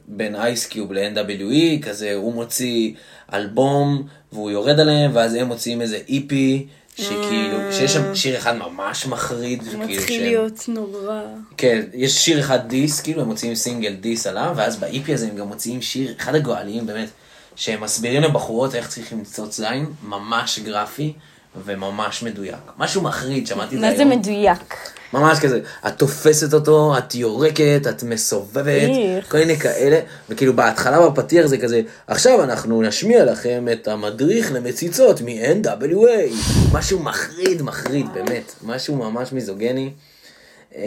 [0.07, 2.93] בין אייסקיוב ל-NWE, כזה הוא מוציא
[3.33, 9.05] אלבום והוא יורד עליהם, ואז הם מוציאים איזה איפי, שכאילו, שיש שם שיר אחד ממש
[9.05, 11.21] מחריד, כאילו מתחיל להיות נורא.
[11.57, 15.35] כן, יש שיר אחד דיס, כאילו הם מוציאים סינגל דיס עליו, ואז באיפי הזה הם
[15.35, 17.09] גם מוציאים שיר, אחד הגואליים באמת,
[17.55, 21.13] שהם מסבירים לבחורות איך צריכים לצוץ זין, ממש גרפי,
[21.65, 22.71] וממש מדויק.
[22.77, 24.11] משהו מחריד, שמעתי את זה מה זה היום.
[24.11, 24.75] מדויק?
[25.13, 29.31] ממש כזה, את תופסת אותו, את יורקת, את מסובבת, איך.
[29.31, 29.99] כל מיני כאלה,
[30.29, 36.33] וכאילו בהתחלה בפתיח זה כזה, עכשיו אנחנו נשמיע לכם את המדריך למציצות מ-NWA,
[36.71, 39.91] משהו מחריד, מחריד, באמת, משהו ממש מיזוגני.
[40.75, 40.81] אמ,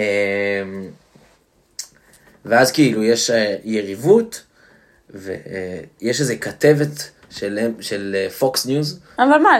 [2.44, 4.42] ואז כאילו יש אה, יריבות,
[5.10, 9.50] ויש איזה כתבת של, של פוקס ניוז, אבל מה,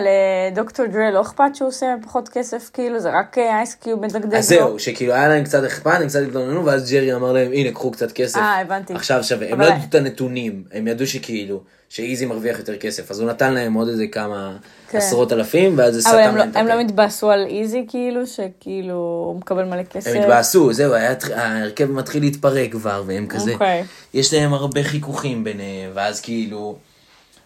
[0.52, 4.38] לדוקטור דרי לא אכפת שהוא עושה פחות כסף, כאילו, זה רק אייס קיוב מדגדג לו?
[4.38, 7.72] אז זהו, שכאילו היה להם קצת אכפת, הם קצת התלוננו, ואז ג'רי אמר להם, הנה,
[7.72, 8.38] קחו קצת כסף.
[8.38, 8.94] אה, הבנתי.
[8.94, 9.46] עכשיו שווה.
[9.46, 13.28] הם אבל- לא ידעו את הנתונים, הם ידעו שכאילו, שאיזי מרוויח יותר כסף, אז הוא
[13.28, 14.56] נתן להם עוד איזה כמה
[14.90, 14.98] כן.
[14.98, 16.80] עשרות אלפים, ואז זה אבל סתם לא- להם את הם לא הפה.
[16.80, 18.94] התבאסו על איזי, כאילו, שכאילו,
[19.26, 20.10] הוא מקבל מלא כסף?
[20.14, 23.84] הם התבאסו, זהו, היה- ההרכב מתחיל להתפרק כבר, והם כזה, אוקיי.
[24.14, 26.76] יש להם הרבה חיכוכים ביניהם, ואז כאילו,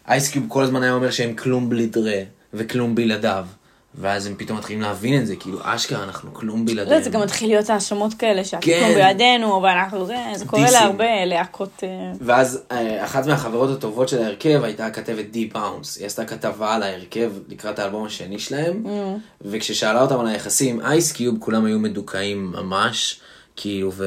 [0.09, 2.22] אייסקיוב כל הזמן היה אומר שהם כלום בלי דרה,
[2.55, 3.46] וכלום בלעדיו.
[3.94, 6.98] ואז הם פתאום מתחילים להבין את זה, כאילו, אשכרה, אנחנו כלום בלעדיהם.
[6.98, 8.94] לא, זה גם מתחיל להיות האשמות כאלה, שהכלום כן.
[8.94, 10.70] בידינו, ואנחנו זה, זה קורה.
[10.70, 11.70] להרבה להקות...
[11.82, 15.98] אה, ואז אה, אחת מהחברות הטובות של ההרכב הייתה הכתבת די באונס.
[15.98, 18.84] היא עשתה כתבה על ההרכב לקראת האלבום השני שלהם,
[19.42, 23.20] וכששאלה אותם על היחסים עם אייסקיוב, כולם היו מדוכאים ממש,
[23.57, 24.05] כאילו, ו...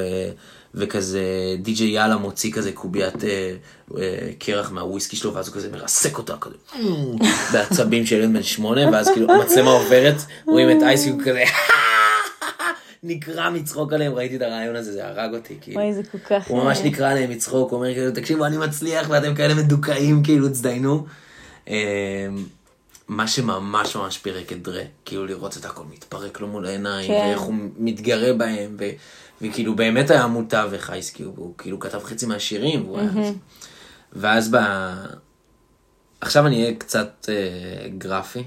[0.74, 1.22] וכזה
[1.58, 3.54] די.ג'יי יאללה מוציא כזה קוביית אה,
[3.98, 6.54] אה, קרח מהוויסקי שלו, ואז הוא כזה מרסק אותה כזה,
[7.52, 10.16] בעצבים של ילד בן שמונה, ואז כאילו המצלמה עוברת,
[10.46, 11.44] רואים את אייסקיוב כזה,
[13.02, 15.80] נקרע מצחוק עליהם, ראיתי את הרעיון הזה, זה הרג אותי, כאילו.
[15.80, 16.48] וואי, זה כל כך...
[16.48, 20.22] הוא ממש אה, נקרע עליהם מצחוק, הוא אומר כאילו, תקשיבו, אני מצליח ואתם כאלה מדוכאים,
[20.22, 21.06] כאילו, תזדיינו.
[21.68, 21.74] אמ,
[23.08, 27.12] מה שממש ממש פירק את דרה, כאילו לראות את הכל מתפרק לו מול העיניים, כן.
[27.12, 28.76] ואיך הוא מתגרה בהם,
[29.44, 33.10] וכאילו באמת היה עמוד תווך אייסקיוב, הוא כאילו כתב חצי מהשירים, והוא היה...
[34.12, 34.56] ואז ב...
[36.20, 38.44] עכשיו אני אהיה קצת אה, גרפי,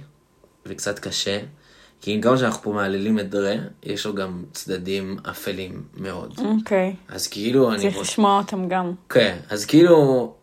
[0.66, 1.40] וקצת קשה,
[2.02, 6.34] כי עם כמה שאנחנו פה מעללים את דרה, יש לו גם צדדים אפלים מאוד.
[6.38, 6.96] אוקיי.
[7.08, 7.82] אז כאילו אני...
[7.82, 8.94] צריך לשמוע אותם גם.
[9.10, 10.34] כן, אז כאילו,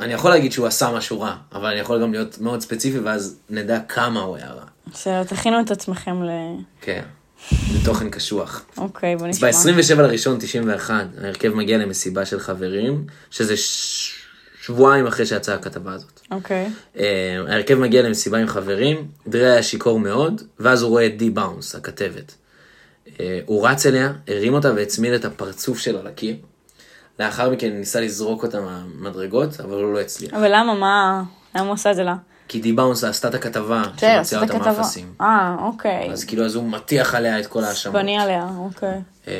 [0.00, 3.38] אני יכול להגיד שהוא עשה משהו רע, אבל אני יכול גם להיות מאוד ספציפי, ואז
[3.50, 4.64] נדע כמה הוא היה רע.
[4.92, 6.30] בסדר, תכינו את עצמכם ל...
[6.80, 7.02] כן,
[7.74, 8.64] בתוכן קשוח.
[8.78, 9.72] אוקיי, בוא אז נשמע.
[9.72, 14.20] ב-27 לראשון 91, ההרכב מגיע למסיבה של חברים, שזה ש...
[14.62, 16.20] שבועיים אחרי שיצאה הכתבה הזאת.
[16.30, 16.70] אוקיי.
[16.98, 21.30] אה, ההרכב מגיע למסיבה עם חברים, דרי היה שיכור מאוד, ואז הוא רואה את די
[21.30, 22.34] באונס, הכתבת.
[23.20, 26.36] אה, הוא רץ אליה, הרים אותה והצמיד את הפרצוף שלה לקיר.
[27.18, 30.34] לאחר מכן ניסה לזרוק אותה מהמדרגות, אבל הוא לא הצליח.
[30.34, 31.22] אבל למה, מה...
[31.54, 32.14] למה הוא עשה את זה לה?
[32.50, 34.72] כי די באונס עשתה את הכתבה כן, שמוציאה אותה.
[34.72, 35.12] מאפסים.
[35.20, 36.10] אה, אוקיי.
[36.12, 37.94] אז כאילו, אז הוא מטיח עליה את כל ההאשמות.
[37.94, 39.00] בני עליה, אוקיי.
[39.28, 39.34] אה,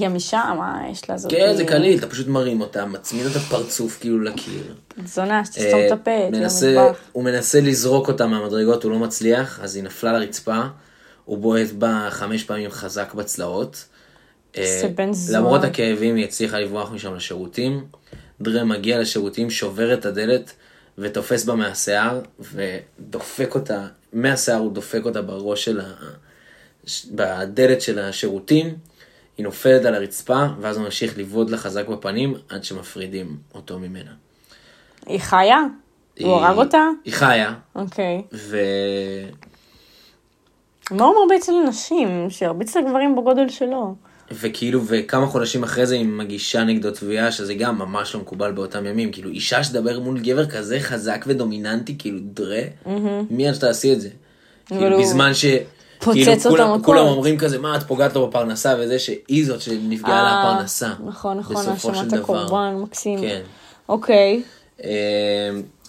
[0.00, 1.30] גם משם, מה יש לה זאת?
[1.30, 4.74] כן, זה קליל, אתה פשוט מרים אותה, מצמיד את הפרצוף כאילו לקיר.
[5.04, 6.92] זונה, שתסתום את הפה, אה.
[7.12, 10.60] הוא מנסה לזרוק אותה מהמדרגות, הוא לא מצליח, אז היא נפלה לרצפה,
[11.24, 13.84] הוא בועט בה חמש פעמים חזק בצלעות.
[14.56, 15.38] אה, איזה בן זונה.
[15.38, 17.84] למרות הכאבים היא הצליחה לברוח משם לשירותים.
[18.40, 20.52] דרה מגיע לשירותים, שובר את הדלת
[20.98, 25.84] ותופס בה מהשיער ודופק אותה, מהשיער הוא דופק אותה בראש של ה...
[27.10, 28.74] בדלת של השירותים,
[29.36, 34.10] היא נופלת על הרצפה, ואז הוא ממשיך לבעוט לה חזק בפנים עד שמפרידים אותו ממנה.
[35.06, 35.58] היא חיה?
[36.20, 36.88] הוא הרג אותה?
[37.04, 38.22] היא חיה, אוקיי.
[38.32, 38.58] ו...
[40.90, 42.30] מה הוא מרביץ לנשים?
[42.30, 43.94] שירביץ לגברים בגודל שלו.
[44.32, 48.86] וכאילו, וכמה חודשים אחרי זה היא מגישה נגדו תביעה, שזה גם ממש לא מקובל באותם
[48.86, 49.12] ימים.
[49.12, 52.62] כאילו, אישה שתדבר מול גבר כזה חזק ודומיננטי, כאילו, דרה,
[53.30, 54.08] מי את שתעשי את זה?
[54.66, 55.44] כאילו, הוא בזמן ש...
[56.00, 56.82] כאילו, כולם.
[56.82, 60.92] כולם אומרים כזה, מה, את פוגעת לו בפרנסה וזה, שהיא זאת שנפגעה לה אה, הפרנסה.
[61.06, 62.12] נכון, נכון, האשמת.
[62.12, 63.20] הקורבן, מקסים.
[63.20, 63.40] כן.
[63.88, 64.42] אוקיי.
[64.84, 64.90] אה,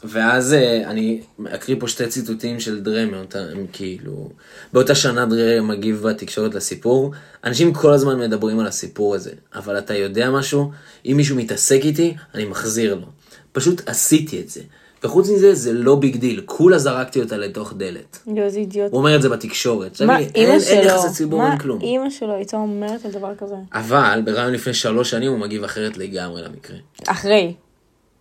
[0.03, 4.29] ואז אה, אני אקריא פה שתי ציטוטים של מאותה, הם כאילו,
[4.73, 7.11] באותה שנה דרה מגיב בתקשורת לסיפור.
[7.43, 10.71] אנשים כל הזמן מדברים על הסיפור הזה, אבל אתה יודע משהו?
[11.05, 13.07] אם מישהו מתעסק איתי, אני מחזיר לו.
[13.51, 14.61] פשוט עשיתי את זה.
[15.03, 18.19] וחוץ מזה, זה לא big deal, כולה זרקתי אותה לתוך דלת.
[18.27, 18.91] יואו, איזה אידיוט.
[18.91, 20.01] הוא אומר את זה בתקשורת.
[20.01, 20.83] מה אין, אימא אין שלו?
[20.83, 21.81] יחסי ציבור, אין מה כלום.
[21.81, 23.55] אימא שלו הייתה אומרת על דבר כזה?
[23.73, 26.77] אבל בראיון לפני שלוש שנים הוא מגיב אחרת לגמרי למקרה.
[27.07, 27.53] אחרי.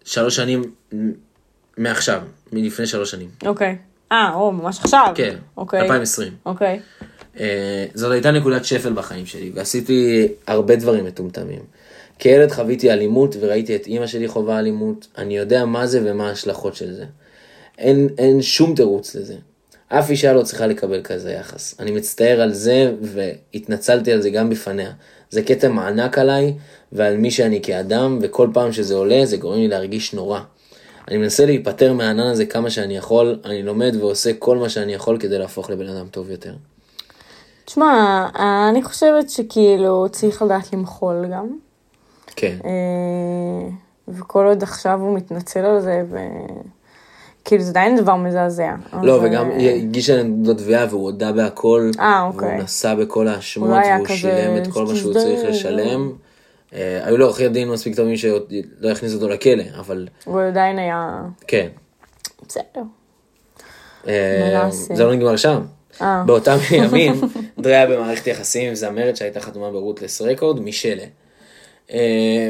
[0.04, 0.62] שלוש שנים
[1.80, 2.22] מעכשיו,
[2.52, 3.28] מלפני שלוש שנים.
[3.46, 3.76] אוקיי.
[4.12, 5.12] אה, או, ממש עכשיו.
[5.14, 5.80] כן, אוקיי.
[5.80, 6.32] 2020.
[6.46, 6.80] אוקיי.
[7.40, 11.60] אה, זאת הייתה נקודת שפל בחיים שלי, ועשיתי הרבה דברים מטומטמים.
[12.18, 16.74] כילד חוויתי אלימות וראיתי את אימא שלי חווה אלימות, אני יודע מה זה ומה ההשלכות
[16.76, 17.04] של זה.
[17.78, 19.34] אין, אין שום תירוץ לזה.
[19.88, 21.74] אף אישה לא צריכה לקבל כזה יחס.
[21.80, 24.92] אני מצטער על זה והתנצלתי על זה גם בפניה.
[25.30, 26.54] זה כתם ענק עליי
[26.92, 30.40] ועל מי שאני כאדם, וכל פעם שזה עולה זה גורם לי להרגיש נורא.
[31.10, 35.18] אני מנסה להיפטר מהענן הזה כמה שאני יכול, אני לומד ועושה כל מה שאני יכול
[35.18, 36.54] כדי להפוך לבן אדם טוב יותר.
[37.64, 38.26] תשמע,
[38.70, 41.46] אני חושבת שכאילו צריך לדעת למחול גם.
[42.36, 42.56] כן.
[42.64, 43.68] אה,
[44.08, 46.18] וכל עוד עכשיו הוא מתנצל על זה, ו...
[47.44, 48.74] כאילו זה עדיין דבר מזעזע.
[49.02, 52.48] לא, אבל, וגם היא הגישה נגדו תביעה והוא הודה בהכל, אה, אוקיי.
[52.48, 56.12] והוא נסע בכל האשמות, לא והוא כזה, שילם את כל מה שהוא צריך לשלם.
[56.74, 61.22] אה, היו לו עורכי דין מספיק טובים שלא יכניסו אותו לכלא, אבל הוא עדיין היה...
[61.46, 61.68] כן.
[62.46, 62.82] בסדר.
[64.08, 64.70] אה?
[64.70, 65.62] זה לא נגמר שם.
[66.02, 66.22] אה.
[66.26, 67.20] באותם ימים,
[67.58, 71.04] דרי היה במערכת יחסים עם זמרת שהייתה חתומה ברוטלס רקורד, מישלה.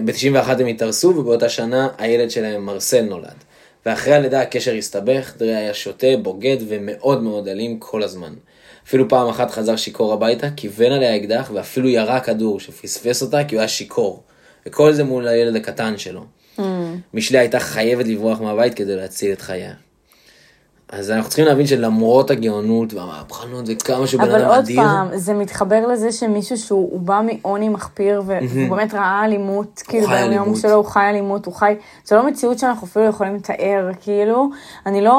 [0.05, 3.45] ב-91 הם התארסו, ובאותה שנה הילד שלהם מרסל נולד.
[3.87, 8.35] ואחרי הלידה הקשר הסתבך, דרי היה שותה, בוגד ומאוד מאוד אלים כל הזמן.
[8.87, 13.55] אפילו פעם אחת חזר שיכור הביתה, כיוון עליה אקדח ואפילו ירה כדור שפספס אותה כי
[13.55, 14.23] הוא היה שיכור.
[14.67, 16.25] וכל זה מול הילד הקטן שלו.
[17.15, 19.75] מישלה הייתה חייבת לברוח מהבית כדי להציל את חייה.
[20.93, 25.09] אז אנחנו צריכים להבין שלמרות הגאונות והמהפכנות וכמה שהוא בן אבל אדם עוד אדיר, פעם,
[25.15, 30.55] זה מתחבר לזה שמישהו שהוא הוא בא מעוני מחפיר, והוא באמת ראה אלימות, כאילו ביום.
[30.55, 31.75] שלו הוא חי אלימות, הוא חי,
[32.05, 34.49] זה לא מציאות שאנחנו אפילו יכולים לתאר, כאילו,
[34.87, 35.17] אני לא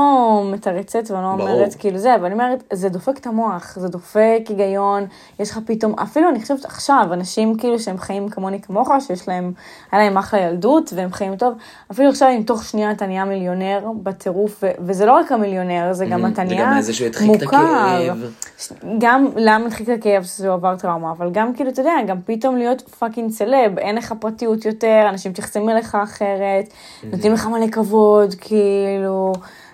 [0.53, 1.28] מתרצת ואני לא.
[1.28, 5.05] אומרת כאילו זה, אבל אני אומרת, זה דופק את המוח, זה דופק היגיון,
[5.39, 9.51] יש לך פתאום, אפילו אני חושבת עכשיו, אנשים כאילו שהם חיים כמוני כמוך, שיש להם,
[9.91, 11.53] היה להם אחלה ילדות והם חיים טוב,
[11.91, 15.61] אפילו עכשיו אם תוך שנייה אתה נהיה מיליונר בטירוף, ו- וזה לא רק המיליונר,
[15.91, 16.80] זה גם אתה זה נהיה
[17.22, 18.14] מוכר.
[18.99, 22.57] גם למה הדחיק את הכאב שהוא עבר טראומה, אבל גם כאילו, אתה יודע, גם פתאום
[22.57, 28.34] להיות fucking סלב, אין לך פרטיות יותר, אנשים מתייחסים אליך אחרת, נותנים לך מלא כבוד,
[28.34, 29.34] כאילו,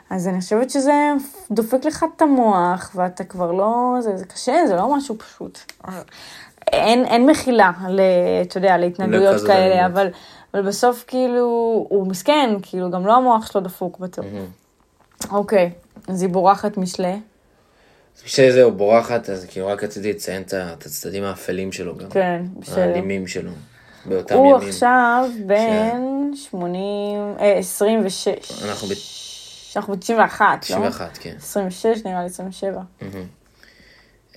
[0.09, 1.11] אז אני חושבת שזה
[1.51, 5.59] דופק לך את המוח, ואתה כבר לא, זה, זה קשה, זה לא משהו פשוט.
[6.71, 8.01] אין, אין מחילה, ל,
[8.41, 9.85] אתה יודע, להתנהגויות לכזאת כאלה.
[9.85, 10.07] אבל,
[10.53, 11.45] אבל בסוף כאילו,
[11.89, 14.29] הוא מסכן, כאילו, גם לא המוח שלו דפוק בטירוף.
[15.31, 15.69] אוקיי,
[16.07, 17.15] אז היא בורחת משלה.
[18.23, 20.53] כשזהו בורחת, אז כאילו רק רציתי לציין את
[20.85, 22.09] הצדדים האפלים שלו גם.
[22.09, 22.81] כן, בסדר.
[22.81, 23.51] האלימים שלו.
[24.05, 24.67] באותם הוא ימים.
[24.69, 26.01] עכשיו בן
[26.35, 28.27] 80, אה, 26.
[28.65, 28.91] אנחנו ב-
[29.75, 30.55] אנחנו ב-91, לא?
[30.61, 31.33] 91, כן.
[31.37, 32.81] 26, נראה לי 27.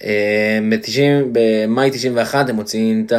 [0.03, 0.99] אה, ב-90
[1.33, 3.13] במאי 91 הם מוציאים את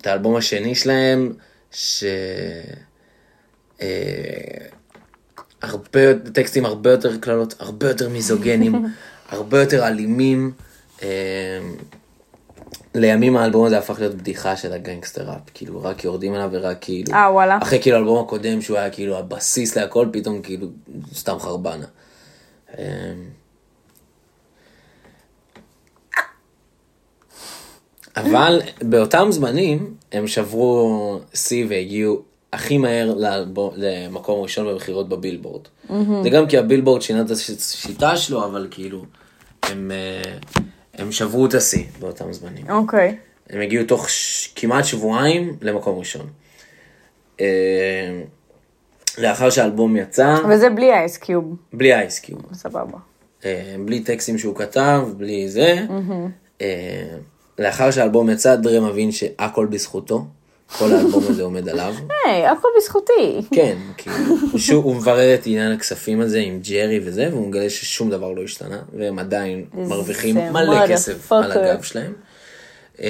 [0.00, 1.32] את האלבום השני שלהם,
[1.70, 2.04] ש...
[3.80, 3.86] אה,
[5.62, 8.86] הרבה טקסטים הרבה יותר קללות, הרבה יותר מיזוגנים,
[9.30, 10.52] הרבה יותר אלימים.
[11.02, 11.08] אה,
[12.94, 17.12] לימים האלבום הזה הפך להיות בדיחה של הגנגסטר ראפ, כאילו רק יורדים עליו ורק כאילו,
[17.12, 17.58] אה, וואלה.
[17.62, 20.68] אחרי כאילו האלבום הקודם שהוא היה כאילו הבסיס להכל, פתאום כאילו
[21.14, 21.86] סתם חרבנה.
[22.78, 22.84] אה,
[28.16, 32.22] אבל באותם זמנים הם שברו שיא והגיעו
[32.52, 35.62] הכי מהר לאלבום- למקום ראשון במכירות בבילבורד.
[36.22, 39.04] זה גם כי הבילבורד שינה את השיטה שלו, אבל כאילו,
[39.62, 40.32] הם, אה,
[40.94, 42.70] הם שברו את השיא באותם זמנים.
[42.70, 43.16] אוקיי.
[43.50, 44.48] הם הגיעו תוך ש...
[44.56, 46.26] כמעט שבועיים למקום ראשון.
[47.40, 48.20] אה,
[49.18, 52.40] לאחר שהאלבום יצא, וזה בלי האייסקיוב, בלי אייסקיוב.
[52.54, 52.98] סבבה.
[53.44, 55.86] אה, בלי טקסטים שהוא כתב, בלי זה.
[56.60, 57.04] אה,
[57.58, 60.24] לאחר שהאלבום יצא, דרי מבין שהכל בזכותו.
[60.76, 61.94] כל האלבום הזה עומד עליו.
[62.24, 63.40] היי, הכל בזכותי.
[63.54, 64.16] כן, כאילו,
[64.58, 68.42] שוב, הוא מברר את עניין הכספים הזה עם ג'רי וזה, והוא מגלה ששום דבר לא
[68.42, 71.52] השתנה, והם עדיין מרוויחים מלא כסף על.
[71.52, 72.12] הגב שלהם.
[73.02, 73.08] אה,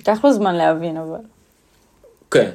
[0.00, 1.20] לקח לו זמן להבין, אבל.
[2.30, 2.50] כן,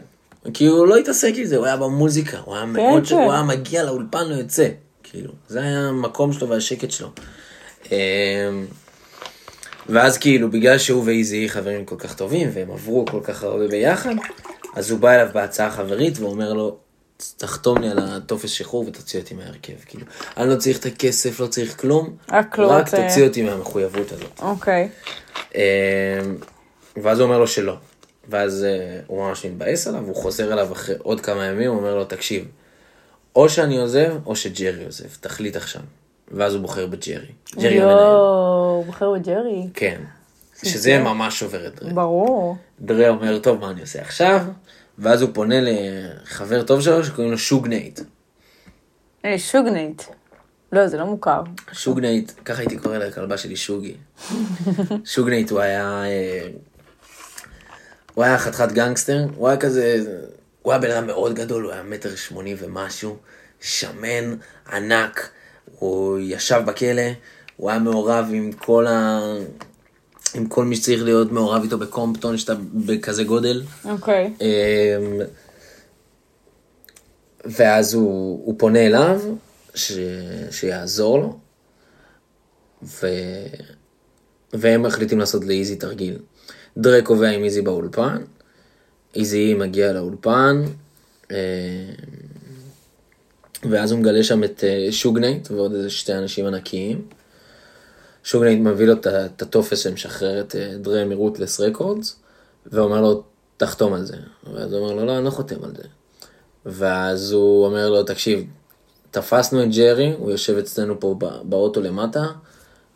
[0.54, 3.10] כי הוא לא התעסק עם זה, הוא היה במוזיקה, הוא היה מאוד, ש...
[3.10, 3.16] כן.
[3.16, 4.68] הוא היה מגיע לאולפן, לא יוצא,
[5.04, 7.10] כאילו, זה היה המקום שלו והשקט שלו.
[9.90, 14.16] ואז כאילו, בגלל שהוא ואיזי חברים כל כך טובים, והם עברו כל כך הרבה ביחד,
[14.76, 16.78] אז הוא בא אליו בהצעה חברית ואומר לו,
[17.38, 20.06] תחתום לי על הטופס שחרור ותוציא אותי מההרכב, כאילו,
[20.38, 24.40] אני לא צריך את הכסף, לא צריך כלום, רק לא רק תוציא אותי מהמחויבות הזאת.
[24.42, 24.90] אוקיי.
[25.56, 25.62] אמ,
[27.04, 27.76] ואז הוא אומר לו שלא.
[28.30, 31.96] ואז אה, הוא ממש מתבאס עליו, הוא חוזר אליו אחרי עוד כמה ימים, הוא אומר
[31.96, 32.46] לו, תקשיב,
[33.36, 35.82] או שאני עוזב, או שג'רי עוזב, תחליט עכשיו.
[36.32, 37.32] ואז הוא בוחר בג'רי.
[37.56, 37.74] ג'רי.
[37.74, 39.68] יואו, הוא בוחר בג'רי.
[39.74, 40.02] כן.
[40.64, 41.94] שזה ממש שובר את דרי.
[41.94, 42.58] ברור.
[42.82, 44.42] דרי אומר, טוב, מה אני עושה עכשיו?
[44.98, 48.00] ואז הוא פונה לחבר טוב שלו שקוראים לו שוג נייט.
[49.24, 50.04] היי, אה, שוג נייט.
[50.72, 51.42] לא, זה לא מוכר.
[51.72, 53.96] שוג נייט, ככה הייתי קורא לכלבה שלי שוגי.
[55.06, 56.04] שוג נייט הוא היה...
[56.06, 56.48] אה,
[58.14, 60.04] הוא היה חתיכת גנגסטר, הוא היה כזה...
[60.62, 63.18] הוא היה בן אדם מאוד גדול, הוא היה מטר שמונים ומשהו,
[63.62, 64.36] שמן,
[64.72, 65.30] ענק,
[65.80, 67.02] הוא ישב בכלא,
[67.58, 69.20] הוא היה מעורב עם כל ה...
[70.34, 73.64] עם כל מי שצריך להיות מעורב איתו בקומפטון, שאתה בכזה גודל.
[73.86, 74.34] אוקיי.
[74.42, 75.22] אמ,
[77.46, 79.22] ואז הוא, הוא פונה אליו,
[79.76, 79.92] ש,
[80.52, 81.38] שיעזור לו,
[82.84, 83.08] ו,
[84.54, 86.18] והם מחליטים לעשות לאיזי תרגיל.
[86.78, 88.18] דרה קובע עם איזי באולפן,
[89.16, 90.64] איזי מגיע לאולפן,
[91.32, 91.38] אה,
[93.64, 97.06] ואז הוא מגלה שם את אה, שוגנייט ועוד איזה שתי אנשים ענקיים.
[98.24, 102.16] שוגנייט מביא לו את הטופס שמשחרר את אה, דרה מרוטלס רקורדס,
[102.66, 103.24] ואומר לו,
[103.58, 104.16] תחתום על זה.
[104.54, 105.84] ואז הוא אומר לו, לא, אני לא חותם על זה.
[106.66, 108.46] ואז הוא אומר לו, תקשיב,
[109.12, 112.26] תפסנו את ג'רי, הוא יושב אצלנו פה באוטו למטה,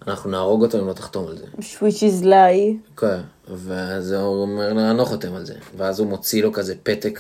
[0.08, 1.46] אנחנו נהרוג אותו אם לא תחתום על זה.
[1.58, 2.98] which is lie.
[2.98, 5.54] כן, ואז הוא אומר לו, אני לא חותם על זה.
[5.78, 7.20] ואז הוא מוציא לו כזה פתק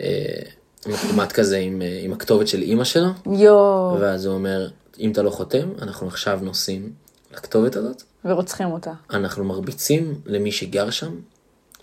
[0.00, 0.42] אה,
[0.86, 3.96] מקומט כזה עם, אה, עם הכתובת של אימא שלו, יואו.
[4.00, 6.92] ואז הוא אומר, אם אתה לא חותם, אנחנו עכשיו נוסעים
[7.32, 8.92] לכתובת הזאת, ורוצחים אותה.
[9.10, 11.14] אנחנו מרביצים למי שגר שם,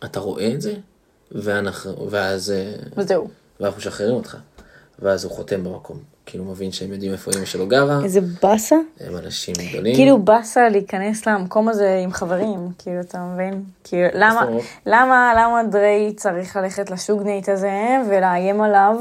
[0.06, 0.74] אתה רואה את זה,
[1.32, 3.28] ואנחנו, ואז, אה, וזהו.
[3.60, 4.38] ואנחנו משחררים אותך.
[5.00, 8.76] ואז הוא חותם במקום, כאילו מבין שהם יודעים איפה אמא שלו גרה, איזה באסה.
[9.00, 9.96] הם אנשים גדולים.
[9.96, 13.64] כאילו באסה להיכנס למקום הזה עם חברים, כאילו, אתה מבין?
[13.84, 14.46] כאילו, למה?
[14.86, 17.72] למה, למה דריי צריך ללכת לשוגנייט הזה
[18.10, 18.96] ולאיים עליו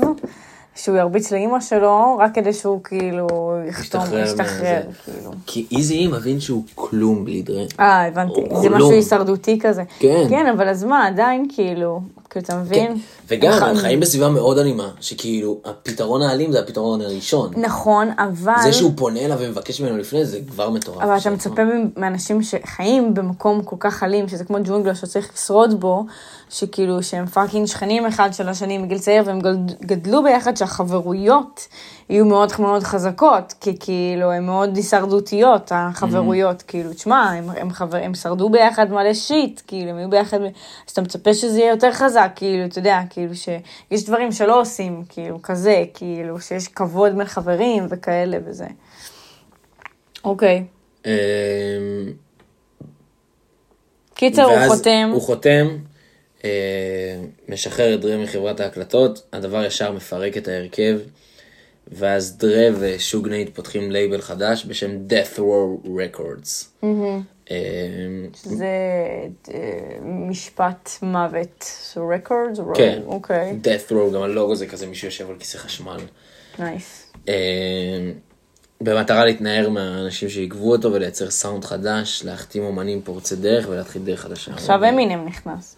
[0.76, 3.26] שהוא ירביץ לאימא שלו, רק כדי שהוא כאילו
[3.68, 4.82] יחתום, ישתחרר.
[5.04, 5.30] כאילו.
[5.46, 7.62] כי איזי מבין שהוא כלום בלי דרה.
[7.80, 8.74] אה, הבנתי, זה כלום.
[8.74, 9.82] משהו הישרדותי כזה.
[9.98, 10.26] כן.
[10.30, 12.00] כן, אבל אז מה, עדיין, כאילו,
[12.30, 12.86] כאילו, אתה מבין?
[12.86, 12.98] כן.
[13.28, 13.68] וגם, נכון.
[13.68, 17.50] הם חיים בסביבה מאוד אלימה, שכאילו, הפתרון האלים זה הפתרון הראשון.
[17.56, 18.62] נכון, אבל...
[18.62, 21.02] זה שהוא פונה אליו ומבקש ממנו לפני, זה כבר מטורף.
[21.02, 21.62] אבל אתה מצפה
[21.96, 26.04] מאנשים שחיים במקום כל כך אלים, שזה כמו ג'ונגלה שצריך לשרוד בו,
[26.50, 31.68] שכאילו שהם fucking שכנים אחד של השני מגיל צעיר, והם גד- גדלו ביחד, שהחברויות
[32.10, 37.98] יהיו מאוד מאוד חזקות, כי כאילו הן מאוד הישרדותיות, החברויות, כאילו, תשמע, הם, הם, חבר,
[37.98, 41.92] הם שרדו ביחד מלא שיט, כאילו, הם היו ביחד, אז אתה מצפה שזה יהיה יותר
[41.92, 47.26] חזק, כאילו, אתה יודע, כאילו, שיש דברים שלא עושים, כאילו, כזה, כאילו, שיש כבוד בין
[47.26, 48.66] חברים וכאלה וזה.
[50.24, 50.64] אוקיי.
[51.06, 51.10] אמ,
[54.14, 55.10] קיצר, הוא חותם.
[55.12, 55.66] הוא חותם,
[57.48, 60.98] משחרר את דרה מחברת ההקלטות, הדבר ישר מפרק את ההרכב,
[61.88, 66.84] ואז דרה ושוגנייט פותחים לייבל חדש בשם Death Row Records.
[67.50, 67.56] אה,
[68.32, 68.66] זה
[69.54, 71.64] אה, משפט מוות.
[71.94, 72.60] Row Records?
[72.74, 76.00] כן, אוקיי, Death Row, גם הלוגו זה כזה מישהו יושב על כיסא חשמל.
[76.58, 77.12] Nice.
[77.28, 77.34] אה,
[78.80, 84.52] במטרה להתנער מהאנשים שעיכבו אותו ולייצר סאונד חדש, להחתים אומנים פורצי דרך ולהתחיל דרך חדשה.
[84.52, 85.75] עכשיו אמינם נכנס.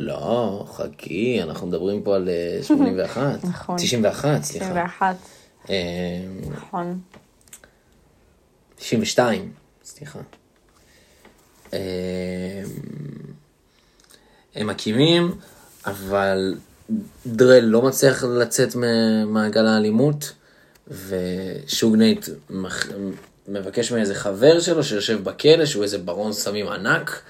[0.00, 3.44] לא, חכי, אנחנו מדברים פה על אה, 81.
[3.44, 3.76] נכון.
[3.76, 4.64] 91, סליחה.
[4.66, 5.16] 21,
[5.70, 5.74] אה,
[6.50, 7.00] נכון.
[8.76, 9.52] 92,
[9.84, 10.18] סליחה.
[11.72, 11.78] אה,
[14.54, 15.34] הם מקימים,
[15.86, 16.54] אבל
[17.26, 20.32] דרל לא מצליח לצאת ממעגל האלימות,
[20.88, 22.28] ושוגנייט
[23.48, 27.22] מבקש מאיזה חבר שלו שיושב בכלא, שהוא איזה ברון סמים ענק,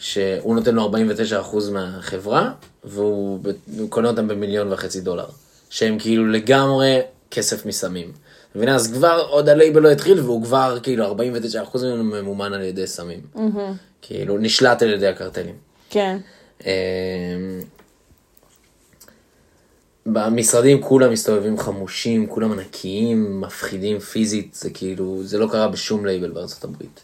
[0.00, 2.52] שהוא נותן לו 49% מהחברה,
[2.84, 3.40] והוא
[3.88, 5.26] קונה אותם במיליון וחצי דולר.
[5.70, 7.00] שהם כאילו לגמרי
[7.30, 8.12] כסף מסמים.
[8.54, 8.74] מבינה?
[8.74, 13.20] אז כבר עוד הלייבל לא התחיל, והוא כבר כאילו 49% ממנו ממומן על ידי סמים.
[14.02, 15.54] כאילו נשלט על ידי הקרטלים.
[15.90, 16.18] כן.
[16.66, 16.70] אמ,
[20.06, 26.30] במשרדים כולם מסתובבים חמושים, כולם ענקיים, מפחידים פיזית, זה כאילו, זה לא קרה בשום לייבל
[26.30, 27.00] בארצות הברית.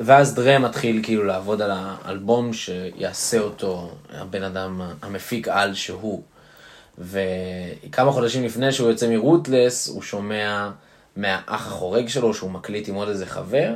[0.00, 6.22] ואז דרה מתחיל כאילו לעבוד על האלבום שיעשה אותו הבן אדם המפיק על שהוא.
[6.98, 10.70] וכמה חודשים לפני שהוא יוצא מ Ruthless, הוא שומע
[11.16, 13.72] מהאח החורג שלו, שהוא מקליט עם עוד איזה חבר,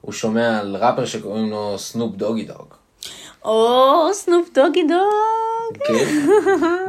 [0.00, 2.74] הוא שומע על ראפר שקוראים לו סנופ דוגי דוג.
[3.44, 5.84] או, סנופ דוגי דוג.
[5.84, 6.28] כן?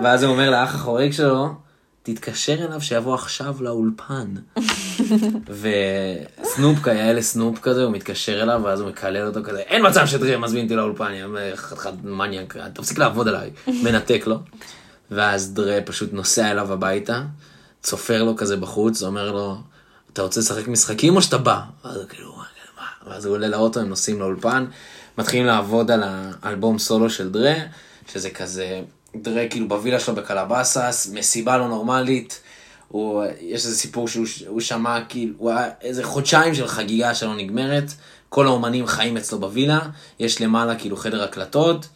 [0.03, 1.47] ואז הוא אומר לאח החורג שלו,
[2.03, 4.33] תתקשר אליו שיבוא עכשיו לאולפן.
[6.41, 10.37] וסנופ כיאה לסנופ כזה, הוא מתקשר אליו, ואז הוא מקלל אותו כזה, אין מצב שתראה,
[10.37, 13.51] מזמין אותי לאולפן, יא חתיכת מניאק, תפסיק לעבוד עליי,
[13.83, 14.39] מנתק לו.
[15.11, 17.23] ואז דרה פשוט נוסע אליו הביתה,
[17.81, 19.57] צופר לו כזה בחוץ, אומר לו,
[20.13, 21.59] אתה רוצה לשחק משחקים או שאתה בא?
[21.85, 23.11] ואז הוא כאילו, מה?
[23.11, 24.65] ואז הוא עולה לאוטו, הם נוסעים לאולפן,
[25.17, 26.03] מתחילים לעבוד על
[26.41, 27.55] האלבום סולו של דרה,
[28.11, 28.81] שזה כזה,
[29.15, 32.41] דרה כאילו בווילה שלו בקלבאסס, מסיבה לא נורמלית,
[32.87, 37.35] הוא, יש איזה סיפור שהוא הוא שמע כאילו, הוא היה איזה חודשיים של חגיגה שלא
[37.35, 37.93] נגמרת,
[38.29, 39.79] כל האומנים חיים אצלו בווילה,
[40.19, 41.87] יש למעלה כאילו חדר הקלטות,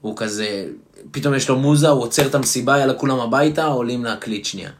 [0.00, 0.68] הוא כזה,
[1.10, 4.70] פתאום יש לו מוזה, הוא עוצר את המסיבה, יאללה כולם הביתה, עולים להקליט שנייה.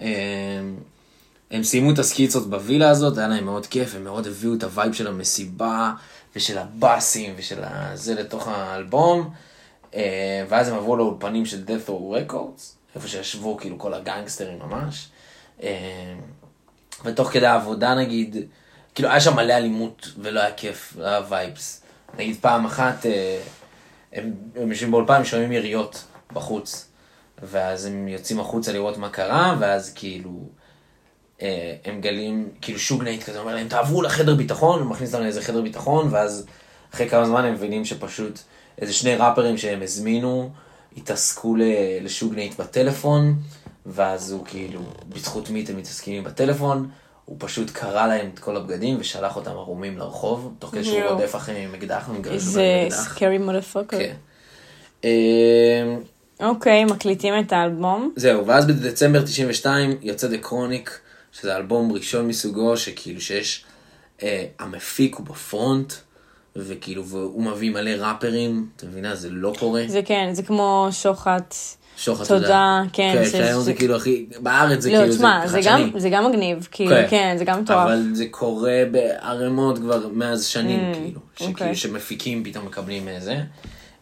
[0.00, 0.76] הם,
[1.50, 4.70] הם סיימו את הסקיצות בווילה הזאת, היה להם מאוד כיף, הם מאוד הביאו את ה
[4.70, 5.92] vibe של המסיבה,
[6.36, 7.60] ושל הבאסים, ושל
[7.94, 9.30] זה לתוך האלבום.
[9.96, 12.62] אה, ואז הם עברו לאולפנים של Death Row Records,
[12.94, 15.08] איפה שישבו כאילו כל הגנגסטרים ממש.
[15.62, 16.14] אה,
[17.04, 18.36] ותוך כדי העבודה נגיד,
[18.94, 21.82] כאילו היה שם מלא אלימות ולא היה כיף, לא היה וייבס.
[22.18, 23.40] נגיד פעם אחת, אה,
[24.12, 26.88] הם, הם יושבים באולפן, שומעים יריות בחוץ.
[27.42, 30.48] ואז הם יוצאים החוצה לראות מה קרה, ואז כאילו,
[31.84, 35.62] הם גלים, כאילו שוגנייט כזה אומר להם, תעברו לחדר ביטחון, הוא מכניס אותם לאיזה חדר
[35.62, 36.46] ביטחון, ואז
[36.94, 38.38] אחרי כמה זמן הם מבינים שפשוט
[38.80, 40.50] איזה שני ראפרים שהם הזמינו,
[40.96, 41.62] התעסקו ל-
[42.02, 43.34] לשוגנייט בטלפון,
[43.86, 46.88] ואז הוא כאילו, בזכות מי אתם מתעסקים בטלפון,
[47.24, 51.02] הוא פשוט קרע להם את כל הבגדים ושלח אותם ערומים לרחוב, תוך כדי שהוא.
[51.02, 53.14] רודף אחריהם עם אקדח, הם גרשו איזה בהם אקדח.
[53.14, 53.98] סקרי מודפוקר.
[53.98, 54.14] כן.
[55.04, 55.96] אה,
[56.40, 58.12] אוקיי, מקליטים את האלבום.
[58.16, 61.00] זהו, ואז בדצמבר 92 יוצא דה קרוניק,
[61.32, 63.64] שזה אלבום ראשון מסוגו, שכאילו שיש,
[64.22, 65.92] אה, המפיק הוא בפרונט,
[66.58, 69.14] וכאילו, והוא מביא מלא ראפרים, אתה מבינה?
[69.14, 69.82] זה לא קורה.
[69.88, 71.54] זה כן, זה כמו שוחט.
[71.98, 75.56] שוחד תודה, כן, כן, זה- שהיום זה כאילו הכי, בארץ זה לא, כאילו, תשמע, זה
[75.56, 75.90] חדשני.
[75.90, 77.78] גם- זה גם מגניב, כאילו, כן, זה גם מטורף.
[77.86, 81.20] אבל זה קורה בערימות כבר מאז שנים, כאילו.
[81.40, 81.52] אוקיי.
[81.54, 83.36] שכאילו שמפיקים פתאום מקבלים איזה.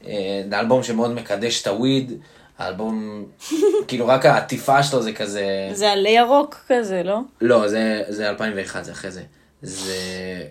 [0.07, 2.13] אה, זה אלבום שמאוד מקדש את הוויד.
[2.59, 3.25] האלבום,
[3.89, 5.45] כאילו רק העטיפה שלו זה כזה...
[5.73, 7.19] זה עלי ירוק כזה, לא?
[7.41, 9.23] לא, זה, זה 2001, זה אחרי זה.
[9.65, 9.97] זה,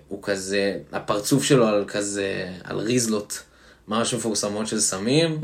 [0.07, 3.43] הוא כזה, הפרצוף שלו על כזה, על ריזלות,
[3.87, 5.39] ממש מפורסמות של סמים,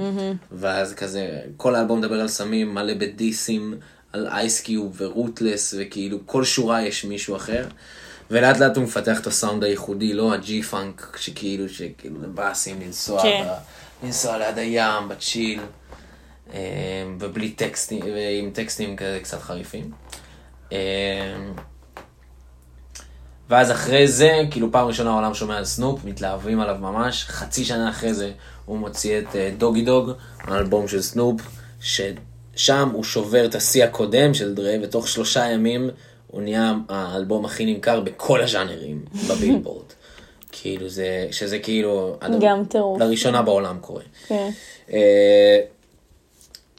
[0.51, 3.79] ואז כזה, כל האלבום מדבר על סמים, מלא בדיסים,
[4.13, 7.65] על אייסקיוב ורוטלס, וכאילו כל שורה יש מישהו אחר.
[8.31, 13.47] ולאט לאט הוא מפתח את הסאונד הייחודי, לא הג'י פאנק, שכאילו, שכאילו באסים לנסוע, כן.
[13.47, 15.59] ב, לנסוע ליד הים, בצ'יל,
[16.53, 16.59] אה,
[17.19, 19.91] ובלי טקסטים, ועם טקסטים כזה קצת חריפים.
[23.51, 27.65] אה, ואז אחרי זה, כאילו פעם ראשונה העולם שומע על סנופ, מתלהבים עליו ממש, חצי
[27.65, 28.31] שנה אחרי זה
[28.65, 30.11] הוא מוציא את אה, דוגי דוג,
[30.41, 31.41] האלבום של סנופ,
[31.81, 35.89] ששם הוא שובר את השיא הקודם של דרה, ותוך שלושה ימים
[36.27, 39.85] הוא נהיה האלבום הכי נמכר בכל הז'אנרים בבילבורד.
[40.51, 43.01] כאילו זה, שזה כאילו, גם טירוף.
[43.01, 44.01] לראשונה בעולם קורה.
[44.27, 44.49] כן.
[44.93, 45.59] אה,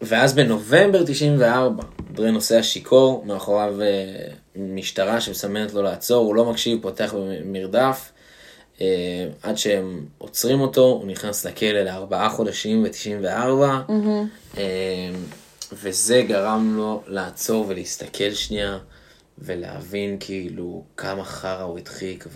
[0.02, 3.86] ואז בנובמבר 94, דרה נוסע שיכור, מאחוריו אה,
[4.56, 8.12] משטרה שמסמנת לו לעצור, הוא לא מקשיב, פותח במרדף,
[8.80, 8.86] אה,
[9.42, 13.92] עד שהם עוצרים אותו, הוא נכנס לכלא לארבעה חודשים ב-94,
[14.58, 15.10] אה,
[15.72, 18.78] וזה גרם לו לעצור ולהסתכל שנייה.
[19.42, 22.26] ולהבין כאילו כמה חרא הוא הדחיק,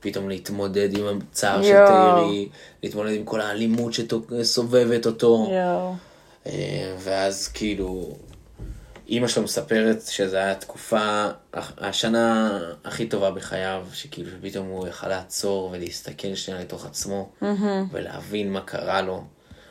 [0.00, 1.86] ופתאום להתמודד עם הצער של.
[1.86, 2.48] טיירי,
[2.82, 5.48] להתמודד עם כל האלימות שסובבת אותו.
[5.50, 5.94] יואו.
[6.46, 8.16] אה, ואז כאילו,
[9.08, 11.26] אימא שלו מספרת שזו הייתה התקופה,
[11.78, 17.28] השנה הכי טובה בחייו, שכאילו פתאום הוא יכל לעצור ולהסתכל שנייה לתוך עצמו,
[17.92, 19.24] ולהבין מה קרה לו.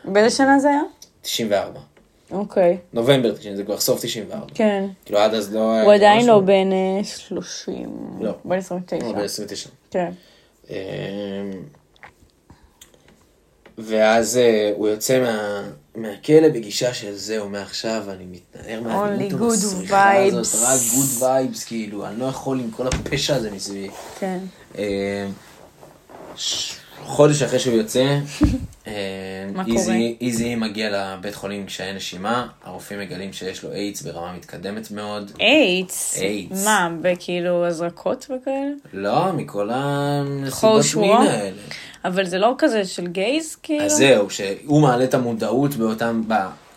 [0.05, 0.81] באיזה שנה זה היה?
[1.21, 1.79] 94.
[2.31, 2.77] אוקיי.
[2.93, 4.45] נובמבר 90, זה כבר סוף 94.
[4.53, 4.85] כן.
[5.05, 5.83] כאילו עד אז לא היה...
[5.83, 6.25] הוא עדיין.
[6.25, 8.17] לא בן אה, 30.
[8.21, 8.31] לא.
[8.45, 9.05] בן 29.
[9.05, 9.69] הוא ב-29.
[9.91, 10.11] כן.
[10.69, 10.75] אמ,
[13.77, 15.63] ואז אה, הוא יוצא מה,
[15.95, 20.13] מהכלא בגישה של זהו, מעכשיו אני מתנער מהדמות המסריחה.
[20.39, 23.89] הזאת, רק good vibes, כאילו, אני לא יכול עם כל הפשע הזה מסביבי.
[24.19, 24.39] כן.
[26.35, 26.75] ש-
[27.05, 28.03] חודש אחרי שהוא יוצא,
[29.53, 34.33] מה איזי- איזי מגיע לבית חולים עם קשיי נשימה, הרופאים מגלים שיש לו איידס ברמה
[34.33, 35.31] מתקדמת מאוד.
[35.39, 36.17] איידס.
[36.17, 36.65] איידס.
[36.65, 38.71] מה, בכאילו הזרקות וכאלה?
[38.93, 40.85] לא, מכל הנסיבות?
[40.95, 41.51] מין האלה.
[42.05, 43.85] אבל זה לא כזה של גייז, כאילו?
[43.85, 46.33] אז זהו, שהוא מעלה את המודעות באותם, ב...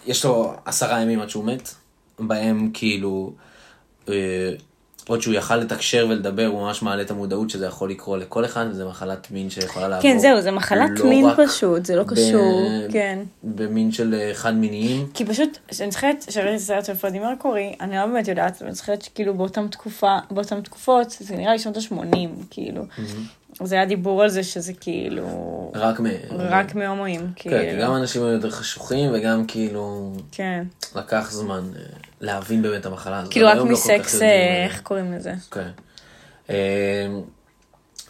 [0.06, 1.74] יש לו עשרה ימים עד שהוא מת,
[2.18, 3.32] בהם כאילו,
[4.08, 4.14] אה,
[5.08, 8.66] עוד שהוא יכל לתקשר ולדבר, הוא ממש מעלה את המודעות שזה יכול לקרות לכל אחד,
[8.70, 10.02] וזו מחלת מין שיכולה לעבור.
[10.02, 13.18] כן, זהו, זה מחלת לא מין פשוט, זה לא ב- קשור, כן.
[13.44, 15.06] במין של אה, חד מיניים.
[15.14, 18.74] כי פשוט, אני זוכרת שראיתי סרט של פרדי מרקורי, אני לא באמת יודעת, אבל אני
[18.74, 22.16] זוכרת שכאילו באותם תקופה, באותם תקופות, זה נראה לי שנות ה-80,
[22.50, 22.82] כאילו.
[23.64, 26.06] זה היה דיבור על זה שזה כאילו, רק מ...
[26.30, 27.56] רק מהומואים, כאילו.
[27.56, 30.64] כן, כי גם אנשים היו יותר חשוכים, וגם כאילו, כן.
[30.96, 31.82] לקח זמן אה,
[32.20, 33.32] להבין באמת את המחלה הזאת.
[33.32, 35.32] כאילו רק לא מסקס, אה, אה, איך קוראים לזה?
[35.50, 35.68] כן.
[36.48, 36.54] אמ,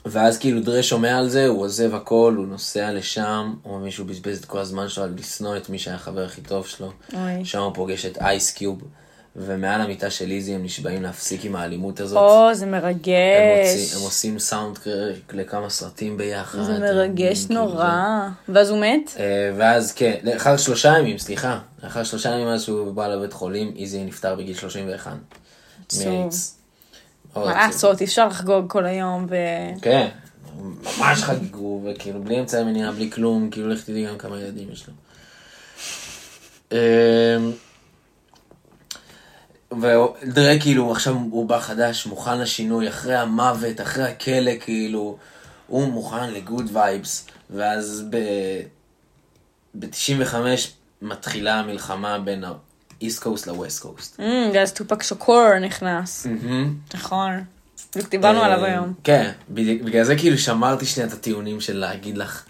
[0.06, 4.06] ואז כאילו דרה שומע על זה, הוא עוזב הכל, הוא נוסע לשם, הוא מבין שהוא
[4.06, 6.92] בזבז את כל הזמן שלו על לשנוא את מי שהיה החבר הכי טוב שלו.
[7.14, 7.44] אוי.
[7.44, 8.82] שם הוא פוגש את אייס קיוב,
[9.38, 12.18] ומעל המיטה של איזי הם נשבעים להפסיק עם האלימות הזאת.
[12.18, 13.68] או, זה הם, מרגש.
[13.68, 14.78] מוציא, הם עושים סאונד
[15.32, 16.62] לכמה סרטים ביחד.
[16.62, 18.28] זה הם מרגש כאילו נורא.
[18.48, 19.10] ואז הוא מת?
[19.18, 23.74] אה, ואז כן, לאחר שלושה ימים, סליחה, לאחר שלושה ימים מאז שהוא בא לבית חולים,
[23.78, 25.12] איזי נפטר בגיל 31.
[25.86, 26.08] עצוב.
[26.08, 26.58] מאיידס.
[27.36, 27.44] מה.
[27.44, 29.36] לעשות, אי אפשר לחגוג כל היום ו...
[29.82, 30.08] כן,
[30.82, 34.86] ממש חגגו, וכאילו בלי אמצעי מניעה, בלי כלום, כאילו לך תדעי גם כמה ילדים יש
[34.88, 34.94] לו.
[39.72, 45.16] ודרה כאילו עכשיו הוא בא חדש, מוכן לשינוי, אחרי המוות, אחרי הכלא, כאילו,
[45.66, 50.34] הוא מוכן ל good vibes, ואז ב-95
[51.02, 54.18] מתחילה המלחמה בין ה-East Coast ל-West Coast.
[54.18, 54.22] Mm,
[54.54, 56.26] ואז טופק שקור נכנס.
[56.94, 57.44] נכון.
[57.96, 58.92] בדיוק דיברנו עליו אה, היום.
[59.04, 62.44] כן, בגלל זה כאילו שמרתי שנייה את הטיעונים של להגיד לך.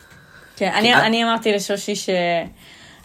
[0.56, 2.09] כן, אני אמרתי לשושי ש...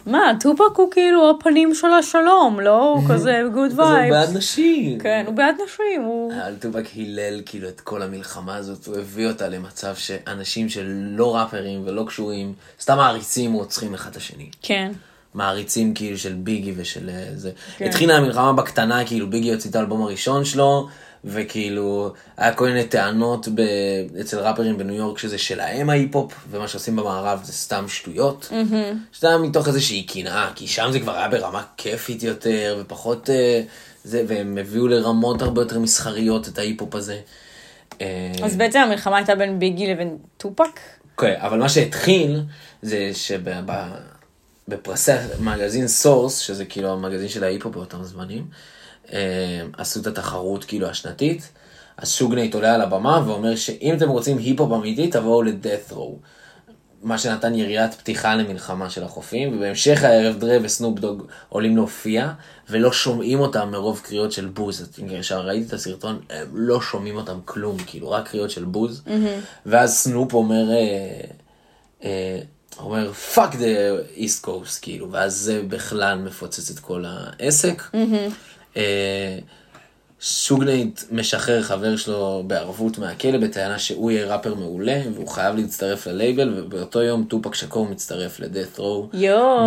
[0.06, 2.90] מה, טופק הוא כאילו הפנים של השלום, לא?
[2.90, 4.36] הוא כזה good אז הוא בעד vibes.
[4.36, 4.98] נשים.
[4.98, 6.32] כן, הוא בעד נשים, הוא...
[6.32, 11.82] אבל טופק הילל כאילו את כל המלחמה הזאת, הוא הביא אותה למצב שאנשים שלא ראפרים
[11.86, 14.50] ולא קשורים, סתם מעריצים רוצחים אחד את השני.
[14.62, 14.92] כן.
[15.34, 17.50] מעריצים כאילו של ביגי ושל אה, זה.
[17.76, 17.84] כן.
[17.84, 20.88] התחילה המלחמה בקטנה, כאילו ביגי הוציא את האלבום הראשון שלו,
[21.24, 23.60] וכאילו היה כל מיני טענות ב...
[24.20, 28.48] אצל ראפרים בניו יורק שזה שלהם ההיפ-הופ, ומה שעושים במערב זה סתם שטויות.
[29.16, 33.30] סתם מתוך איזושהי קנאה, כי שם זה כבר היה ברמה כיפית יותר, ופחות...
[33.30, 33.62] אה,
[34.04, 37.20] זה, והם הביאו לרמות הרבה יותר מסחריות את ההיפ-הופ הזה.
[38.00, 40.80] אה, אז בעצם המלחמה הייתה בין ביגי לבין טופק?
[41.16, 42.40] כן, אבל מה שהתחיל
[42.82, 43.10] זה
[44.68, 48.46] שבפרסי המגזין Source, שזה כאילו המגזין של ההיפ-הופ באותם זמנים,
[49.78, 51.52] עשו את התחרות כאילו השנתית,
[51.96, 56.18] אז שוגנייט עולה על הבמה ואומר שאם אתם רוצים היפ-הופ אמיתי תבואו ל Death Row.
[57.02, 62.32] מה שנתן יריית פתיחה למלחמה של החופים, ובהמשך הערב דרה וסנופ דוג עולים להופיע,
[62.70, 64.88] ולא שומעים אותם מרוב קריאות של בוז.
[65.20, 69.02] כשראיתי את הסרטון, הם לא שומעים אותם כלום, כאילו, רק קריאות של בוז.
[69.66, 71.20] ואז סנופ אומר, אה,
[72.04, 72.38] אה,
[72.78, 77.82] אומר, fuck the east coast, כאילו, ואז זה בכלל מפוצץ את כל העסק.
[77.94, 78.28] אה,
[80.20, 86.54] שוגנייט משחרר חבר שלו בערבות מהכלא בטענה שהוא יהיה ראפר מעולה והוא חייב להצטרף ללייבל
[86.56, 89.08] ובאותו יום טופק שקור מצטרף ל Death Row.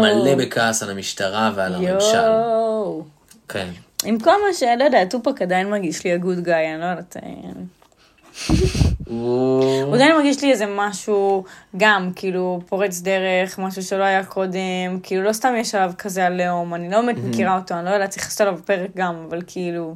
[0.02, 2.16] מלא בכעס על המשטרה ועל הממשל.
[2.16, 3.04] יואו.
[3.48, 3.68] כן.
[4.06, 7.18] עם כל מה שלא יודע, טופק עדיין מרגיש לי הגוד גאי, אני לא יודעת.
[9.06, 11.44] הוא עדיין מרגיש לי איזה משהו,
[11.78, 16.74] גם, כאילו, פורץ דרך, משהו שלא היה קודם, כאילו, לא סתם יש עליו כזה עליהום,
[16.74, 19.96] אני לא באמת מכירה אותו, אני לא יודעת, צריך לעשות עליו פרק גם, אבל כאילו,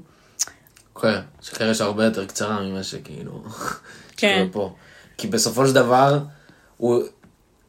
[1.02, 3.44] כן, שחרש הרבה יותר קצרה ממה שכאילו...
[4.18, 4.48] כן.
[4.52, 4.74] פה.
[5.18, 6.20] כי בסופו של דבר,
[6.78, 7.04] הוא...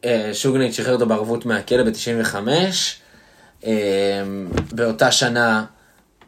[0.04, 2.36] אה, שוגנייט שחרר אותו בערבות מהכלא ב-95.
[3.66, 4.22] אה,
[4.72, 5.64] באותה שנה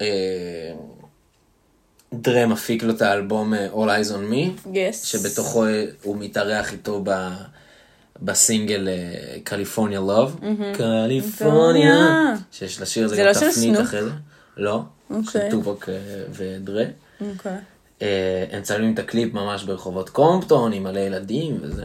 [0.00, 0.06] אה,
[2.12, 5.04] דרה מפיק לו את האלבום אה, All Eyes on Me, יס.
[5.04, 7.28] שבתוכו אה, הוא מתארח איתו ב...
[8.22, 8.88] בסינגל
[9.44, 10.40] קליפורניה לוב,
[10.76, 13.80] קליפורניה, שיש לשיר הזה זה גם לא של תפנית?
[13.80, 14.10] אחרי זה,
[14.56, 15.50] לא, של אוקיי.
[15.50, 15.94] טופק אה,
[16.30, 16.84] ודרה.
[17.20, 17.56] אוקיי.
[18.52, 21.84] הם צלמים את הקליפ ממש ברחובות קומפטון עם מלא ילדים וזה.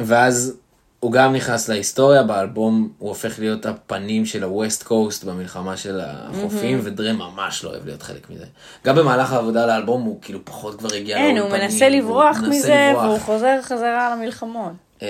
[0.00, 0.56] ואז
[1.00, 6.80] הוא גם נכנס להיסטוריה, באלבום הוא הופך להיות הפנים של ה-West Coast במלחמה של החופים,
[6.82, 8.44] ודרה ממש לא אוהב להיות חלק מזה.
[8.86, 12.36] גם במהלך העבודה על האלבום הוא כאילו פחות כבר הגיע אין, הוא לאולפנים, מנסה לברוח
[12.40, 13.04] הוא מזה, לברוח.
[13.04, 14.72] והוא חוזר חזרה למלחמות.
[15.02, 15.08] אה,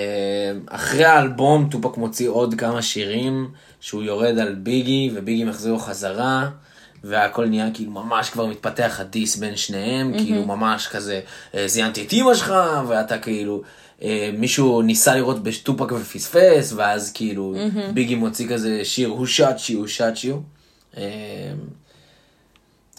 [0.69, 3.51] אחרי האלבום טופק מוציא עוד כמה שירים
[3.81, 6.49] שהוא יורד על ביגי וביגי מחזיר לו חזרה
[7.03, 11.19] והכל נהיה כאילו ממש כבר מתפתח הדיס בין שניהם כאילו ממש כזה
[11.55, 12.53] אה, זיינתי את אימא שלך
[12.87, 13.61] ואתה כאילו
[14.33, 17.55] מישהו ניסה לראות בטופק ופספס ואז כאילו
[17.93, 20.35] ביגי מוציא כזה שיר shot you who shot you
[20.97, 21.53] אה,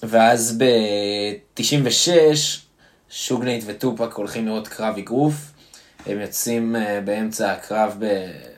[0.02, 2.10] ואז ב-96
[3.10, 5.52] שוגנייט וטופק הולכים לראות קרב אגרוף.
[6.06, 8.02] הם יוצאים אה, באמצע הקרב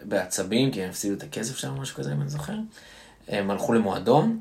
[0.02, 2.52] בעצבים, כי הם הפסידו את הכסף שם, משהו כזה, אם אני זוכר.
[3.28, 4.40] הם הלכו למועדון,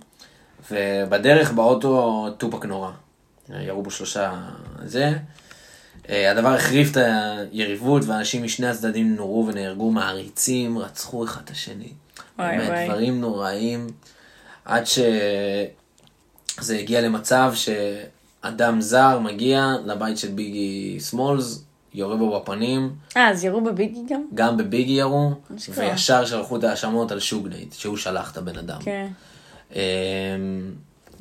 [0.72, 2.92] ובדרך באוטו טופק נורא.
[3.50, 4.34] ירו בו שלושה
[4.86, 5.14] זה.
[6.10, 6.98] אה, הדבר החריף את
[7.52, 11.92] היריבות, ואנשים משני הצדדים נורו ונהרגו מעריצים, רצחו אחד את השני.
[12.40, 12.88] וואי, באמת, וואי.
[12.88, 13.88] דברים נוראים,
[14.66, 21.64] עד שזה הגיע למצב שאדם זר מגיע לבית של ביגי סמולס,
[21.94, 24.24] יורה בו בפנים, אה, אז ירו בביגי גם?
[24.34, 25.32] גם בביגי ירו.
[25.76, 28.80] וישר שלחו את ההאשמות על שוג נייט, שהוא שלח את הבן אדם.
[28.82, 29.08] כן.
[29.76, 29.80] אמ,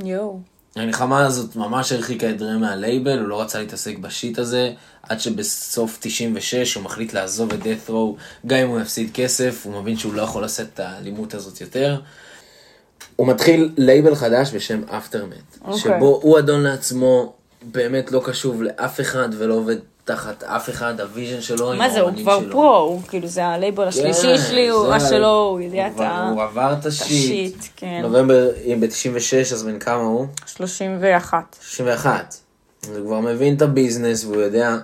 [0.04, 0.40] יואו.
[0.76, 4.72] המלחמה הזאת ממש הרחיקה את דרה מהלייבל, הוא לא רצה להתעסק בשיט הזה,
[5.02, 9.82] עד שבסוף 96 הוא מחליט לעזוב את death row, גם אם הוא יפסיד כסף, הוא
[9.82, 12.00] מבין שהוא לא יכול לשאת את האלימות הזאת יותר.
[13.16, 15.80] הוא מתחיל לייבל חדש בשם Aftermath, אוקיי.
[15.80, 17.32] שבו הוא אדון לעצמו,
[17.62, 21.90] באמת לא קשוב לאף אחד ולא עובד תחת אף אחד, ה vision שלו עם מה
[21.90, 22.50] זה, הוא כבר שלו.
[22.50, 26.28] פרו, הוא כאילו זה הלייבל השלישי כן, שלי, הוא שלו, הוא יודע את ה...
[26.28, 27.64] הוא עבר את ה shit.
[27.76, 28.00] כן.
[28.02, 30.26] נובמבר, אם ב-96, אז בן כמה הוא?
[30.46, 31.56] 31.
[31.60, 32.34] 61.
[32.82, 34.76] אז הוא כבר מבין את הביזנס והוא יודע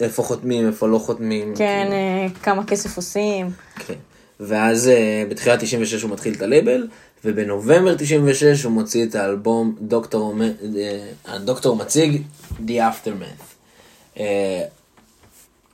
[0.00, 1.54] איפה חותמים, איפה לא חותמים.
[1.56, 3.50] כן, כאילו, אה, כמה כסף עושים.
[3.74, 3.94] כן.
[4.40, 6.88] ואז uh, בתחילת 96 הוא מתחיל את הלייבל,
[7.24, 10.34] ובנובמבר 96 הוא מוציא את האלבום דוקטור,
[11.24, 12.22] הדוקטור מציג
[12.66, 13.53] The Aftermath.
[14.14, 14.20] Uh,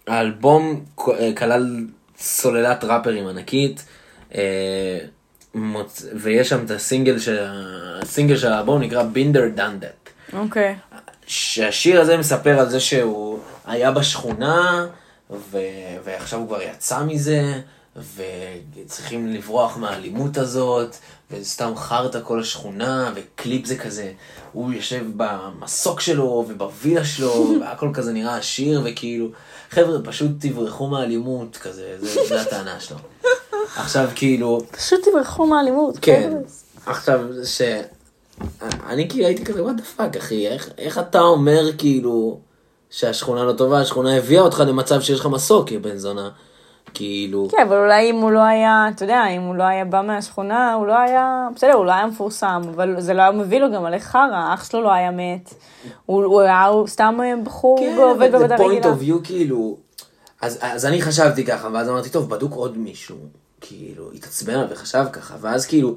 [0.07, 0.85] האלבום
[1.37, 1.87] כלל
[2.19, 3.85] סוללת ראפרים ענקית,
[5.55, 6.07] מוצ...
[6.15, 7.39] ויש שם את הסינגל של,
[8.03, 10.11] הסינגל של האלבום נקרא בינדר דנדט.
[10.33, 10.77] אוקיי.
[11.27, 14.87] שהשיר הזה מספר על זה שהוא היה בשכונה,
[15.31, 15.59] ו...
[16.05, 17.61] ועכשיו הוא כבר יצא מזה,
[17.97, 20.97] וצריכים לברוח מהאלימות הזאת,
[21.31, 24.13] וזה סתם חרטא כל השכונה, וקליפ זה כזה,
[24.53, 29.29] הוא יושב במסוק שלו ובווילה שלו, והכל כזה נראה עשיר, וכאילו,
[29.71, 32.97] חבר'ה, פשוט תברחו מהאלימות, כזה, זה, זה הטענה שלו.
[33.77, 34.61] עכשיו כאילו...
[34.71, 35.99] פשוט תברחו מהאלימות.
[36.03, 36.33] כן.
[36.87, 37.63] עכשיו, ש...
[38.87, 42.41] אני כאילו הייתי כזה, what the fuck, אחי, איך, איך אתה אומר כאילו
[42.91, 46.31] שהשכונה לא טובה, השכונה הביאה אותך למצב שיש לך מסוק, יא בן זונה.
[46.95, 47.49] כאילו...
[47.51, 50.75] כן, אבל אולי אם הוא לא היה, אתה יודע, אם הוא לא היה בא מהשכונה,
[50.75, 53.83] הוא לא היה, בסדר, הוא לא היה מפורסם, אבל זה לא היה מביא לו גם
[53.83, 55.55] מלא חרא, אח שלו לא היה מת,
[56.07, 58.83] הוא, הוא היה הוא סתם בחור כן, ועובד אבל בעבודה זה רגילה.
[58.83, 59.77] point of view כאילו,
[60.41, 63.17] אז, אז אני חשבתי ככה, ואז אמרתי, טוב, בדוק עוד מישהו,
[63.61, 65.97] כאילו, התעצבן וחשב ככה, ואז כאילו,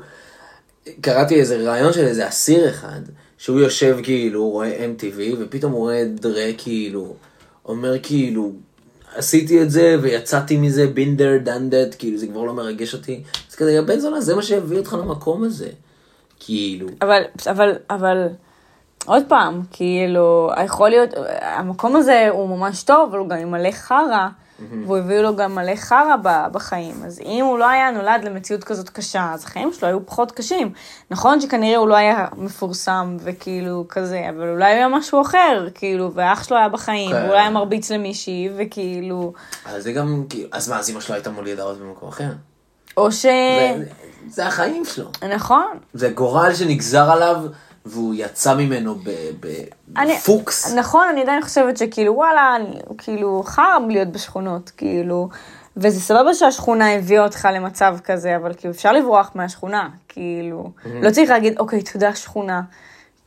[1.02, 3.00] קראתי איזה ראיון של איזה אסיר אחד,
[3.38, 7.14] שהוא יושב כאילו, רואה MTV, ופתאום הוא רואה דרה כאילו,
[7.66, 8.52] אומר כאילו,
[9.16, 13.24] עשיתי את זה ויצאתי מזה בינדר דנדד, כאילו זה כבר לא מרגש אותי.
[13.50, 15.70] אז כזה, יא בן זונה, זה מה שהביא אותך למקום הזה.
[16.40, 16.88] כאילו.
[17.02, 18.28] אבל, אבל, אבל,
[19.06, 21.10] עוד פעם, כאילו, יכול להיות,
[21.42, 24.28] המקום הזה הוא ממש טוב, אבל הוא גם עם מלא חרא,
[24.60, 26.16] והוא הביא לו גם מלא חרא
[26.52, 26.96] בחיים.
[27.06, 30.72] אז אם הוא לא היה נולד למציאות כזאת קשה, אז החיים שלו היו פחות קשים.
[31.12, 36.44] נכון שכנראה הוא לא היה מפורסם וכאילו כזה, אבל אולי היה משהו אחר, כאילו, ואח
[36.44, 37.24] שלו היה בחיים, כן.
[37.24, 39.34] ואולי היה מרביץ למישהי, וכאילו,
[39.66, 42.32] אז זה גם, כאילו, אז מה, אז אמא שלו הייתה מולידה עוד במקום אחר?
[42.98, 43.22] או ש...
[43.22, 43.84] זה,
[44.28, 45.10] זה החיים שלו.
[45.36, 45.78] נכון.
[45.94, 47.38] זה גורל שנגזר עליו,
[47.86, 49.64] והוא יצא ממנו ב- ב-
[49.98, 50.74] אני- בפוקס.
[50.74, 55.30] נכון, אני עדיין חושבת שכאילו, וואלה, אני, כאילו, חרא להיות בשכונות, כאילו,
[55.78, 61.30] וזה סבבה שהשכונה הביאה אותך למצב כזה, אבל כאילו, אפשר לברוח מהשכונה, כאילו, לא צריך
[61.30, 62.62] להגיד, אוקיי, תודה שכונה,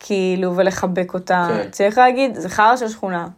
[0.00, 1.70] כאילו, ולחבק אותה, כן.
[1.70, 3.28] צריך להגיד, זה חרא של שכונה.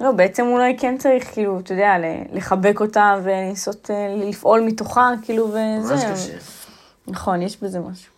[0.00, 1.94] לא, בעצם אולי כן צריך, כאילו, אתה יודע,
[2.32, 5.94] לחבק אותה ולנסות אה, לפעול מתוכה, כאילו, וזה.
[5.94, 6.32] ממש קשה.
[7.08, 8.12] נכון, יש בזה משהו.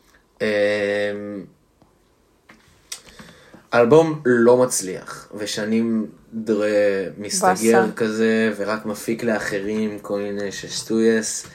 [3.75, 7.93] אמ, אלבום לא מצליח, ושנים דרה מסתגר באסה.
[7.97, 11.47] כזה, ורק מפיק לאחרים כל מיני שסטויאס,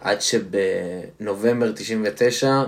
[0.00, 2.62] עד שבנובמבר 99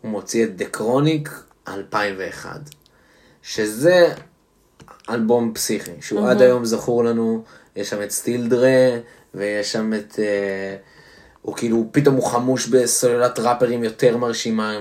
[0.00, 1.30] הוא מוציא את דה קרוניק
[1.68, 2.60] 2001,
[3.42, 4.08] שזה
[5.10, 7.44] אלבום פסיכי, שהוא עד היום זכור לנו,
[7.76, 8.98] יש שם את סטיל דרה,
[9.34, 10.18] ויש שם את...
[10.18, 10.76] אה,
[11.46, 14.78] הוא כאילו, פתאום הוא חמוש בסוללת ראפרים יותר מרשימה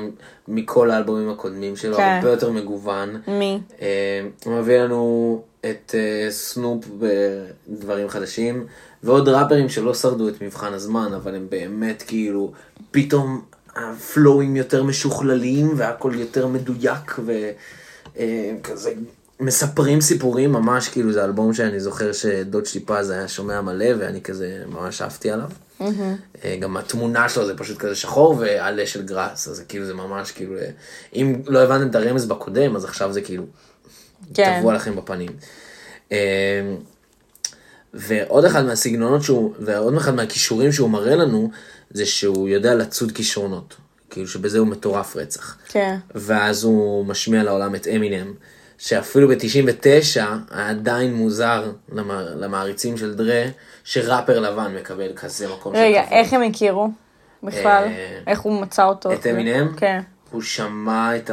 [0.48, 2.20] מכל האלבומים הקודמים שלו, כן.
[2.20, 3.22] הרבה יותר מגוון.
[3.28, 3.60] מי?
[3.82, 6.86] אה, הוא מביא לנו את אה, סנופ
[7.68, 8.66] בדברים חדשים,
[9.04, 12.52] ועוד ראפרים שלא שרדו את מבחן הזמן, אבל הם באמת כאילו,
[12.92, 13.42] פתאום
[13.76, 17.20] הפלואים יותר משוכללים, והכל יותר מדויק,
[18.16, 18.94] וכזה
[19.40, 24.64] מספרים סיפורים, ממש כאילו זה אלבום שאני זוכר שדוד שליפז היה שומע מלא, ואני כזה
[24.68, 25.49] ממש אהבתי עליו.
[26.44, 30.32] אה, גם התמונה שלו זה פשוט כזה שחור ועלה של גראס, אז כאילו זה ממש
[30.32, 30.70] כאילו, אה,
[31.16, 33.44] אם לא הבנתם את הרמז בקודם, אז עכשיו זה כאילו,
[34.34, 34.60] כן.
[34.60, 35.32] תבוא עליכם בפנים.
[36.12, 36.76] אה,
[37.94, 41.52] ועוד אחד מהסגנונות שהוא, ועוד אחד מהכישורים שהוא מראה לנו,
[41.91, 43.76] זה שהוא יודע לצוד כישרונות.
[44.10, 45.57] כאילו שבזה הוא מטורף רצח.
[45.68, 45.98] כן.
[46.16, 48.34] ואז הוא משמיע לעולם את אמינם,
[48.77, 50.22] שאפילו ב-99
[50.52, 52.22] היה עדיין מוזר למע...
[52.22, 53.43] למעריצים של דרה,
[53.84, 56.18] שראפר לבן מקבל כזה מקום רגע, של כבוד.
[56.18, 56.89] איך הם הכירו
[57.43, 57.84] בכלל?
[57.85, 59.14] אה, איך הוא מצא אותו?
[59.14, 59.76] את אמינם?
[59.77, 60.02] כן.
[60.31, 61.30] הוא שמע את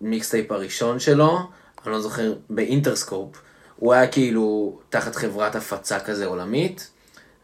[0.00, 1.38] המיקסטייפ הראשון שלו,
[1.84, 3.42] אני לא זוכר, ב Interscope.
[3.76, 6.90] הוא היה כאילו תחת חברת הפצה כזה עולמית,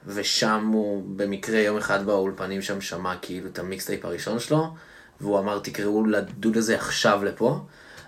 [0.07, 4.67] ושם הוא במקרה יום אחד באולפנים שם שמע כאילו את ה mixtape הראשון שלו,
[5.21, 7.61] והוא אמר תקראו לדוד הזה עכשיו לפה,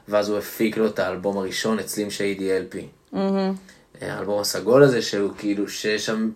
[0.09, 2.87] ואז הוא הפיק לו את האלבום הראשון, את Slim Shady LP.
[4.01, 6.31] האלבום הסגול הזה, שהוא כאילו, שיש שם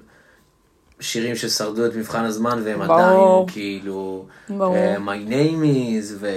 [1.01, 3.01] שירים ששרדו את מבחן הזמן, והם ברור.
[3.01, 4.77] עדיין כאילו, ברור.
[4.77, 6.29] אה, My name is, ו...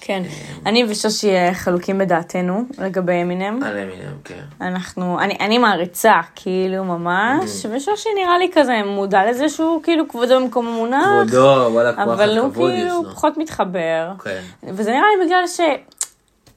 [0.00, 0.22] כן.
[0.66, 3.62] אני ושושי אה, חלוקים בדעתנו לגבי אמינם.
[3.62, 4.42] על אמינם, כן.
[4.60, 10.40] אנחנו, אני, אני מעריצה, כאילו ממש, ושושי נראה לי כזה מודע לזה שהוא כאילו כבודו
[10.40, 13.10] במקום המונח, כבודו, וואלה, כוח אבל הוא הכבוד יש כאילו לו.
[13.10, 14.12] פחות מתחבר.
[14.24, 14.40] כן.
[14.68, 15.46] וזה נראה לי בגלל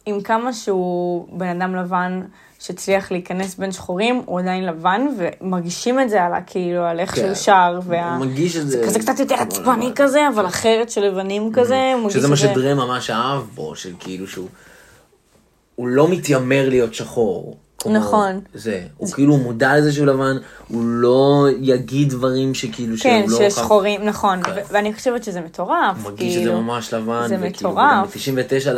[0.09, 2.21] שעם כמה שהוא בן אדם לבן
[2.59, 6.31] שהצליח להיכנס בין שחורים, הוא עדיין לבן, ומרגישים את זה על.
[6.47, 7.21] כאילו, על איך כן.
[7.21, 8.15] שהוא שר, וה...
[8.15, 8.83] הוא מרגיש את זה.
[8.85, 9.91] כזה קצת יותר עצבני.
[9.95, 12.41] כזה, אבל אחרת של לבנים כזה, הוא מרגיש שזה את מה זה.
[12.41, 14.47] שדרה ממש אהב בו, של כאילו שהוא...
[15.75, 17.57] הוא לא מתיימר להיות שחור.
[17.85, 18.39] נכון.
[18.53, 20.37] זה, הוא כאילו מודע לזה שהוא לבן,
[20.67, 23.37] הוא לא יגיד דברים שכאילו כן, שהוא לא...
[23.37, 24.51] שיש חייב- שחורים, נכון, כן.
[24.51, 26.51] ו- ואני חושבת שזה מטורף, הוא מרגיש כאילו.
[26.51, 28.15] את זה ממש לבן, זה וכאילו, מטורף.
[28.17, 28.69] ב-99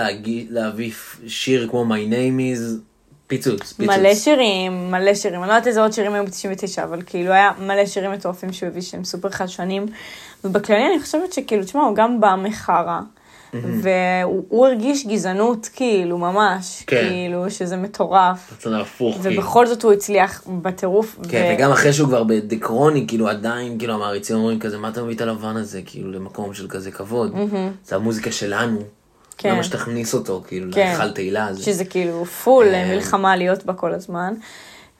[0.49, 0.91] להביא
[1.27, 2.79] שיר כמו My Name is
[3.27, 3.97] פיצוץ, פיצוץ.
[3.97, 7.51] מלא שירים, מלא שירים, אני לא יודעת איזה עוד שירים היו ב-99, אבל כאילו היה
[7.59, 9.85] מלא שירים מטורפים שהוא הביא שהם סופר חדשנים,
[10.43, 12.35] ובכללי אני חושבת שכאילו, תשמע, הוא גם בא
[13.53, 17.07] והוא הוא הרגיש גזענות כאילו, ממש, כן.
[17.09, 19.41] כאילו, שזה מטורף, הצד ההפוך, כאילו.
[19.41, 23.93] ובכל זאת הוא הצליח בטירוף, כן, ו- וגם אחרי שהוא כבר בדקרוני, כאילו עדיין, כאילו
[23.93, 27.35] המעריצים אומרים כזה, מה אתה מביא את הלבן הזה, כאילו למקום של כזה כבוד.
[27.85, 28.79] זה המוזיקה שלנו.
[29.37, 29.51] כן.
[29.51, 30.87] למה שתכניס אותו, כאילו, כן.
[30.87, 31.63] להיכל תהילה הזה.
[31.63, 32.95] שזה כאילו פול אה.
[32.95, 34.33] מלחמה להיות בה כל הזמן.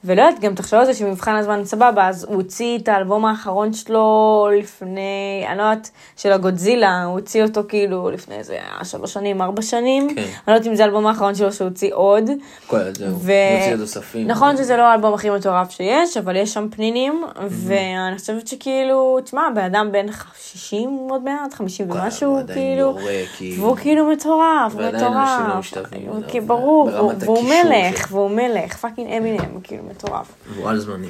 [0.03, 3.73] ולא יודעת, גם תחשוב על זה שבמבחן הזמן סבבה, אז הוא הוציא את האלבום האחרון
[3.73, 5.01] שלו לפני,
[5.49, 10.15] אני לא יודעת, של הגודזילה, הוא הוציא אותו כאילו לפני איזה שלוש שנים, ארבע שנים.
[10.15, 10.21] כן.
[10.21, 12.29] אני לא יודעת אם זה האלבום האחרון שלו שהוא הוציא עוד.
[12.67, 13.31] כל זהו, ו...
[13.57, 14.27] מוציא עוד אוספים.
[14.27, 19.41] נכון שזה לא האלבום הכי מטורף שיש, אבל יש שם פנינים, ואני חושבת שכאילו, תשמע,
[19.55, 20.05] בן אדם בן
[20.41, 22.97] 60 עוד מעט, 50 הוא ומשהו, עדיין כאילו,
[23.37, 23.63] כאילו.
[23.63, 26.89] והוא כאילו מטורף, הוא ועדיין אנשים לא מטורף, הוא אליו, כאילו, ברור,
[27.25, 28.07] והוא- מלך.
[28.11, 30.33] והוא מלך, פאקינג אמינם, כאילו מטורף.
[30.65, 31.09] על זמני.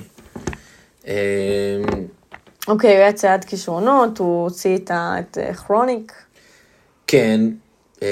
[1.08, 1.14] אמ,
[2.68, 6.14] אוקיי, הוא יצא עד כישרונות, הוא הוציא את אה, כרוניק,
[7.08, 7.42] כן,
[8.02, 8.08] אמ,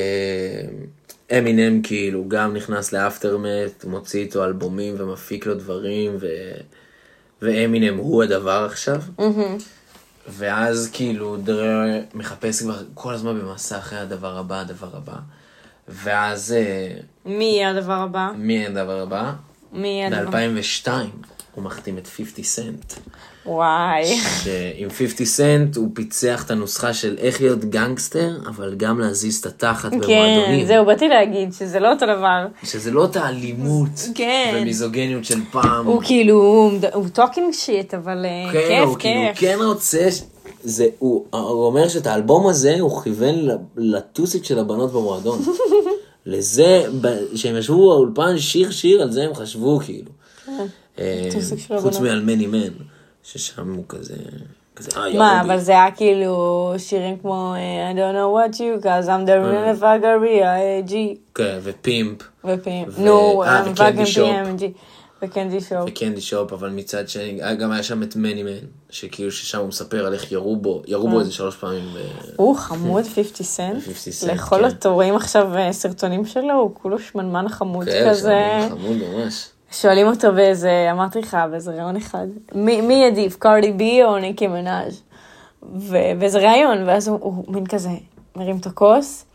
[1.37, 6.27] אמינם כאילו גם נכנס לאפטרמט, מוציא איתו אלבומים ומפיק לו דברים, ו...
[7.41, 9.01] ואמינם הוא הדבר עכשיו.
[10.27, 11.79] ואז כאילו דרר
[12.13, 15.15] מחפש כבר כל הזמן במסע אחרי הדבר הבא, הדבר הבא.
[15.87, 18.31] ואז אה, מי יהיה הדבר הבא?
[18.37, 19.33] מי הדבר הבא?
[19.73, 20.31] מי יהיה הדבר?
[20.31, 20.87] ב-2002
[21.55, 22.93] הוא מחתים את 50 סנט.
[23.45, 24.03] וואי.
[24.43, 29.45] שעם 50 סנט הוא פיצח את הנוסחה של איך להיות גנגסטר, אבל גם להזיז את
[29.45, 30.65] התחת כן, במועדונים.
[30.67, 32.45] זהו, באתי להגיד שזה לא אותו דבר.
[32.63, 34.53] שזה לא את האלימות כן.
[34.61, 35.85] ומיזוגניות של פעם.
[35.85, 39.39] הוא כאילו, הוא הוא talking shit, אבל אה, כן, כיף, הוא כאילו כיף.
[39.39, 40.21] כן רוצה, ש-
[40.63, 43.35] זה, הוא, הוא אומר שאת האלבום הזה הוא כיוון
[43.77, 45.39] לטוסיק של הבנות במועדון.
[46.25, 50.11] לזה, ב- שהם ישבו באולפן שיר שיר, על זה הם חשבו כאילו.
[50.99, 51.99] אה, הטוסיק של חוץ.
[51.99, 52.69] מעל מני מן,
[53.23, 54.13] ששם הוא כזה,
[54.97, 55.41] אה, מה.
[55.41, 56.35] אבל זה היה כאילו
[56.77, 60.93] שירים כמו אה, I don't know what you cause I'm the real fagaria, G
[61.35, 62.85] כן, ופימפ, ופים.
[62.89, 64.17] ו- נו, אה, I'm fucking.
[64.17, 64.63] PMG.
[65.21, 65.83] וקנדי שופ.
[65.87, 69.67] וקנדי שופ, אבל מצד שני, אה, גם היה שם את מני מן, שכאילו ששם הוא
[69.67, 71.11] מספר על איך ירו בו, ירו אה.
[71.11, 71.83] בו איזה שלוש פעמים.
[71.93, 71.99] ו-
[72.35, 73.83] הוא חמוד 50 סנט.
[73.83, 74.65] 50 סנט, לאכול כן.
[74.65, 78.39] אותו, רואים עכשיו אה, סרטונים שלו, הוא כולו שמנמן חמוד כן, כזה.
[78.69, 79.49] שם חמוד ממש.
[79.71, 84.47] שואלים אותו באיזה, אמרתי לך, באיזה ראיון אחד, מי, מי עדיף, קארדי בי או ניקי
[84.47, 85.01] מנאז'?
[85.63, 87.89] ובאיזה ראיון, ואז הוא, הוא מין כזה,
[88.35, 89.25] מרים את הכוס,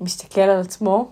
[0.00, 1.08] מסתכל על עצמו,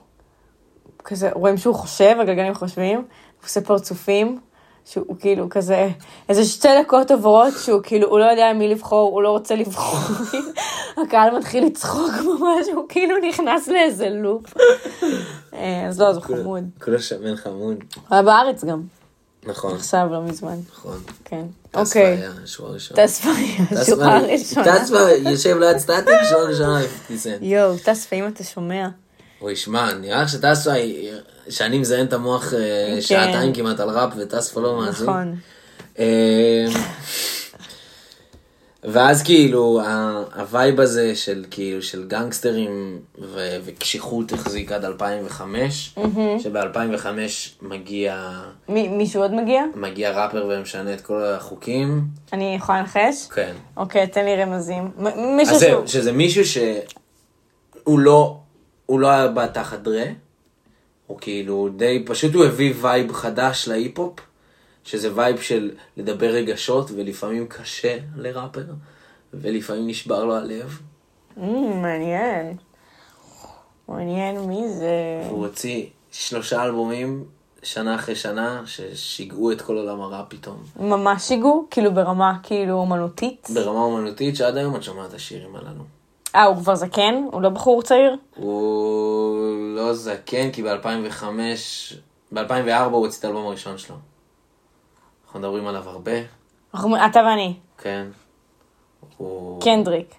[1.05, 3.05] כזה, רואים שהוא חושב, הגלגלים חושבים,
[3.47, 4.39] עושה פרצופים,
[4.85, 5.89] שהוא כאילו כזה,
[6.29, 9.99] איזה שתי דקות עוברות, שהוא כאילו, הוא לא יודע מי לבחור, הוא לא רוצה לבחור,
[11.07, 14.55] הקהל מתחיל לצחוק ממש, הוא כאילו נכנס לאיזה לופ.
[15.55, 16.65] אה, אז לא, הוא חמוד.
[16.85, 17.77] כולו שמן חמוד.
[17.95, 18.83] הוא היה בארץ גם,
[19.47, 20.57] נכון, עכשיו, לא מזמן.
[20.73, 20.99] נכון.
[21.25, 21.45] כן.
[21.75, 22.07] אוקיי.
[22.17, 23.03] היה שורה ראשונה.
[23.07, 24.79] טספה היה שורה ראשונה.
[24.81, 24.99] טספה
[25.31, 27.39] יושב ליד סטטיק, שורה ראשונה 50 סנט.
[27.43, 28.89] יואו, טספה, אם אתה שומע.
[29.41, 31.13] אוי, שמע, נראה שטספה, היא-
[31.49, 32.59] שאני מזיין את המוח אה,
[32.95, 33.01] כן.
[33.01, 35.07] שעתיים כמעט על ראפ וטספה לא מאזין.
[35.07, 35.35] נכון.
[35.99, 36.67] אה,
[38.85, 39.81] ואז כאילו
[40.37, 45.95] ה vibe הזה של כאילו של גנגסטרים ו- וקשיחות החזיק עד 2005,
[46.39, 47.07] שב-2005
[47.63, 48.31] מגיע
[48.69, 49.63] מי- מישהו עוד מגיע?
[49.75, 52.03] מגיע ראפר ומשנה את כל החוקים.
[52.33, 53.27] אני יכולה לנחש?
[53.35, 53.53] כן.
[53.77, 54.91] אוקיי, תן לי רמזים.
[54.99, 55.71] מ- מישהו אז שהוא...
[55.71, 58.37] זהו, שזה מישהו שהוא לא,
[58.87, 60.05] הוא לא היה בא תחת דרה,
[61.07, 64.21] הוא כאילו די, פשוט הוא הביא vibe חדש להיפ-הופ,
[64.85, 68.65] שזה vibe של לדבר רגשות, ולפעמים קשה לראפר,
[69.35, 70.81] ולפעמים נשבר לו הלב.
[71.37, 72.57] אמ, מעניין.
[73.89, 75.23] מעניין מי זה.
[75.31, 77.25] הוא הוציא שלושה אלבומים,
[77.63, 80.57] שנה אחרי שנה, ששיגעו את כל עולם הראפ פתאום.
[80.81, 81.67] ממש שיגעו?
[81.71, 83.49] כאילו ברמה כאילו אומנותית?
[83.55, 85.96] ברמה אומנותית שעד היום את שומעת את השירים הללו.
[86.35, 87.15] אה, הוא כבר זקן?
[87.33, 88.17] הוא לא בחור צעיר?
[88.37, 89.39] הוא
[89.77, 91.25] לא זקן, כי ב-2005,
[92.33, 93.97] ב-2004 הוא הוציא את האלבום הראשון שלו.
[95.25, 96.13] אנחנו מדברים עליו הרבה,
[96.75, 97.55] אנחנו- אתה ואני.
[97.79, 98.07] כן.
[99.17, 99.61] הוא...
[99.63, 100.15] קנדריק.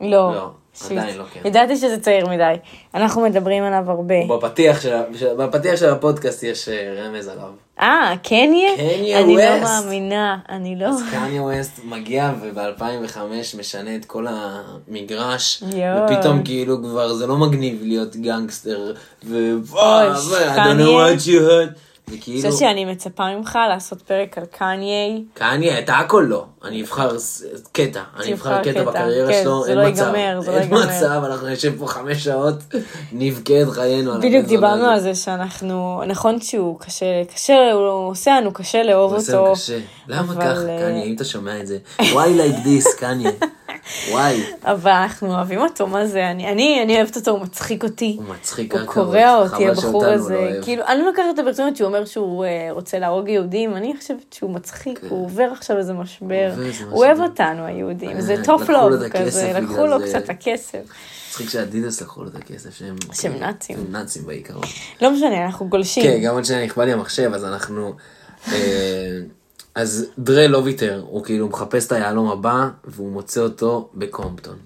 [0.00, 0.08] לא.
[0.34, 0.50] לא.
[0.74, 0.98] שיט.
[0.98, 1.40] עדיין לא כן.
[1.44, 2.54] ידעתי שזה צעיר מדי.
[2.94, 4.14] אנחנו מדברים עליו הרבה.
[4.28, 4.96] בפתיח של,
[5.38, 7.48] בפתיח של הפודקאסט יש אה, רמז עליו.
[7.80, 8.76] אה, קניה?
[8.76, 9.84] קניה אני לא ווסט.
[9.84, 10.86] מאמינה, אני לא...
[10.86, 13.18] אז קניה ווסט מגיע וב-2005
[13.58, 16.04] משנה את כל המגרש, יואו.
[16.04, 18.92] ופתאום כאילו כבר זה לא מגניב להיות גנגסטר,
[19.24, 19.52] ו...
[19.72, 20.06] אוי,
[20.46, 21.66] I don't קניה.
[22.12, 25.18] וכאילו, אני חושבת שאני מצפה ממך לעשות פרק על קניה.
[25.34, 26.44] קניה, את הכל לא.
[26.64, 27.16] אני אבחר
[27.72, 28.02] קטע.
[28.20, 30.12] אני אבחר קטע בקריירה כן, שלו, זה אין לא מצב.
[30.46, 30.68] לא אין.
[30.72, 32.54] מצב, אנחנו נשב פה חמש שעות,
[33.12, 34.18] נבכה את חיינו.
[34.18, 34.86] בדיוק דיברנו.
[34.86, 39.46] על זה שאנחנו, נכון שהוא קשה, קשה, הוא עושה לנו קשה לאהוב הוא עושה אותו.
[39.46, 39.78] לנו קשה.
[40.08, 41.78] למה ככה, אה, קניה, אם אתה שומע את זה?
[41.98, 43.30] why like this, קניה?
[44.10, 44.42] וואי.
[44.64, 46.30] אבל אנחנו אוהבים אותו, מה זה?
[46.30, 48.16] אני, אני, אני אוהבת אותו, הוא מצחיק אותי.
[48.18, 49.36] הוא מצחיק הוא קורע.
[49.36, 50.50] אותי, הבחור שאותנו הזה.
[50.56, 50.62] לא.
[50.62, 54.32] כאילו, אני לא לוקחת את ברצינות שהוא אומר שהוא אה, רוצה להרוג יהודים, אני חושבת
[54.32, 56.52] שהוא מצחיק, הוא עובר עכשיו איזה משבר.
[56.90, 57.20] הוא אוהב.
[57.20, 58.16] אותנו, היהודים.
[58.16, 60.06] אה, זה לקחו לו לוב כזה, לקחו לו זה.
[60.06, 60.78] קצת הכסף.
[61.28, 62.96] מצחיק שאדידס לקחו לו את הכסף שהם...
[63.12, 63.78] שהם נאצים.
[63.78, 64.64] הם נאצים בעיקרון.
[65.02, 66.02] לא משנה, אנחנו גולשים.
[66.02, 67.94] כן, גם עוד שניה נכבה לי המחשב, אז אנחנו...
[69.74, 74.56] אז דרה לא ויתר, הוא כאילו מחפש את היהלום הבא, והוא מוצא אותו בקומפטון.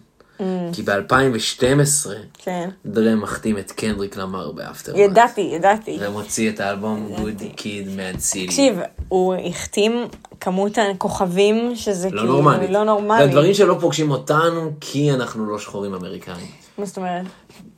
[0.72, 2.70] כי ב-2012, כן.
[2.86, 4.96] דרה מחתים את קנדריק למר באפטר.
[4.96, 5.98] ידעתי, ידעתי.
[6.00, 8.46] ומוציא את האלבום Good Kid Mad City.
[8.46, 8.78] תקשיב,
[9.08, 10.06] הוא החתים
[10.40, 12.68] כמות הכוכבים שזה לא כאילו נורמלי.
[12.68, 13.28] לא זה נורמלי.
[13.28, 16.63] דברים שלא פוגשים אותנו, כי אנחנו לא שחורים אמריקאים.
[16.78, 17.24] מה זאת אומרת?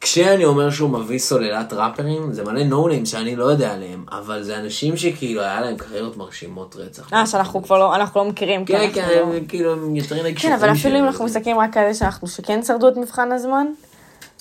[0.01, 4.56] כשאני אומר שהוא מביא סוללת ראפרים, זה מלא נונים שאני לא יודע עליהם, אבל זה
[4.59, 7.12] אנשים שכאילו היה להם קריירות מרשימות רצח.
[7.12, 8.64] אה, שאנחנו כבר לא, אנחנו לא מכירים.
[8.64, 11.59] כי כן, כן, לא- הם כאילו הם יותר נגיד כן, אבל אפילו אם אנחנו מסתכלים
[11.59, 13.66] רק על זה שאנחנו שכן שרדו את מבחן הזמן,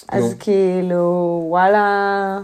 [0.10, 0.36] אז.
[0.40, 2.40] כאילו, וואלה...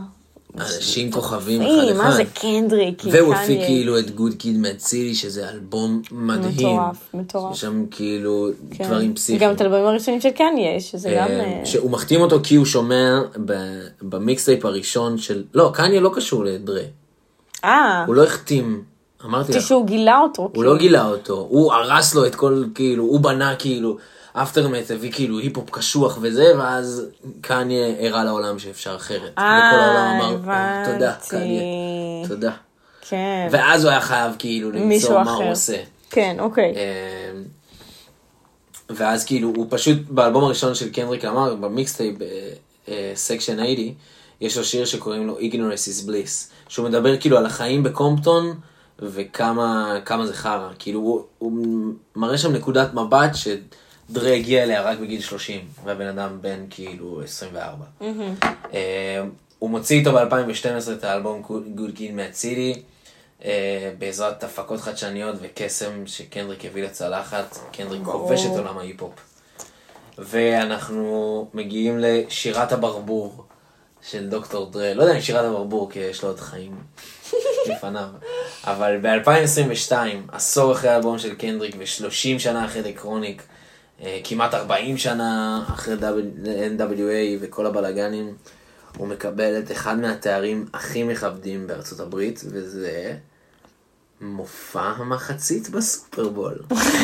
[0.58, 2.16] אנשים כוכבים אי, אחד מה אחד.
[2.16, 3.34] זה קנדריק, והוא.
[3.34, 4.06] הפיק כאילו את
[4.40, 6.52] Kid Mad City, שזה אלבום מדהים.
[6.52, 7.54] מטורף, מטורף.
[7.54, 8.84] יש שם כאילו כן.
[8.84, 9.40] דברים פסיכיים.
[9.40, 11.28] גם את האלבומים הראשונים של קניה, שזה גם...
[11.28, 13.20] אה, אה, שהוא מחתים אותו כי הוא שומע
[14.02, 15.44] ב mixtape הראשון של...
[15.54, 16.82] לא, קניה לא קשור לדרה.
[17.64, 18.84] אה, הוא לא החתים,
[19.26, 19.62] אמרתי לך.
[19.62, 20.50] שהוא גילה אותו.
[20.56, 23.98] הוא לא גילה אותו, הוא הרס לו את כל, כאילו, הוא בנה כאילו,
[24.34, 27.06] Aftermath הביא כאילו היפ-הופ קשוח וזה, ואז
[27.42, 29.32] קניה הראה לעולם שאפשר אחרת.
[29.32, 30.36] וכל העולם אה, אמר,
[30.94, 31.30] תודה, הבנתי.
[31.30, 32.52] קניה, תודה.
[33.02, 33.48] כן.
[33.52, 35.32] ואז הוא היה חייב כאילו למצוא מה.
[35.32, 35.78] הוא עושה.
[36.10, 36.74] כן, אוקיי.
[36.74, 37.44] אמ,
[38.90, 42.16] ואז כאילו, הוא פשוט, באלבום הראשון של קנדריק למר, ב mixtape,
[43.16, 43.94] Section 80,
[44.42, 48.60] יש לו שיר שקוראים לו Ignorance is Bliss, שהוא מדבר כאילו על החיים בקומפטון,
[49.00, 50.70] וכמה כמה זה חרא.
[50.80, 51.52] כאילו, הוא, הוא
[52.16, 53.36] מראה שם נקודת מבט
[54.12, 57.86] שדרה הגיע אליה רק בגיל 30, והבן אדם בן כאילו 24.
[58.02, 58.08] אמ,
[59.60, 61.44] הוא מוציא איתו ב-2012 את האלבום
[61.78, 62.80] Good Kid Mad City.
[63.46, 69.14] אה, בעזרת הפקות חדשניות וקסם שקנדריק הביא לצלחת, קנדריק כובש את עולם ההיפ-הופ.
[70.18, 73.44] ואנחנו מגיעים לשירת הברבור
[74.10, 76.76] של דוקטור דרה, לא יודע אם שירת הברבור כי יש לו עוד חיים
[77.70, 78.10] לפניו,
[78.64, 79.94] אבל ב-2022,
[80.32, 83.51] עשור אחרי האלבום של קנדריק ו-30 שנה אחרי דה קרוניק, אה,
[84.24, 85.96] כמעט 40 שנה אחרי
[86.78, 88.34] NWA וכל הבלאגנים,
[88.98, 93.14] הוא מקבל את אחד מהתארים הכי מכבדים בארצות הברית, וזה
[94.22, 96.58] מופע המחצית בסופרבול.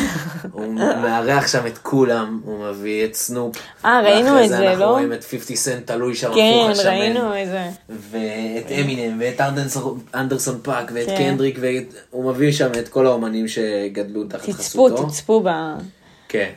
[0.52, 3.56] הוא מארח שם את כולם, הוא מביא את סנופ.
[3.84, 4.90] אה, ראינו ואחרי את זה, אנחנו לא?
[4.90, 6.72] רואים את 50 סנט תלוי שם כן.
[6.84, 7.68] ראינו איזה...
[7.88, 9.40] ואת אמינם, ואת
[10.14, 11.16] אנדרסון פאק, ואת כן.
[11.16, 11.58] קנדריק,
[12.10, 15.08] והוא מביא שם את כל האומנים שגדלו תחת תצפו, חסותו.
[15.08, 15.48] תצפו ב...
[16.28, 16.50] כן.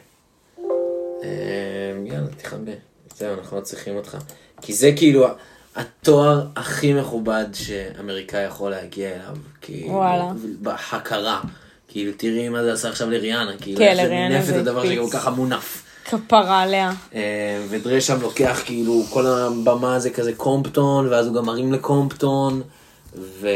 [1.24, 2.72] אמ, יאללה, תכבה.
[3.18, 4.18] זהו, אנחנו לא צריכים אותך.
[4.62, 5.28] כי זה כאילו
[5.76, 9.36] התואר הכי מכובד שאמריקאי יכול להגיע אליו.
[9.62, 10.32] כאילו, וואלה.
[10.62, 11.42] בהכרה.
[11.88, 13.52] כאילו, תראי מה זה עשה עכשיו לריאנה.
[13.62, 14.86] כאילו, כן, זה לריאנה מינף את זה הדבר.
[14.86, 15.84] שכל ככה מונף.
[16.06, 16.92] כפרה עליה.
[17.16, 22.62] אה, ודרה שם לוקח כאילו, כל הבמה זה כזה קומפטון, ואז הוא גם מרים לקומפטון,
[23.16, 23.50] וזה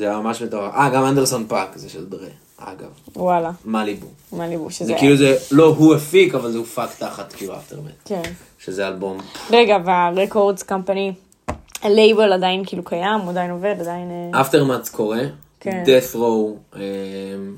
[0.00, 0.74] היה ממש מטורף.
[0.74, 2.28] אה, גם אנדרסון פאק זה של דרה,
[2.58, 2.88] אגב.
[3.16, 4.06] וואלה, מליבו.
[4.32, 4.84] מליבו שזה...
[4.84, 7.92] זה כאילו זה, לא הוא הפיק, אבל זה הופק תחת כאילו Aftermath.
[8.04, 8.22] כן.
[8.58, 9.18] שזה אלבום.
[9.50, 11.12] רגע, וה records company,
[11.82, 14.10] הלייבל עדיין כאילו קיים, הוא עדיין עובד, עדיין...
[14.34, 15.20] אה, Aftermath קורה,
[15.60, 15.84] כן.
[15.86, 16.80] death row, אה,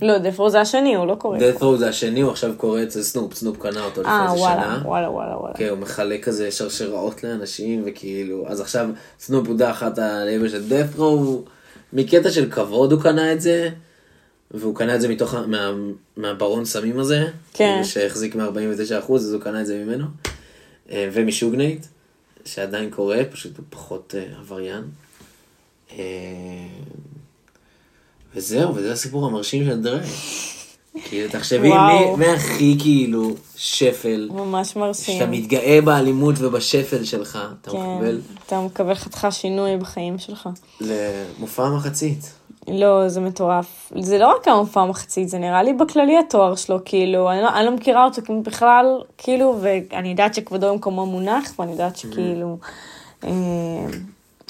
[0.02, 1.38] לא, Death Row זה השני, הוא לא קורה.
[1.38, 4.38] death row זה השני, הוא עכשיו קורה אצל סנופ, סנופ קנה אותו לפני אה, איזה
[4.38, 4.82] שנה.
[4.84, 5.54] וואלה, וואלה, וואלה.
[5.54, 8.88] כן, הוא מחלק כזה שרשראות לאנשים, וכאילו, אז עכשיו
[9.20, 11.50] סנופ הוא תחת הלייבל של death row,
[11.92, 13.68] מקטע של כבוד הוא קנה את זה,
[14.50, 15.70] והוא קנה את זה מתוך, מה,
[16.16, 17.30] מהברון סמים הזה, כן.
[17.52, 20.04] כאילו שהחזיק מ-49%, אז הוא קנה את זה ממנו,
[20.90, 21.86] אה, ומשוגנייט,
[22.44, 24.84] שעדיין קורה, פשוט הוא פחות אה, עבריין.
[25.92, 25.98] אה,
[28.34, 30.00] וזהו, וזה הסיפור המרשים של דרי.
[31.04, 31.68] כאילו, תחשבי.
[31.68, 35.30] מי מי הכי כאילו שפל, ממש שאתה מרשים.
[35.30, 40.48] מתגאה באלימות ובשפל שלך, אתה כן, מקבל אתה מקבל חתיכה שינוי בחיים שלך.
[40.80, 42.39] למופע מחצית.
[42.72, 43.92] לא, זה מטורף.
[43.98, 47.66] זה לא רק המופע מחצית, זה נראה לי בכללי התואר שלו, כאילו, אני לא, אני
[47.66, 48.86] לא מכירה אותו בכלל,
[49.18, 52.58] כאילו, ואני יודעת שכבודו במקומו מונח, ואני יודעת שכאילו,
[53.24, 53.30] אה,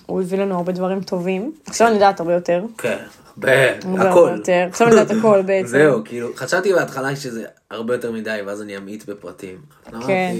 [0.06, 1.52] הוא הביא לנו הרבה דברים טובים.
[1.66, 2.64] עכשיו אני יודעת הרבה יותר.
[2.78, 3.76] כן, הרבה,
[4.10, 4.30] הכל.
[4.36, 4.66] יותר.
[4.68, 5.68] עכשיו אני יודעת הכל בעצם.
[5.68, 9.58] זהו, כאילו, חשבתי בהתחלה שזה הרבה יותר מדי, ואז אני אמעיט בפרטים.
[10.06, 10.34] כן.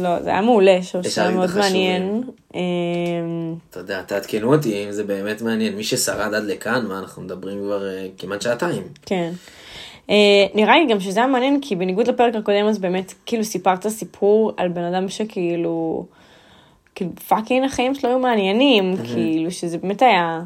[0.00, 1.50] לא, זה היה מעולה, יש היה מאוד.
[1.58, 2.22] מעניין.
[2.54, 2.60] אה,
[3.70, 5.76] אתה יודע, תעדכנו אותי אם זה באמת מעניין.
[5.76, 8.82] מי ששרד עד לכאן, מה, אנחנו מדברים כבר אה, כמעט שעתיים.
[9.06, 9.32] כן.
[10.10, 13.88] אה, נראה לי גם שזה היה מעניין, כי בניגוד לפרק הקודם, אז באמת, כאילו סיפרת
[13.88, 16.06] סיפור על בן אדם שכאילו,
[16.94, 20.42] כאילו פאקינג החיים שלו היו מעניינים, כאילו שזה באמת היה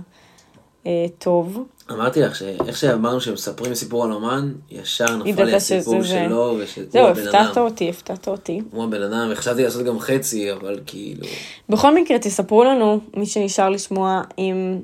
[1.19, 1.65] טוב.
[1.91, 6.03] אמרתי לך שאיך שאמרנו שמספרים סיפור על אומן, ישר נפל לי הסיפור.
[6.03, 7.65] שלו, ושהוא זהו, הבן אדם.
[7.65, 8.61] אותי, הפתעת אותי.
[8.73, 11.27] הוא הבן אדם, וחשבתי לעשות גם חצי, אבל כאילו...
[11.69, 14.79] בכל מקרה, תספרו לנו, מי שנשאר לשמוע, אם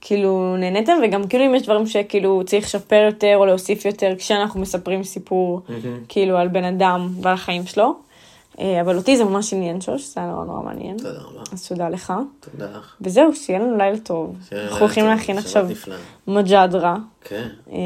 [0.00, 4.60] כאילו נהניתם, וגם כאילו אם יש דברים שכאילו צריך לשפר יותר או להוסיף יותר כשאנחנו
[4.60, 5.60] מספרים סיפור
[6.08, 7.94] כאילו על בן אדם ועל החיים שלו.
[8.60, 10.96] אה, אבל אותי זה ממש עניין שוש, זה היה נורא נורא מעניין.
[10.98, 11.42] תודה רבה.
[11.52, 12.12] אז תודה לך.
[12.40, 12.94] תודה לך.
[13.00, 14.36] וזהו, שיהיה לנו לילה טוב.
[14.52, 15.66] אנחנו הולכים להכין עכשיו.
[16.26, 16.96] מג'דרה.
[17.24, 17.48] כן.
[17.72, 17.76] אה,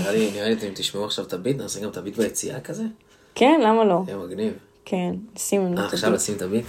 [0.00, 2.84] נראה לי, נראה לי אתם תשמעו עכשיו את הביט, נעשה גם את הביט ביציאה כזה?
[3.34, 4.02] כן, למה לא?
[4.06, 4.52] יהיה מגניב.
[4.84, 6.20] כן, שים לנו אה, את עכשיו הביט.
[6.20, 6.64] לשים את הביט?